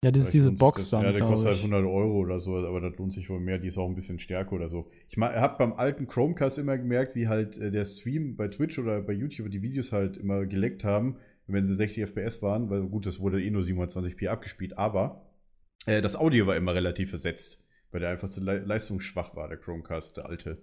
[0.04, 1.04] Ja, das ist diese Box dann.
[1.04, 1.64] Ja, der kostet halt ich.
[1.64, 3.58] 100 Euro oder so, aber das lohnt sich wohl mehr.
[3.58, 4.92] Die ist auch ein bisschen stärker oder so.
[5.08, 9.02] Ich habe beim alten Chromecast immer gemerkt, wie halt äh, der Stream bei Twitch oder
[9.02, 13.06] bei YouTube die Videos halt immer geleckt haben, wenn sie 60 FPS waren, weil gut,
[13.06, 15.26] das wurde eh nur 720p abgespielt, aber
[15.86, 19.58] äh, das Audio war immer relativ versetzt, weil der einfach zu le leistungsschwach war, der
[19.58, 20.62] Chromecast, der alte.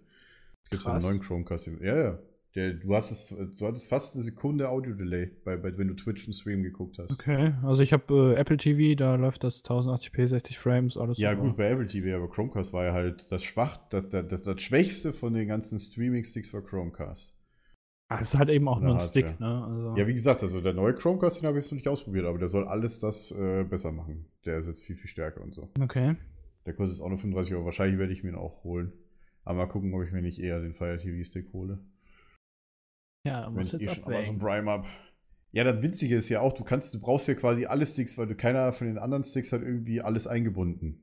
[0.64, 1.70] Es gibt einen neuen Chromecast.
[1.80, 2.18] Ja, ja.
[2.56, 6.24] Der, du, hast es, du hattest fast eine Sekunde Audio-Delay, bei, bei, wenn du Twitch
[6.24, 7.08] einen Stream geguckt hast.
[7.12, 11.30] Okay, also ich habe äh, Apple TV, da läuft das 1080p, 60 Frames, alles Ja,
[11.30, 11.42] super.
[11.42, 14.60] gut, bei Apple TV, aber Chromecast war ja halt das schwach, das, das, das, das
[14.62, 17.32] Schwächste von den ganzen Streaming-Sticks war Chromecast.
[18.18, 19.60] Es ist halt eben auch nur ein Stick, Hardware.
[19.60, 19.64] ne?
[19.66, 22.26] Also, Ja, wie gesagt, also der neue Chromecast, den habe ich jetzt noch nicht ausprobiert,
[22.26, 24.26] aber der soll alles das äh, besser machen.
[24.44, 25.70] Der ist jetzt viel, viel stärker und so.
[25.80, 26.16] okay.
[26.66, 27.64] Der kostet jetzt auch nur 35 Euro.
[27.64, 28.92] Wahrscheinlich werde ich mir ihn auch holen.
[29.44, 31.78] Aber mal gucken, ob ich mir nicht eher den Fire TV Stick hole.
[33.26, 34.38] Ja, Wenn muss jetzt eh schon Amazon abwägen.
[34.38, 34.86] Prime habe.
[35.52, 38.26] Ja, das Witzige ist ja auch, du kannst, du brauchst ja quasi alle Sticks, weil
[38.26, 41.00] du keiner von den anderen Sticks hat irgendwie alles eingebunden.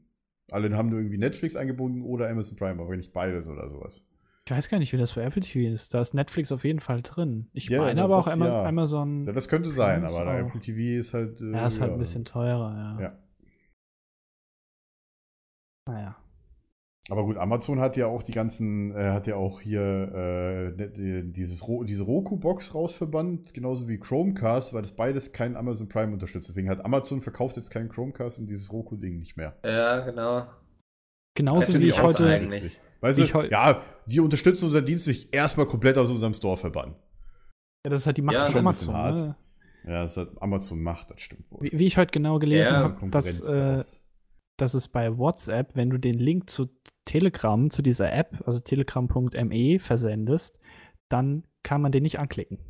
[0.51, 4.05] Alle haben nur irgendwie Netflix eingebunden oder Amazon Prime, aber nicht beides oder sowas.
[4.47, 5.93] Ich weiß gar nicht, wie das bei Apple TV ist.
[5.93, 7.49] Da ist Netflix auf jeden Fall drin.
[7.51, 8.63] Ich Ja, meine ja, aber auch das Ama ja.
[8.65, 9.25] Amazon.
[9.25, 11.41] Ja, das könnte sein, aber auch- Apple TV ist halt.
[11.41, 11.95] äh, ja, ist halt ja.
[11.97, 13.01] ein bisschen teurer, ja.
[13.01, 13.17] Ja.
[15.89, 16.15] Naja.
[17.09, 20.89] Aber gut, Amazon hat ja auch die ganzen, äh, hat ja auch hier äh, ne-
[20.91, 26.13] die- dieses Ro diese Roku-Box rausverbannt, genauso wie Chromecast, weil das beides kein Amazon Prime
[26.13, 26.47] unterstützt.
[26.47, 29.57] Deswegen hat Amazon verkauft jetzt keinen Chromecast und dieses Roku-Ding nicht mehr.
[29.65, 30.47] Ja, genau.
[31.35, 32.25] Genauso wie ich heute.
[32.29, 32.79] eigentlich.
[33.01, 36.57] Weißt du, ich heu- ja, die unterstützen unseren Dienst nicht erstmal komplett aus unserem Store
[36.57, 36.95] verbannen.
[37.85, 38.93] Ja, das ist halt die Macht Ja, von Amazon.
[38.95, 39.35] Ne?
[39.85, 41.61] Ja, das hat Amazon macht, das stimmt wohl.
[41.61, 43.83] Wie, wie ich heute genau gelesen Ja, habe, dass, äh,
[44.57, 46.67] dass es bei WhatsApp, wenn du den Link zu
[47.05, 50.59] Telegram, zu dieser App, also telegram.me versendest,
[51.09, 52.59] dann kann man den nicht anklicken.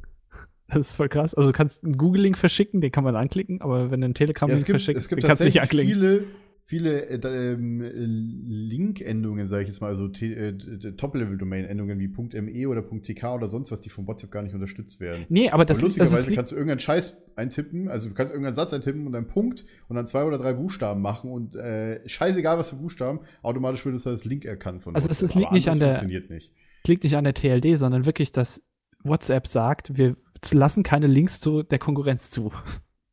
[0.69, 1.33] Das ist voll krass.
[1.33, 4.17] Also du kannst einen Google-Link verschicken, den kann man anklicken, aber wenn du einen Ja,
[4.17, 5.93] Telegram-Link gibt, verschickst, es gibt den kannst du nicht anklicken.
[5.93, 6.23] viele,
[6.69, 10.53] viele äh, ähm, äh, Link-Endungen, sage ich jetzt mal, also äh,
[10.97, 12.07] Top-Level-Domain-Endungen wie
[12.41, 15.25] .me oder .tk oder sonst was, die von WhatsApp gar nicht unterstützt werden.
[15.29, 18.31] Nee, aber das, das lustigerweise ist, li- kannst du irgendeinen Scheiß eintippen, also du kannst
[18.33, 22.01] irgendeinen Satz eintippen und einen Punkt und dann zwei oder drei Buchstaben machen und äh,
[22.07, 25.55] scheißegal was für Buchstaben, automatisch wird es als Link erkannt von Also es- liegt Aber
[25.55, 26.51] nicht an der- funktioniert nicht.
[26.85, 28.61] liegt nicht an der TLD, sondern wirklich, dass
[29.03, 30.17] WhatsApp sagt, wir
[30.51, 32.51] lassen keine Links zu der Konkurrenz zu.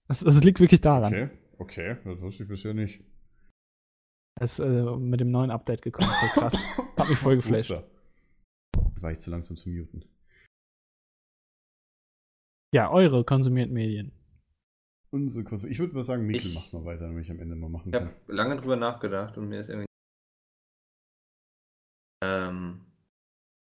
[0.07, 1.15] Das, das liegt wirklich daran.
[1.15, 3.01] Okay, okay, das wusste ich bisher nicht.
[4.41, 6.09] Ist äh, mit dem neuen Update gekommen.
[6.11, 6.65] Voll krass.
[6.99, 7.71] Hat mich voll geflasht.
[9.01, 10.05] War ich zu langsam zu muten.
[12.75, 14.11] Ja, eure konsumierten Medien.
[15.13, 15.69] Unsere Kurse.
[15.69, 17.91] Ich würde mal sagen, Mikkel Ich- macht mal weiter, damit ich am Ende mal machen
[17.91, 18.15] Ich habe kann.
[18.27, 19.87] lange drüber nachgedacht und mir ist irgendwie.
[22.25, 22.81] Ähm.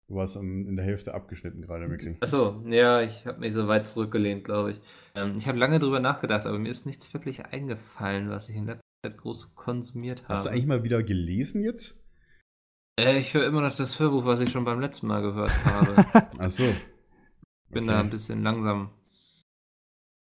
[0.07, 2.17] Du warst in der Hälfte abgeschnitten gerade, Mikkel.
[2.19, 4.81] Achso, ja, ich habe mich so weit zurückgelehnt, glaube ich.
[5.15, 8.65] Ähm, ich habe lange drüber nachgedacht, aber mir ist nichts wirklich eingefallen, was ich in
[8.65, 10.33] letzter Zeit groß konsumiert habe.
[10.33, 11.97] Hast du eigentlich mal wieder gelesen jetzt?
[12.99, 16.05] äh, ich höre immer noch das Hörbuch, was ich schon beim letzten Mal gehört habe.
[16.37, 16.63] Ach so.
[16.63, 18.91] Ich bin da ein bisschen langsam.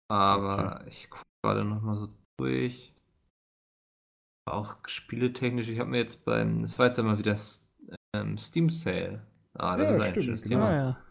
[0.09, 2.07] Aber ich gucke gerade noch mal so
[2.37, 2.93] durch.
[4.45, 7.37] Auch spieletechnisch, ich habe mir jetzt beim, das war jetzt einmal wieder
[8.13, 9.25] ähm, Steam Sale.
[9.53, 10.55] Ah, das Ja, ist ein stimmt, schönes genau.
[10.67, 10.75] Thema.
[10.75, 11.05] Ja.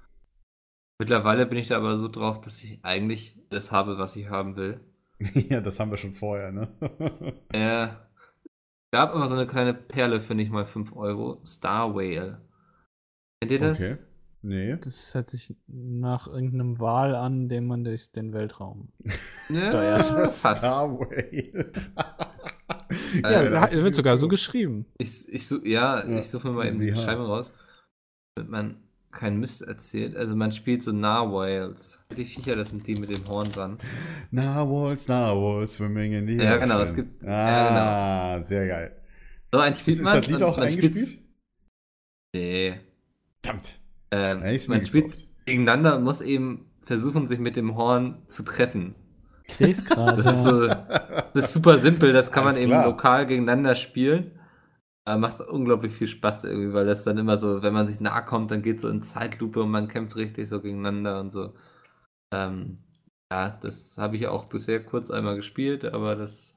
[1.00, 4.56] Mittlerweile bin ich da aber so drauf, dass ich eigentlich das habe, was ich haben
[4.56, 4.80] will.
[5.48, 6.68] ja, das haben wir schon vorher, ne?
[7.52, 7.88] Äh,
[8.92, 11.40] gab immer so eine kleine Perle, finde ich mal 5 Euro.
[11.44, 12.40] Star Whale.
[13.40, 13.80] Kennt ihr das?
[13.80, 13.96] Okay.
[14.44, 14.76] Nee.
[14.76, 18.92] Das hört sich nach irgendeinem Wal an, den man durch den Weltraum.
[19.48, 19.68] Ja,
[20.02, 20.30] Steuert.
[20.30, 20.62] fast.
[20.62, 21.52] Starway.
[23.22, 24.86] Ja, Äh, da wird sogar so geschrieben.
[24.98, 27.52] Ich, ich, ja, Ja, ich suche mir mal eben die Beschreibung raus.
[28.36, 28.76] Damit man
[29.12, 30.16] keinen Mist erzählt.
[30.16, 32.02] Also man spielt so Narwhals.
[32.16, 33.78] Die Viecher, das sind die mit dem Horn dran.
[34.30, 38.96] Narwhals, Narwhals, swimming in the Ja, genau, es gibt- Ah, sehr geil.
[39.52, 40.16] So ein Ist, spielt ist man.
[40.16, 41.22] das Lied auch man spielt's- eingespielt?
[42.34, 42.74] Nee.
[43.42, 43.78] Verdammt.
[44.10, 45.28] Ähm, Ja, man spielt gekauft.
[45.46, 48.94] gegeneinander und muss eben versuchen, sich mit dem Horn zu treffen.
[49.46, 50.22] Ich sehe es gerade.
[50.22, 50.50] Das ist, ja.
[50.50, 50.66] so,
[51.34, 52.86] das ist super simpel, das kann man Alles eben klar.
[52.86, 54.32] lokal gegeneinander spielen.
[55.04, 58.24] Aber macht unglaublich viel Spaß irgendwie, weil das dann immer so, wenn man sich nahe
[58.24, 61.54] kommt, dann geht so in Zeitlupe und man kämpft richtig so gegeneinander und so.
[62.32, 62.78] Ähm,
[63.32, 66.54] ja, das habe ich auch bisher kurz einmal gespielt, aber das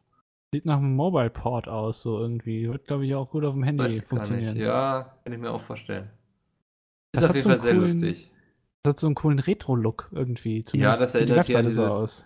[0.54, 2.70] Sieht nach einem Mobile Port aus, so irgendwie.
[2.70, 4.56] Wird, glaube ich, auch gut auf dem Handy Weiß funktionieren.
[4.56, 6.12] Ja, kann ich mir auch vorstellen.
[7.14, 8.32] Das Ist hat auf jeden so Fall sehr coolen- lustig.
[8.84, 10.64] Das hat so einen coolen Retro-Look irgendwie.
[10.64, 12.26] Zumindest das sieht die erinnert ja Webseite so dieses- aus.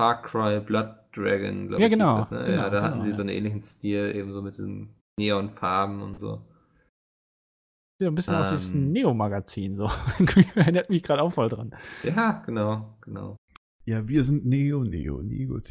[0.00, 1.92] Far Cry Blood Dragon, glaube Ja, ich.
[1.92, 2.44] genau, das, ne?
[2.46, 3.16] genau, ja, da hatten genau, sie ja.
[3.16, 6.40] so einen ähnlichen Stil, eben so mit diesen Neonfarben und so.
[7.98, 8.92] Sieht ein bisschen aus wie Ähm.
[8.92, 9.76] Neo-Magazin.
[9.76, 9.90] So.
[10.54, 11.74] Erinnert mich gerade auch voll dran.
[12.02, 13.36] Ja, genau, genau.
[13.84, 15.60] Ja, wir sind Neo, Neo, Neo.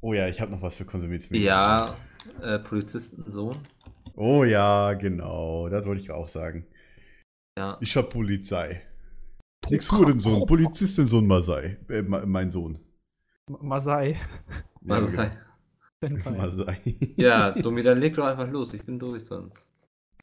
[0.00, 1.28] Oh ja, ich habe noch was für Konsumiert.
[1.30, 1.96] Ja,
[2.40, 3.56] äh, Polizistensohn.
[4.14, 5.68] Oh ja, genau.
[5.68, 6.68] Das wollte ich auch sagen.
[7.58, 7.78] Ja.
[7.80, 8.82] Ich hab Polizei.
[9.68, 11.78] Nix Hurensohn, Polizistensohn Masai.
[11.88, 12.78] Äh, mein Sohn.
[13.48, 14.20] Masai.
[14.82, 15.30] Ja, sein.
[16.00, 16.94] Senpai.
[17.16, 18.74] Ja, Domi, dann leg doch einfach los.
[18.74, 19.66] Ich bin durch sonst.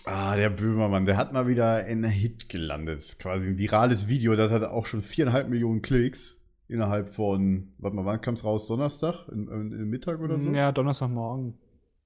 [0.06, 3.18] Ah, der Böhmermann, der hat mal wieder einen Hit gelandet.
[3.20, 6.42] Quasi ein virales Video, das hat auch schon viereinhalb Millionen Klicks.
[6.68, 8.68] Innerhalb von, warte mal, wann kam es raus?
[8.68, 9.28] Donnerstag?
[9.30, 10.52] Im, im, Mittag oder so?
[10.52, 11.54] Ja, Donnerstagmorgen.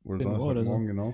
[0.03, 0.47] Oder 10 Uhr oder so.
[0.47, 1.13] Donnerstagmorgen, genau.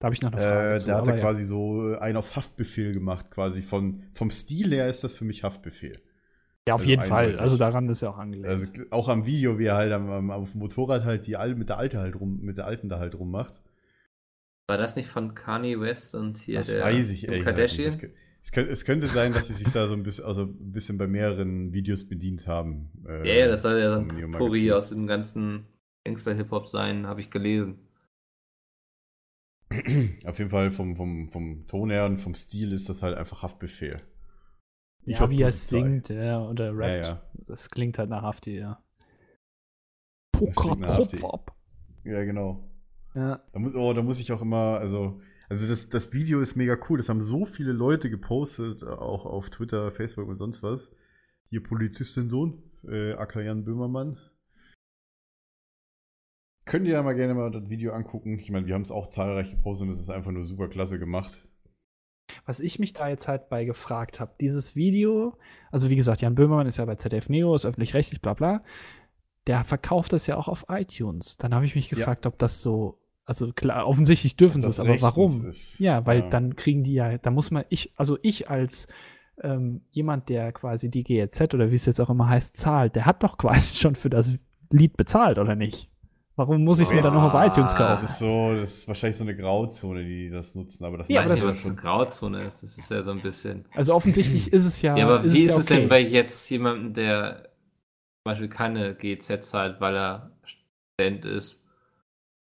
[0.00, 0.74] Da habe ich noch eine Frage.
[0.74, 1.22] Äh, zu, da hat aber er ja.
[1.22, 3.62] quasi so einen auf Haftbefehl gemacht, quasi.
[3.62, 6.02] Von, vom Stil her ist das für mich Haftbefehl.
[6.66, 7.24] Ja, auf also jeden Fall.
[7.24, 7.40] eindeutig.
[7.40, 8.48] Also daran ist ja auch angelegt.
[8.48, 11.68] Also auch am Video, wie er halt am, auf dem Motorrad halt die Al mit
[11.68, 13.60] der Alte halt rum, mit der Alten da halt rummacht.
[14.66, 17.92] War das nicht von Kanye West und hier das der weiß ich gesagt Kardashian?
[17.92, 18.02] nicht.
[18.02, 18.10] Es, kö-
[18.42, 20.96] es, könnte, es könnte sein, dass sie sich da so ein bisschen, also ein bisschen
[20.98, 22.90] bei mehreren Videos bedient haben.
[23.06, 24.32] äh, Ja, ja, das soll ja so ein.
[24.32, 25.66] Puri aus dem ganzen
[26.04, 27.78] Gangster-Hip-Hop sein, habe ich gelesen.
[30.24, 33.42] Auf jeden Fall vom, vom, vom Ton her und vom Stil ist das halt einfach
[33.42, 34.00] Haftbefehl.
[35.06, 36.80] Ich ja, wie er singt ja, oder rappt.
[36.80, 37.22] Ja, ja.
[37.46, 38.82] Das klingt halt nach Hafti, ja.
[40.32, 40.76] Poker.
[40.76, 41.56] Kopf ab.
[42.04, 42.70] Ja, genau.
[43.14, 43.42] Ja.
[43.52, 46.76] Da muss, oh, da muss ich auch immer, also, also das, das Video ist mega
[46.88, 46.98] cool.
[46.98, 50.90] Das haben so viele Leute gepostet, auch auf Twitter, Facebook und sonst was.
[51.50, 54.18] Hier Polizistin Sohn, äh, aka Jan Böhmermann.
[56.64, 58.38] Könnt ihr ja mal gerne mal das Video angucken.
[58.38, 60.98] Ich meine, wir haben es auch zahlreich gepostet und es ist einfach nur super klasse
[60.98, 61.43] gemacht.
[62.46, 65.36] Was ich mich da jetzt halt bei gefragt habe, dieses Video,
[65.70, 68.62] also wie gesagt, Jan Böhmermann ist ja bei ZDF Neo, ist öffentlich-rechtlich, bla bla.
[69.46, 71.36] Der verkauft das ja auch auf iTunes.
[71.36, 71.96] Dann habe ich mich Ja.
[71.96, 75.46] gefragt, ob das so, also klar, offensichtlich dürfen sie es, aber warum?
[75.46, 76.28] ist, Ja, weil ja.
[76.30, 78.86] dann kriegen die ja, da muss man, ich, also ich als
[79.42, 83.04] ähm, jemand, der quasi die GEZ oder wie es jetzt auch immer heißt, zahlt, der
[83.04, 84.32] hat doch quasi schon für das
[84.70, 85.90] Lied bezahlt, oder nicht?
[86.36, 88.04] Warum muss ich es mir dann noch auf Ah, iTunes Das kaufen?
[88.06, 91.26] ist so, das ist wahrscheinlich so eine Grauzone, die das nutzen, aber das Ja, Ich
[91.26, 92.62] aber weiß nicht, das- was eine Grauzone ist.
[92.64, 93.64] Das ist ja so ein bisschen.
[93.72, 94.96] Also offensichtlich ist es ja.
[94.96, 95.86] Ja, aber ist wie ist ja es denn okay.
[95.86, 101.62] bei jetzt jemandem, der zum Beispiel keine GZ zahlt, weil er Student ist,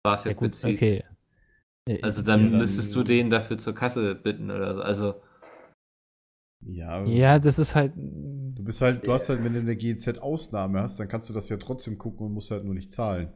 [0.03, 0.75] BAföG ja, gut, bezieht?
[0.77, 1.03] okay.
[1.87, 4.81] Ja, Also dann, Ja, dann- müsstest du den dafür zur Kasse bitten oder so.
[4.81, 5.21] Also,
[6.65, 7.93] Ja, ja, das ist halt.
[7.95, 11.47] Du bist halt, du hast halt, wenn du eine GEZ-Ausnahme hast, dann kannst du das
[11.47, 13.31] ja trotzdem gucken und musst halt nur nicht zahlen.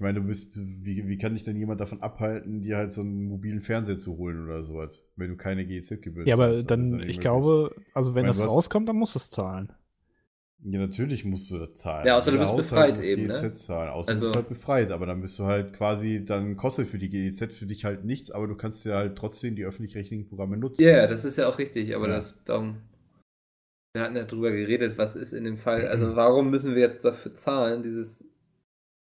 [0.00, 3.02] Ich meine, du bist, wie, wie kann dich denn jemand davon abhalten, dir halt so
[3.02, 6.80] einen mobilen Fernseher zu holen oder sowas, wenn du keine GEZ-Gebühren Ja, aber ja dann,
[6.84, 7.20] nicht ich möglich.
[7.20, 9.70] glaube, also wenn Ich meine, das du hast- rauskommt, dann musst du es zahlen.
[10.64, 12.06] Ja, natürlich musst du das zahlen.
[12.06, 13.34] Ja, außer du bist Haushalt befreit eben, ne?
[13.42, 13.90] GEZ zahlen.
[13.90, 16.96] Außer du Also- bist halt befreit, aber dann bist du halt quasi, dann kostet für
[16.98, 20.56] die GEZ für dich halt nichts, aber du kannst ja halt trotzdem die öffentlich-rechtlichen Programme
[20.56, 20.82] nutzen.
[20.82, 22.14] ja, das ist ja auch richtig, aber Ja.
[22.14, 22.76] das darum.
[23.94, 25.86] Wir hatten ja drüber geredet, was ist in dem Fall.
[25.88, 28.24] Also, warum müssen wir jetzt dafür zahlen, dieses.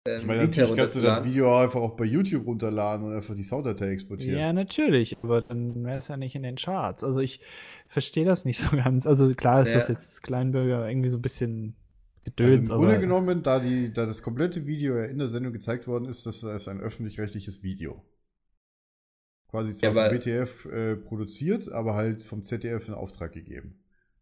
[0.07, 1.25] Ähm, Ich meine, natürlich kannst du das?
[1.25, 4.37] Video einfach auch bei YouTube runterladen und einfach die Sounddatei exportieren.
[4.39, 7.03] Ja, natürlich, aber dann wäre es ja nicht in den Charts.
[7.03, 7.39] Also ich
[7.87, 9.07] verstehe das nicht so ganz.
[9.07, 9.75] Also klar ist Ja.
[9.75, 11.75] das jetzt Kleinbürger irgendwie so ein bisschen
[12.23, 15.53] Also gedöns, Im Grunde genommen, da, die, da das komplette Video ja in der Sendung
[15.53, 18.03] gezeigt worden ist, das ist ein öffentlich-rechtliches Video.
[19.49, 23.79] Quasi zwar Ja, vom BTF äh, produziert, aber halt vom ZDF in Auftrag gegeben.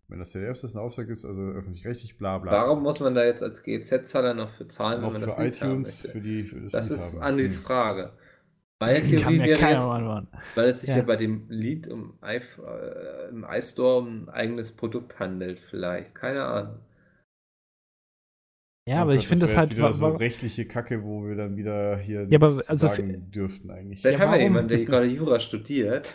[0.09, 2.51] Wenn das ZDF das in Auftrag ist, also öffentlich-rechtlich, bla bla.
[2.51, 5.47] Warum muss man da jetzt als GZ-Zahler noch für zahlen, wenn man für das haben
[5.47, 6.11] iTunes, möchte?
[6.11, 7.23] für die für das, Das ist haben.
[7.23, 7.63] Andys Hm.
[7.63, 8.13] Frage.
[8.80, 10.27] Meine Theorie wäre jetzt, beantworten.
[10.55, 10.97] weil es sich ja.
[10.97, 11.03] Ja.
[11.03, 16.13] bei dem Lied im, i, äh, im iStore um ein eigenes Produkt handelt, vielleicht.
[16.15, 16.75] Keine Ahnung.
[18.85, 19.76] Ja, aber ich finde das wär halt.
[19.76, 24.01] wieder so rechtliche Kacke, wo wir dann wieder hier Ja, aber also sagen dürften eigentlich.
[24.01, 26.14] Vielleicht Ja, haben wir jemanden, der hier gerade Jura studiert.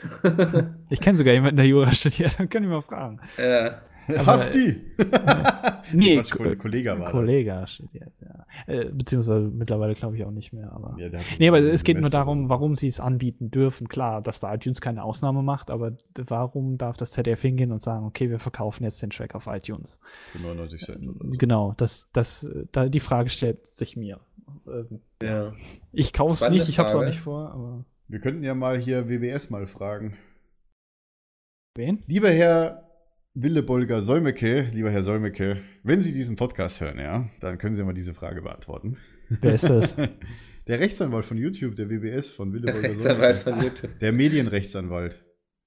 [0.91, 3.21] ich kenne sogar jemanden, der Jura studiert, dann können wir mal fragen.
[3.39, 3.81] ja.
[4.09, 4.81] Aber- Hafti!
[5.91, 8.45] Nee, Quatsch, Ko- Ko- Kollege war Kollege studiert, ja.
[8.67, 10.95] Äh, beziehungsweise mittlerweile glaube ich auch nicht mehr, aber.
[10.99, 11.09] Ja,
[11.39, 13.89] Nee, aber es geht nur darum, warum sie es anbieten dürfen.
[13.89, 15.93] Klar, dass da iTunes keine Ausnahme macht, aber
[16.27, 19.99] warum darf das ZDF hingehen und sagen, okay, wir verkaufen jetzt den Track auf iTunes?
[20.33, 21.39] Für 99 Cent oder so.
[21.39, 24.21] Genau, das, das, äh, da, die Frage stellt sich mir.
[24.67, 25.53] Ähm, ja.
[25.93, 28.77] Ich kaufe es nicht, ich habe es auch nicht vor, aber Wir könnten ja mal
[28.79, 30.19] hier WBS mal fragen.
[31.77, 32.03] wen?
[32.07, 32.88] Lieber Herr
[33.41, 37.95] Willebolger Solmecke, lieber Herr Solmecke, wenn Sie diesen Podcast hören, ja, dann können Sie mal
[37.95, 38.97] diese Frage beantworten.
[39.29, 39.95] Wer ist das?
[40.67, 43.77] Der Rechtsanwalt von YouTube, der WBS von Wille Wolger Rechtsanwalt Solmecke.
[43.79, 43.99] von YouTube.
[44.01, 45.25] Der Medienrechtsanwalt.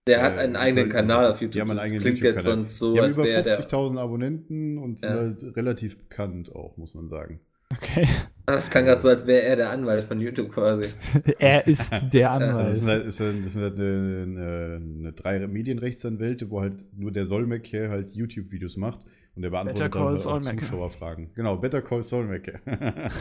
[0.07, 1.53] Der hat Äh, einen eigenen Köln- Kanal auf YouTube.
[1.53, 3.57] Die haben einen eigenen klingt jetzt sonst so, die haben als über wäre der.
[3.59, 5.15] 50.000 Abonnenten und sind Ja.
[5.15, 7.39] halt relativ bekannt auch, muss man sagen.
[7.71, 8.07] Okay.
[8.45, 10.91] Das klang gerade so, als wäre er der Anwalt von YouTube quasi.
[11.39, 12.97] er ist der Also das sind Anwalt.
[12.97, 17.25] halt, ist halt, das sind halt eine, eine, eine drei Medienrechtsanwälte, wo halt nur der
[17.25, 18.99] Solmecke halt YouTube-Videos macht
[19.35, 20.65] und der beantwortet dann halt auch Solmecke.
[20.65, 21.33] Zuschauerfragen.
[21.33, 22.59] Genau, Better Call Solmecke.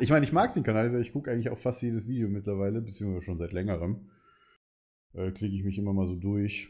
[0.00, 2.80] ich meine, ich mag den Kanal, also ich gucke eigentlich auch fast jedes Video mittlerweile,
[2.82, 4.10] beziehungsweise schon seit längerem.
[5.14, 6.68] Äh, Klicke ich mich immer mal so durch.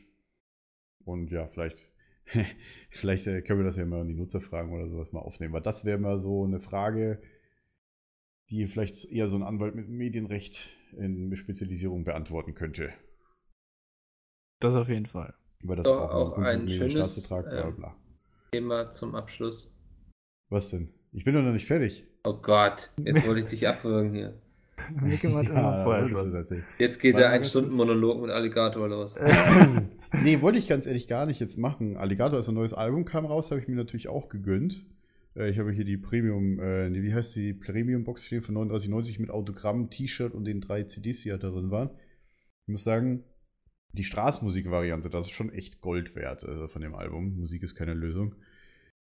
[1.05, 1.88] Und ja, vielleicht,
[2.91, 5.53] vielleicht äh, können wir das ja mal in die Nutzerfragen oder sowas mal aufnehmen.
[5.53, 7.21] Weil das wäre mal so eine Frage,
[8.51, 12.93] die vielleicht eher so ein Anwalt mit Medienrecht in Spezialisierung beantworten könnte.
[14.61, 15.35] Das auf jeden Fall.
[15.63, 17.97] Weil das Doch, auch, auch ein schönes, bla ähm, bla.
[18.53, 19.75] Thema zum Abschluss.
[20.49, 20.93] Was denn?
[21.13, 22.07] Ich bin doch noch nicht fertig.
[22.25, 24.41] Oh Gott, jetzt wollte ich dich abwürgen hier.
[26.35, 26.65] Erzählen.
[26.79, 29.17] Jetzt geht der mal ein ganz Stunden Monolog mit Alligator los.
[30.13, 31.97] nee, wollte ich ganz ehrlich gar nicht jetzt machen.
[31.97, 34.87] Alligator, als ein neues Album kam raus, habe ich mir natürlich auch gegönnt.
[35.35, 39.31] Äh, Ich habe hier die Premium, äh, wie heißt die Premium-Box stehen von 39,90 mit
[39.31, 41.91] Autogramm, T-Shirt und den drei CDs, die da drin waren.
[42.67, 43.25] Ich muss sagen,
[43.93, 47.39] die Straßmusik-Variante, das ist schon echt Gold wert also von dem Album.
[47.39, 48.35] Musik ist keine Lösung.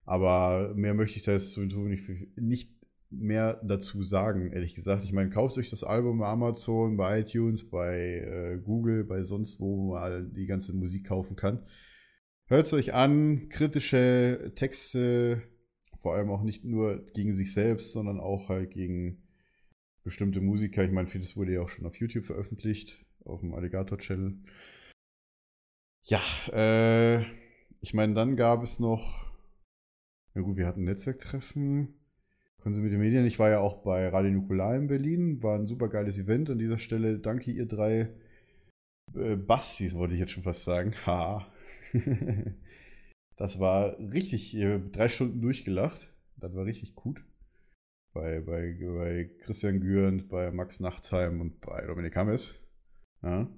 [0.04, 2.70] Aber mehr möchte ich da jetzt sowieso nicht, nicht
[3.10, 5.04] mehr dazu sagen, ehrlich gesagt.
[5.04, 9.60] Ich meine, kauft euch das Album bei Amazon, bei iTunes, bei äh, Google, bei sonst
[9.60, 11.64] wo man die ganze Musik kaufen kann.
[12.48, 15.42] Hört es euch an, kritische Texte,
[15.98, 19.22] vor allem auch nicht nur gegen sich selbst, sondern auch halt gegen
[20.04, 20.84] bestimmte Musiker.
[20.84, 24.38] Ich meine, vieles wurde ja auch schon auf YouTube veröffentlicht, auf dem Alligator-Channel.
[26.04, 26.20] Ja,
[26.52, 27.24] äh,
[27.80, 29.26] ich meine, dann gab es noch,
[30.34, 31.95] na gut, wir hatten Netzwerktreffen,
[32.62, 33.26] konsumierte Medien.
[33.26, 36.50] Ich war ja auch bei Radio Nukular in Berlin, war ein super geiles Event.
[36.50, 38.14] An dieser Stelle danke ihr drei
[39.14, 40.94] äh, Bastis, wollte ich jetzt schon fast sagen.
[41.06, 41.52] Ha.
[43.36, 46.12] das war richtig, äh, drei Stunden durchgelacht.
[46.36, 47.24] Das war richtig gut.
[48.12, 52.58] Bei, bei, bei Christian Gürnt, bei Max Nachtsheim und bei Dominik Hammes.
[53.22, 53.48] Ja.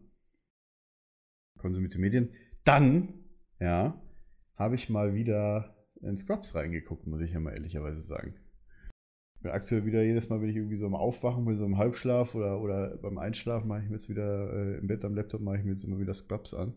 [1.59, 2.35] Konsumierte Medien.
[2.65, 3.25] Dann,
[3.61, 4.01] ja,
[4.57, 8.35] habe ich mal wieder in Scrubs reingeguckt, muss ich ja mal ehrlicherweise sagen.
[9.39, 11.79] Ich bin aktuell wieder jedes Mal, wenn ich irgendwie so am Aufwachen bin, so im
[11.79, 15.41] Halbschlaf oder, oder beim Einschlafen, mache ich mir jetzt wieder äh, im Bett am Laptop,
[15.41, 16.75] mache ich mir jetzt immer wieder Scrubs an.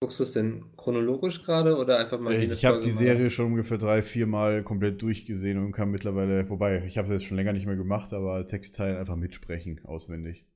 [0.00, 3.48] Guckst du es denn chronologisch gerade oder einfach mal jede ich habe die Serie schon
[3.48, 7.36] ungefähr drei, vier Mal komplett durchgesehen und kann mittlerweile, wobei, ich habe es jetzt schon
[7.36, 10.46] länger nicht mehr gemacht, aber Textteilen einfach mitsprechen, auswendig.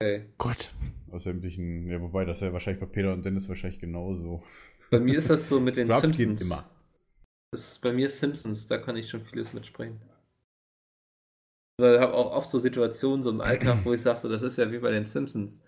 [0.00, 0.26] Okay.
[0.38, 0.70] Gott.
[1.10, 4.44] Aus sämtlichen, ja, wobei, das ist ja wahrscheinlich bei Peter und Dennis wahrscheinlich genauso.
[4.92, 6.48] Bei mir ist das so mit den Scrubs geht Simpsons.
[6.48, 6.70] immer.
[7.50, 10.00] Das ist bei mir Simpsons, da kann ich schon vieles mitsprechen.
[11.80, 14.42] Also ich habe auch oft so Situationen so im Alltag, wo ich sage, so, das
[14.42, 15.62] ist ja wie bei den Simpsons.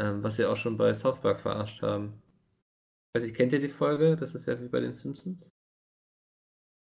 [0.00, 2.22] Ähm, was sie auch schon bei South Park verarscht haben.
[3.14, 4.16] Weiß ich, kennt ihr die Folge?
[4.16, 5.50] Das ist ja wie bei den Simpsons.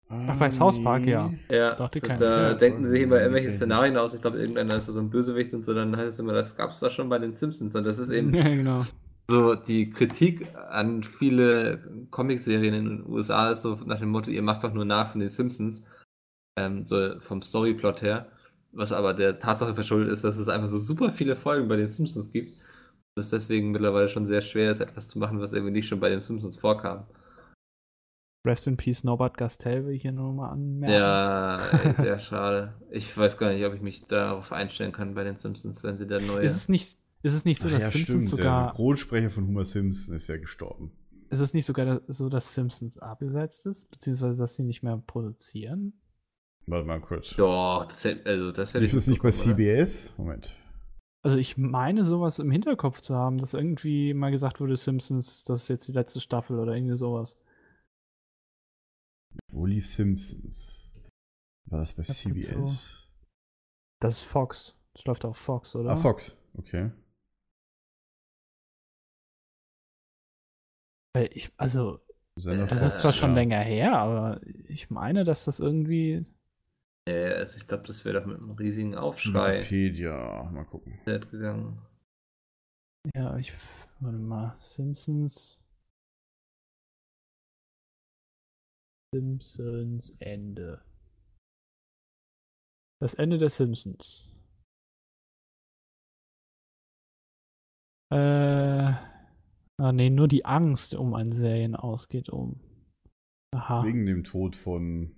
[0.10, 1.34] Ach, bei South Park, ja.
[1.50, 3.52] Ja, Doch, da, da denken sie sich immer irgendwelche.
[3.52, 4.14] Szenarien aus.
[4.14, 6.56] Ich glaube, irgendeiner ist da so ein Bösewicht und so, dann heißt es immer, das
[6.56, 7.76] gab es da schon bei den Simpsons.
[7.76, 8.86] Und das ist eben Ja, genau.
[9.30, 14.44] so die Kritik an viele Comicserien in den USA ist so nach dem Motto, ihr
[14.44, 15.84] macht doch nur nach von den Simpsons,
[16.56, 18.28] ähm, so vom Storyplot her,
[18.72, 21.90] was aber der Tatsache verschuldet ist, dass es einfach so super viele Folgen bei den
[21.90, 22.58] Simpsons gibt
[23.16, 26.00] und es deswegen mittlerweile schon sehr schwer ist, etwas zu machen, was irgendwie nicht schon
[26.00, 27.06] bei den Simpsons vorkam.
[28.46, 30.94] Rest in Peace, Norbert Gastel will ich hier nur mal anmerken.
[30.94, 32.74] Ja, ey, sehr schade.
[32.92, 36.08] Ich weiß gar nicht, ob ich mich darauf einstellen kann bei den Simpsons, wenn sie
[36.08, 36.44] da neue...
[36.44, 38.40] Ist es nicht, ist es nicht so, Ach dass ja, Simpsons stimmt.
[38.40, 40.92] Der sogar, Synchronsprecher von Homer Simpson ist ja gestorben.
[41.30, 45.94] ist es nicht sogar so, dass Simpsons abgesetzt ist, beziehungsweise dass sie nicht mehr produzieren?
[46.66, 47.36] Warte mal kurz.
[47.36, 49.86] Doch, das hätte, also das hätte ich Ist das nicht bei mitbekommen, oder?
[49.86, 50.18] CBS?
[50.18, 50.58] Moment.
[51.26, 55.64] Also ich meine sowas im Hinterkopf zu haben, dass irgendwie mal gesagt wurde, Simpsons, das
[55.64, 57.38] ist jetzt die letzte Staffel oder irgendwie sowas.
[59.52, 60.94] Wo lief Simpsons?
[61.66, 63.08] War das bei dazu- CBS?
[64.02, 64.76] Das ist Fox.
[64.94, 65.92] Das läuft auf Fox, oder?
[65.92, 66.38] Ah, Fox.
[66.56, 66.92] Okay.
[71.16, 72.00] Weil ich, also,
[72.36, 73.36] das ist zwar schon ja.
[73.36, 76.26] länger her, aber ich meine, dass das irgendwie.
[77.08, 80.50] Ja, also ich glaube, das wäre doch mit einem riesigen Aufschrei Wikipedia.
[80.52, 81.00] Mal gucken.
[81.06, 81.82] gegangen.
[83.14, 83.52] Ja, ich.
[84.00, 84.56] Warte mal.
[84.56, 85.62] Simpsons.
[89.14, 90.82] Simpsons Ende.
[93.02, 94.30] Das Ende der Simpsons.
[98.12, 98.94] Äh.
[99.78, 102.62] Ah, nee, nur die Angst um ein Serien ausgeht um.
[103.54, 103.84] Aha.
[103.84, 105.16] Wegen dem Tod von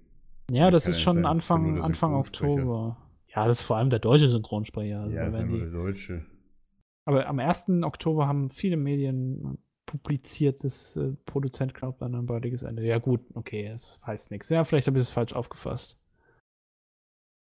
[0.51, 2.13] Ja, das ist schon das Anfang, Anfang.
[2.13, 2.97] Oktober.
[3.35, 5.01] Ja, das ist vor allem der deutsche Synchronsprecher.
[5.01, 6.25] Also ja, da ist die, der Deutsche.
[7.05, 7.65] aber am 1.
[7.83, 12.83] Oktober haben viele Medien publiziert, dass äh, Produzent glaubt an ein baldiges Ende.
[12.83, 14.49] Ja, gut, okay, es heißt nichts.
[14.49, 15.99] Ja, vielleicht habe ich es falsch aufgefasst.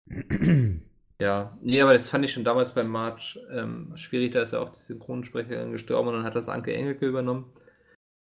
[1.22, 4.34] Ja, nee, aber das fand ich schon damals beim March ähm, schwierig.
[4.34, 7.54] Da ist ja auch die Synchronsprecherin gestorben und dann hat das Anke Engelke übernommen.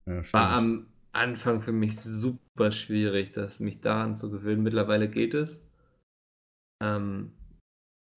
[0.05, 0.35] Ja, stimmt.
[0.35, 4.63] War am Anfang für mich super schwierig, das mich daran zu gewöhnen.
[4.63, 5.61] Mittlerweile geht es.
[6.83, 7.33] Ähm,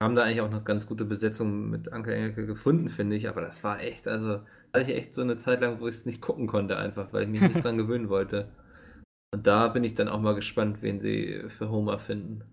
[0.01, 3.27] haben da eigentlich auch noch ganz gute Besetzungen mit Anke Engelke gefunden, finde ich.
[3.29, 4.41] Aber das war echt, also
[4.73, 7.23] hatte ich echt so eine Zeit lang, wo ich es nicht gucken konnte, einfach, weil
[7.23, 8.51] ich mich nicht dran gewöhnen wollte.
[9.33, 12.43] Und da bin ich dann auch mal gespannt, wen sie für Homer finden.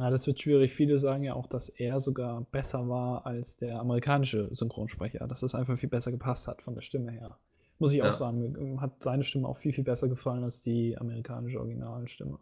[0.00, 0.72] Ja, das wird schwierig.
[0.72, 5.54] Viele sagen ja auch, dass er sogar besser war als der amerikanische Synchronsprecher, dass es
[5.54, 7.38] einfach viel besser gepasst hat von der Stimme her.
[7.78, 8.08] Muss ich Ja.
[8.08, 12.38] auch sagen, mir hat seine Stimme auch viel, viel besser gefallen als die amerikanische Originalstimme.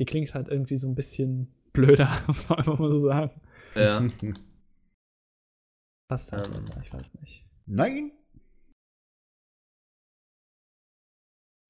[0.00, 3.40] Die klingt halt irgendwie so ein bisschen blöder, muss man einfach mal so sagen.
[3.74, 4.00] Ja.
[6.10, 6.52] Passt halt Ähm.
[6.54, 7.44] besser, ich weiß nicht.
[7.66, 8.12] Nein!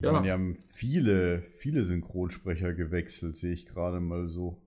[0.01, 0.13] Ja.
[0.13, 0.23] Ja.
[0.23, 4.63] Die haben viele, viele Synchronsprecher gewechselt, sehe ich gerade mal so.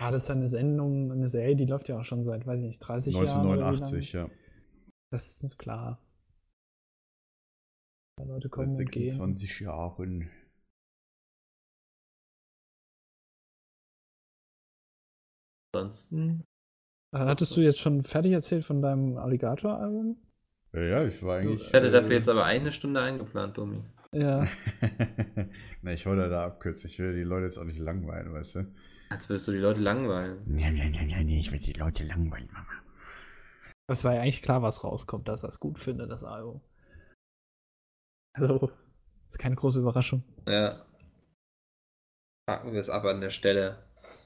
[0.00, 2.66] Ja, das ist eine Sendung, eine Serie, die läuft ja auch schon seit, weiß ich
[2.66, 3.24] nicht, 30 Jahren.
[3.24, 4.28] oder wie 1989, lange.
[4.28, 4.34] ja.
[5.10, 6.02] Das ist klar.
[8.16, 9.08] Da Leute kommen Seit und gehen.
[9.08, 10.30] 26 Jahren.
[15.74, 16.44] Ansonsten.
[17.14, 20.16] Äh, Hattest du jetzt schon fertig erzählt von deinem Alligator-Album?
[20.72, 21.66] Ja, ich war eigentlich.
[21.66, 23.82] Ich hatte dafür äh, jetzt aber eine Stunde eingeplant, Domi.
[24.12, 24.46] Ja.
[25.82, 26.88] Na, ich wollte da abkürzen.
[26.88, 28.66] Ich will die Leute jetzt auch nicht langweilen, weißt du?
[29.10, 30.38] Jetzt wirst du die Leute langweilen.
[30.46, 32.66] Nein, nein, nein, nein, ich will die Leute langweilen, Mama.
[33.88, 36.60] Es war ja eigentlich klar, was rauskommt, dass er es gut findet, das Album.
[38.36, 38.70] Also,
[39.26, 40.22] ist keine große Überraschung.
[40.46, 40.84] Ja.
[42.46, 43.78] Packen wir es ab an der Stelle.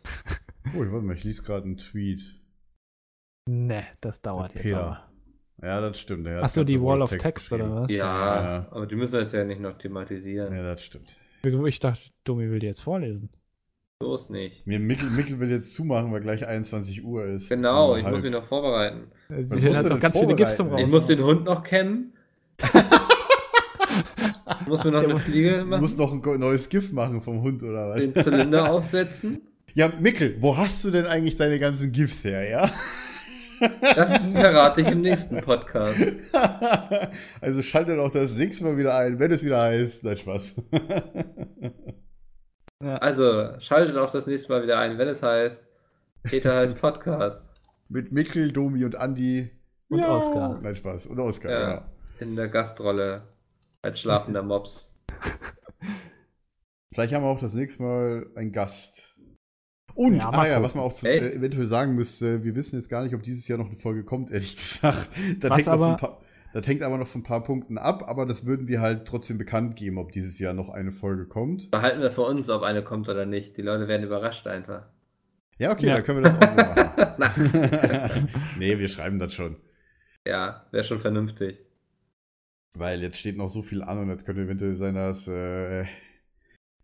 [0.74, 2.22] Oh, warte mal, ich lese gerade einen Tweet.
[3.48, 5.08] Ne, das dauert jetzt aber.
[5.62, 6.28] Ja, das stimmt.
[6.28, 7.82] hat Achso, die Wall of Text oder geschrieben.
[7.82, 7.90] was?
[7.92, 8.68] Ja, Ja.
[8.70, 10.54] aber die müssen wir jetzt ja nicht noch thematisieren.
[10.54, 11.16] Ja, das stimmt.
[11.66, 13.30] Ich dachte, Domi will die jetzt vorlesen.
[14.02, 14.66] Los nicht.
[14.66, 17.48] Mir Mikkel, Mikkel will jetzt zumachen, weil gleich 21 Uhr ist.
[17.48, 18.42] Genau, ich um muss mich halb.
[18.42, 19.10] noch vorbereiten.
[19.30, 20.88] Musst du hat noch ganz viele Gifts zum vorbereiten?
[20.88, 21.08] Ich Raus.
[21.08, 22.12] muss den Hund noch kämmen.
[24.70, 25.80] muss mir noch eine Fliege Du machen.
[25.82, 28.00] musst noch ein neues GIF machen vom Hund oder was?
[28.00, 29.42] Den Zylinder aufsetzen.
[29.72, 32.70] Ja, Mikkel, wo hast du denn eigentlich deine ganzen GIFs her, ja?
[33.94, 36.16] Das verrate ich im nächsten Podcast.
[37.40, 40.02] also schaltet auch das nächste Mal wieder ein, wenn es wieder heißt.
[40.02, 40.54] Nein, Spaß.
[42.80, 45.68] Also, schaltet auch das nächste Mal wieder ein, wenn es heißt
[46.24, 47.52] Peter heißt Podcast.
[47.88, 49.50] Mit Mikkel, Domi und Andi.
[49.88, 50.58] Und Oskar.
[50.62, 51.06] Nein, Spaß.
[51.06, 51.70] Und Oskar, Ja.
[51.70, 51.88] ja.
[52.20, 53.18] In der Gastrolle.
[53.82, 54.94] Als schlafender Mops.
[56.92, 59.16] Vielleicht haben wir auch das nächste Mal einen Gast.
[59.94, 63.02] Und, Ja, ah ja, was man auch äh, eventuell sagen müsste, wir wissen jetzt gar
[63.02, 65.08] nicht, ob dieses Jahr noch eine Folge kommt, ehrlich gesagt.
[65.40, 66.20] Das, hängt, aber- ein paar,
[66.52, 69.38] das hängt aber noch von ein paar Punkten ab, aber das würden wir halt trotzdem
[69.38, 71.70] bekannt geben, ob dieses Jahr noch eine Folge kommt.
[71.70, 73.56] Behalten wir für uns, ob eine kommt oder nicht.
[73.56, 74.84] Die Leute werden überrascht einfach.
[75.58, 75.94] Ja, okay, Ja.
[75.94, 76.48] dann können wir das auch
[77.16, 78.28] so machen.
[78.58, 79.56] Nee, wir schreiben das schon.
[80.26, 81.58] Ja, wäre schon vernünftig.
[82.78, 85.84] Weil jetzt steht noch so viel an und es könnte eventuell sein, dass, äh,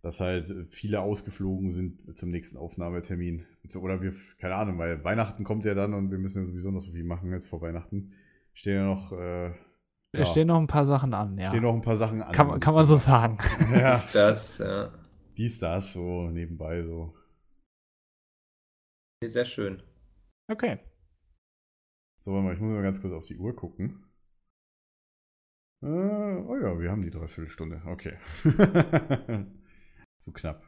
[0.03, 3.47] dass halt viele ausgeflogen sind zum nächsten Aufnahmetermin.
[3.77, 6.81] Oder wir, keine Ahnung, weil Weihnachten kommt ja dann und wir müssen ja sowieso noch
[6.81, 8.13] so viel machen jetzt vor Weihnachten.
[8.53, 9.55] Stehen ja noch, äh, ja,
[10.23, 11.49] Es stehen noch ein paar Sachen an, ja.
[11.51, 12.33] stehen noch ein paar Sachen an.
[12.33, 13.39] Kann, man- kann man so sagen.
[13.77, 14.91] Ja, Ist das, ja.
[15.37, 17.15] dies, das, so nebenbei so.
[19.25, 19.83] Sehr schön.
[20.51, 20.79] Okay.
[22.25, 24.06] So, warte mal, ich muss mal ganz kurz auf die Uhr gucken.
[25.83, 27.83] Äh, oh ja, wir haben die Dreiviertelstunde.
[27.87, 28.15] Okay.
[30.21, 30.63] Zu knapp.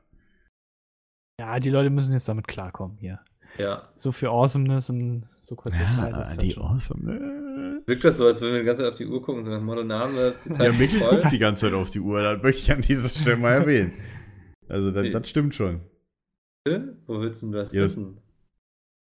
[1.41, 3.21] Ja, die Leute müssen jetzt damit klarkommen hier.
[3.57, 3.83] Ja.
[3.95, 6.17] So viel Awesomeness in so kurzer Zeit.
[6.19, 7.81] ist die schon- Awesome.
[7.87, 9.59] Wirkt das so, als würden wir die ganze Zeit auf die Uhr gucken, so nach
[9.59, 12.43] dem Motto Name, die Zeit Ja, Mikkel guckt die ganze Zeit auf die Uhr, das
[12.43, 13.93] möchte ich an dieser Stelle mal erwähnen.
[14.69, 15.11] Also, das, Nee.
[15.11, 15.81] das stimmt schon.
[17.07, 18.21] Wo willst du das Ja, das- wissen?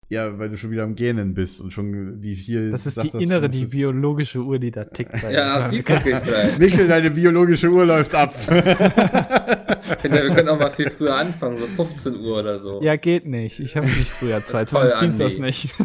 [0.09, 2.71] Ja, weil du schon wieder am Gähnen bist und schon wie viel.
[2.71, 5.11] Das ist sagt, die innere, die biologische Uhr, die da tickt.
[5.21, 6.59] bei Ja, auf die gucke ich vielleicht.
[6.59, 8.33] Mikkel, deine biologische Uhr läuft ab.
[10.01, 12.81] Kinder, wir können auch mal viel früher anfangen, so 15 Uhr oder so.
[12.81, 13.59] Ja, geht nicht.
[13.59, 14.69] Ich habe nicht früher Zeit.
[14.69, 15.45] Sonst dienst das Andi.
[15.45, 15.75] nicht.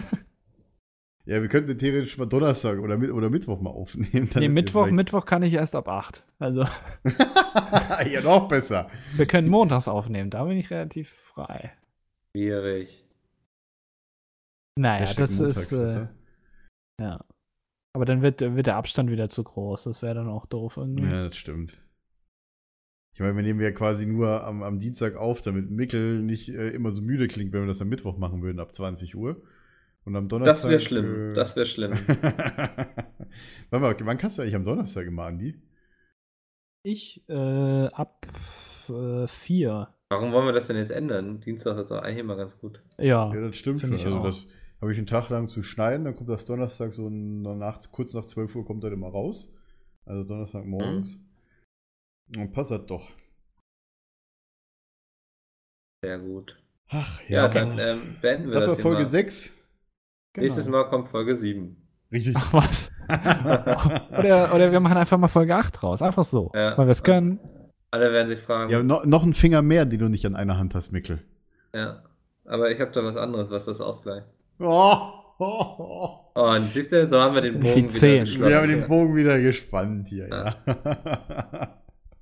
[1.25, 4.31] ja, wir könnten theoretisch mal Donnerstag oder, oder Mittwoch mal aufnehmen.
[4.37, 6.25] Nee, Mittwoch, Mittwoch kann ich erst ab 8.
[6.39, 6.65] Also,
[8.09, 8.89] ja, noch besser.
[9.17, 10.31] wir können montags aufnehmen.
[10.31, 11.73] Da bin ich relativ frei.
[12.37, 13.03] Schwierig.
[14.79, 15.73] Naja, Hashtag das ist.
[15.73, 16.09] Äh,
[17.01, 17.25] ja.
[17.95, 19.85] Aber dann wird, wird der Abstand wieder zu groß.
[19.85, 21.05] Das wäre dann auch doof irgendwie.
[21.05, 21.77] Ja, das stimmt.
[23.15, 26.71] Ich meine, wir nehmen ja quasi nur am, am Dienstag auf, damit Mickel nicht äh,
[26.71, 29.43] immer so müde klingt, wenn wir das am Mittwoch machen würden, ab 20 Uhr.
[30.05, 30.55] Und am Donnerstag.
[30.55, 31.31] Das wäre schlimm.
[31.31, 31.93] äh, Das wäre schlimm.
[33.71, 35.61] Warte mal, wann kannst du eigentlich am Donnerstag immer, Andi?
[36.83, 38.27] Ich äh, ab
[38.89, 39.95] äh, vier.
[40.11, 41.41] Warum wollen wir das denn jetzt ändern?
[41.41, 42.83] Dienstag ist doch eigentlich immer ganz gut.
[42.99, 43.33] Ja.
[43.33, 43.93] Ja, das stimmt schon.
[43.93, 44.25] Also, auch.
[44.25, 44.47] das
[44.83, 48.25] habe ich einen Tag lang zu schneiden, dann kommt das Donnerstag so nach, kurz nach
[48.25, 49.55] 12 Uhr kommt das immer raus.
[50.05, 51.21] Also Donnerstag morgens.
[52.37, 53.09] Und passt das doch.
[56.05, 56.61] Sehr gut.
[56.89, 57.49] Ach Ja, ja.
[57.49, 59.11] dann ähm, beenden wir das das, war Folge mal.
[59.11, 59.55] 6.
[60.33, 60.43] Genau.
[60.43, 61.77] Nächstes Mal kommt Folge 7.
[62.11, 62.35] Richtig.
[62.37, 62.91] Ach was.
[63.09, 66.03] Oder, oder wir machen einfach mal Folge 8 raus.
[66.03, 66.51] Einfach so.
[66.55, 66.77] Ja.
[66.79, 67.39] Weil wir es können.
[67.91, 68.71] Alle werden sich fragen.
[68.71, 71.23] Ja, no, noch ein Finger mehr, den du nicht an einer Hand hast, Mickel.
[71.75, 72.03] Ja.
[72.45, 74.27] Aber ich habe da was anderes, was das ausgleicht.
[74.59, 74.97] Oh,
[75.39, 75.45] oh,
[75.79, 76.19] oh.
[76.35, 78.49] Oh, und siehst du, so haben wir den Bogen Die wieder geschlossen.
[78.51, 80.57] Wir haben den Bogen wieder gespannt hier, ja.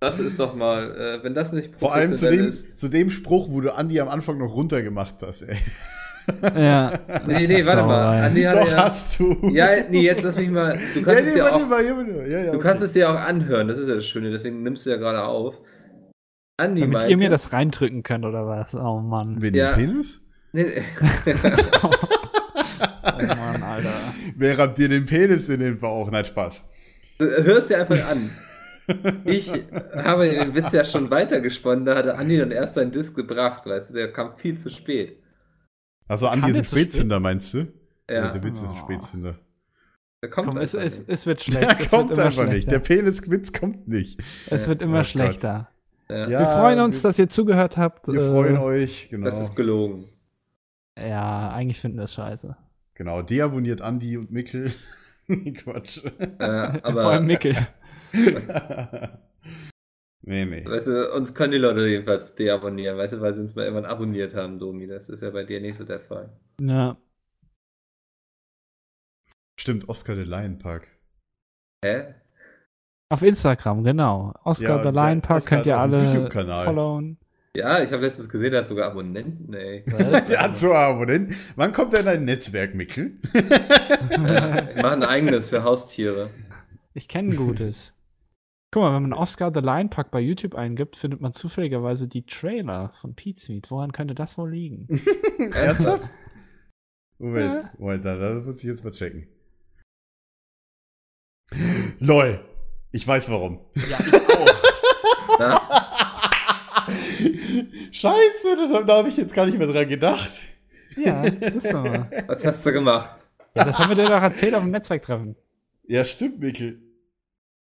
[0.00, 2.76] Das ist doch mal, äh, wenn das nicht Vor allem zu dem, ist.
[2.78, 5.56] zu dem Spruch, wo du Andi am Anfang noch runtergemacht hast, ey.
[6.42, 6.98] Ja.
[7.26, 8.24] Nee, nee, warte mal.
[8.24, 9.50] Andi hat Doch, ja, hast du.
[9.52, 10.78] ja, nee, jetzt lass mich mal.
[10.94, 11.84] Du ja, kannst es nee, dir warte auch, mal.
[11.84, 12.58] Ja, ja, du okay.
[12.62, 13.68] kannst es dir auch anhören.
[13.68, 14.30] Das ist ja das Schöne.
[14.30, 15.56] Deswegen nimmst du ja gerade auf.
[16.56, 18.74] Andi Damit meinte, ihr mir das reindrücken könnt, oder was?
[18.74, 19.36] Oh Mann.
[19.40, 19.74] Wen, Ja.
[19.74, 20.20] den Penis?
[20.52, 21.34] Nee, nee.
[23.24, 23.92] Oh Mann, Alter.
[24.36, 26.10] Wer rammt dir den Penis in den Bauch?
[26.10, 26.68] Nein, Spaß.
[27.18, 28.30] Du Hörst dir einfach an.
[29.24, 29.48] Ich
[29.94, 33.90] habe den Witz ja schon weitergesponnen, da hatte Andi dann erst seinen Disc gebracht, weißt
[33.90, 35.22] du, der kam viel zu spät.
[36.08, 36.88] Also Andi ist ein zu spät?
[36.92, 37.68] Spätzünder, meinst du?
[38.10, 38.84] Ja, Der Witz ist ein Oh.
[38.84, 39.38] Spätzünder.
[40.24, 41.70] der kommt Komm, es, es, es wird schlecht.
[41.70, 42.68] Der es kommt wird immer einfach nicht.
[42.70, 42.94] Der schlechter.
[43.02, 44.18] Peniswitz kommt nicht.
[44.50, 45.06] Es wird Oh immer Gott.
[45.06, 45.68] schlechter.
[46.08, 48.08] Ja, Ja, wir freuen uns, wir- dass ihr zugehört habt.
[48.08, 49.26] Wir Äh, freuen euch, genau.
[49.26, 50.08] Das ist gelogen.
[50.98, 52.56] Ja, eigentlich finden wir es scheiße.
[53.00, 54.74] Genau, deabonniert Andi und Mickel.
[55.56, 56.04] Quatsch.
[56.04, 57.56] Äh, Vor allem aber, Mickel.
[60.20, 60.66] nee, nee.
[60.66, 63.90] weißt du, uns können die Leute jedenfalls deabonnieren, weißt du, weil sie uns mal irgendwann
[63.90, 64.86] abonniert haben, Domi.
[64.86, 66.28] Das ist ja bei dir nicht so der Fall.
[66.60, 66.98] Ja.
[69.58, 70.86] Stimmt, Oscar the Lion Park.
[71.82, 72.16] Hä?
[73.08, 74.34] Auf Instagram, genau.
[74.44, 76.30] Oscar Ja, the Lion der Park könnt ihr alle
[76.64, 77.16] followen.
[77.56, 79.84] Ja, ich habe letztens gesehen, der hat sogar Abonnenten, ey.
[80.30, 81.34] Ja, so Abonnent.
[81.56, 83.18] Wann kommt denn ein Netzwerk, Mickel?
[83.34, 83.42] Ich
[84.82, 86.30] mache ein eigenes für Haustiere.
[86.94, 87.92] Ich kenne ein gutes.
[88.72, 92.24] Guck mal, wenn man Oscar the Lion Park bei YouTube eingibt, findet man zufälligerweise die
[92.24, 93.68] Trailer von Pete's Meat.
[93.72, 94.86] Woran könnte das wohl liegen?
[95.52, 96.08] Ernsthaft?
[97.18, 97.70] Moment, Ja.
[97.78, 99.26] Moment, da, da muss ich jetzt mal checken.
[101.98, 102.44] LOL.
[102.92, 103.58] Ich weiß warum.
[105.38, 105.79] Na?
[107.92, 110.30] Scheiße, das, da habe ich jetzt gar nicht mehr dran gedacht.
[110.96, 111.78] Ja, das ist so.
[111.84, 113.26] Ja, Was hast du gemacht?
[113.54, 115.36] das haben wir dir doch erzählt auf dem Netzwerktreffen.
[115.86, 116.80] Ja, stimmt, Mickel.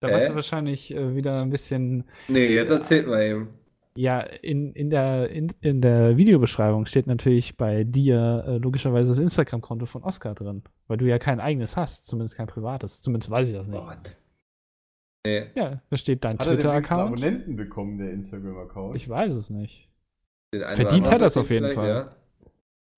[0.01, 0.13] Da Hä?
[0.13, 2.05] warst du wahrscheinlich äh, wieder ein bisschen.
[2.27, 3.49] Nee, jetzt erzählt mal eben.
[3.95, 9.19] Ja, in, in, der, in, in der Videobeschreibung steht natürlich bei dir äh, logischerweise das
[9.19, 10.63] Instagram-Konto von Oscar drin.
[10.87, 13.01] Weil du ja kein eigenes hast, zumindest kein privates.
[13.01, 13.79] Zumindest weiß ich das nicht.
[13.83, 14.15] Gott.
[15.25, 17.07] Nee, Ja, da steht dein Hat er denn wenigstens Twitter-Account.
[17.13, 18.95] Abonnenten bekommen, der Instagram-Account?
[18.95, 19.88] Ich weiß es nicht.
[20.51, 21.87] Verdient hat anderen auf jeden Fall.
[21.87, 22.15] Ja.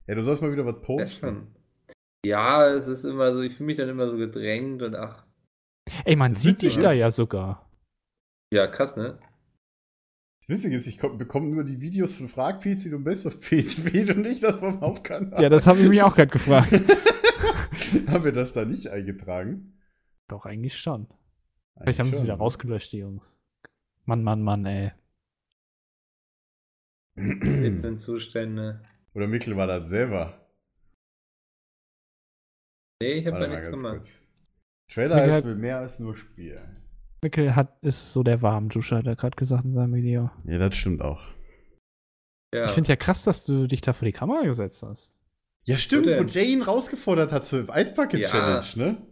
[0.06, 1.54] Ja, du sollst mal wieder was posten.
[2.24, 5.24] Ja, es ist immer so, ich fühle mich dann immer so gedrängt und ach.
[6.04, 7.68] Ey, man Das sieht dich da ja sogar.
[8.52, 9.18] Ja, krass, ne?
[10.40, 14.08] Das Witzige ist, ich komm- bekomme nur die Videos von FragPC und Best of PC
[14.10, 15.40] und nicht das vom Hauptkanal.
[15.42, 16.72] Ja, das habe ich mich auch gerade gefragt.
[18.08, 19.78] Haben wir das da nicht eingetragen?
[20.28, 21.06] Doch, eigentlich schon.
[21.80, 23.36] Vielleicht haben sie es Eigentlich wieder rausgelöscht, die Jungs.
[24.04, 24.92] Mann, Mann, Mann, ey.
[27.16, 28.84] Jetzt sind Zustände.
[29.14, 30.46] Oder Mikkel war das selber.
[33.02, 33.96] Nee, ich habe da nichts gemacht.
[33.98, 34.24] kurz.
[34.88, 36.60] Trailer Mikkel ist hat- will mehr als nur Spiel.
[37.22, 40.30] Mikkel hat, ist so der Warmduscher, hat er gerade gesagt in seinem Video.
[40.44, 41.22] Ja, das stimmt auch.
[42.54, 42.64] Ja.
[42.64, 45.14] Ich finde ja krass, dass du dich da vor die Kamera gesetzt hast.
[45.64, 46.22] Ja, stimmt, Wo?
[46.24, 48.28] Jane rausgefordert hat zur Eisbucket Ja.
[48.28, 49.06] Challenge, ne?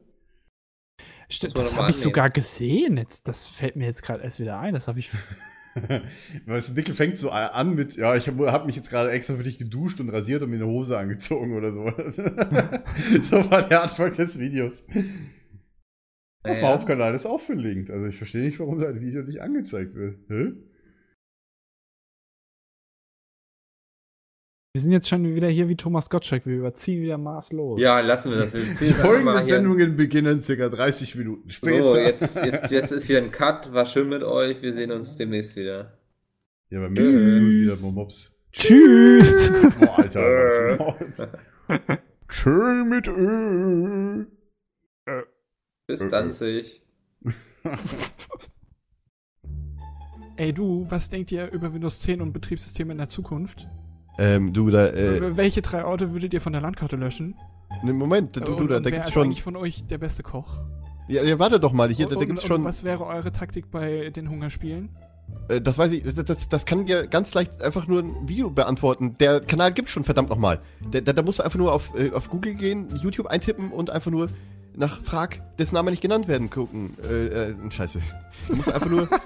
[1.28, 2.97] Stimmt, das mal habe ich sogar gesehen.
[2.97, 4.74] Jetzt, das fällt mir jetzt gerade erst wieder ein.
[4.74, 5.10] Das habe ich.
[6.47, 9.36] weißt du, Mikkel fängt so an mit, ja, ich habe hab mich jetzt gerade extra
[9.36, 11.84] für dich geduscht und rasiert und mir eine Hose angezogen oder so.
[13.22, 14.82] so war der Anfang des Videos.
[14.82, 16.68] Auf dem Naja.
[16.68, 17.90] Hauptkanal ist auch verlinkt.
[17.90, 20.16] Also ich verstehe nicht, warum dein Video nicht angezeigt wird.
[20.28, 20.52] Hä?
[24.72, 26.47] Wir sind jetzt schon wieder hier wie Thomas Gottschalk.
[26.47, 27.80] Wir überziehen wieder maßlos.
[27.80, 28.55] Ja, lassen wir das.
[28.55, 31.88] Wir ziehen Die folgenden Sendungen beginnen circa 30 Minuten später.
[31.88, 33.72] So, jetzt, jetzt, jetzt ist hier ein Cut.
[33.72, 34.62] War schön mit euch.
[34.62, 35.98] Wir sehen uns demnächst wieder.
[36.68, 37.82] Ja, bei mir sind wieder Tschüss.
[37.82, 38.36] Momops.
[38.52, 39.52] Tschüss.
[39.80, 40.97] Oh, Alter.
[42.28, 44.26] Schön mit Ö.
[45.88, 46.10] Bis Äh, äh.
[46.10, 46.82] Danzig.
[50.36, 53.68] Ey du, was denkt ihr über Windows 10 und Betriebssysteme in der Zukunft?
[54.20, 57.34] Ähm, du, da, äh, Welche drei Orte würdet ihr von der Landkarte löschen?
[57.82, 59.24] ne, Moment, du, du, da, da wer gibt's ist schon.
[59.24, 60.60] eigentlich von euch der beste Koch?
[61.09, 62.56] Ja, ja, warte doch mal, hier, da, und, da gibt's und, schon.
[62.59, 64.90] und was wäre eure Taktik bei den Hungerspielen?
[65.48, 68.51] Äh, das weiß ich, das, das, das kann dir ganz leicht einfach nur ein Video
[68.51, 69.16] beantworten.
[69.18, 70.60] Der Kanal gibt's schon, verdammt nochmal.
[70.90, 73.88] Da, da, da musst du einfach nur auf, äh, auf Google gehen, YouTube eintippen und
[73.88, 74.28] einfach nur
[74.76, 76.94] nach Frag, dessen Name nicht genannt werden, gucken.
[77.02, 78.01] Äh, äh, scheiße.
[78.48, 79.09] Du musst einfach nur.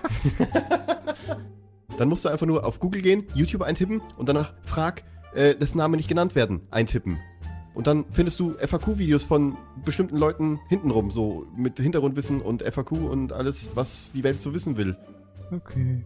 [1.99, 5.05] Dann musst du einfach nur auf Google gehen, YouTube eintippen und danach Frag,
[5.35, 7.19] äh, dessen Name nicht genannt werden, eintippen.
[7.75, 13.33] Und dann findest du FAQ-Videos von bestimmten Leuten hintenrum, so mit Hintergrundwissen und FAQ und
[13.33, 14.97] alles, was die Welt so wissen will.
[15.51, 16.05] Okay.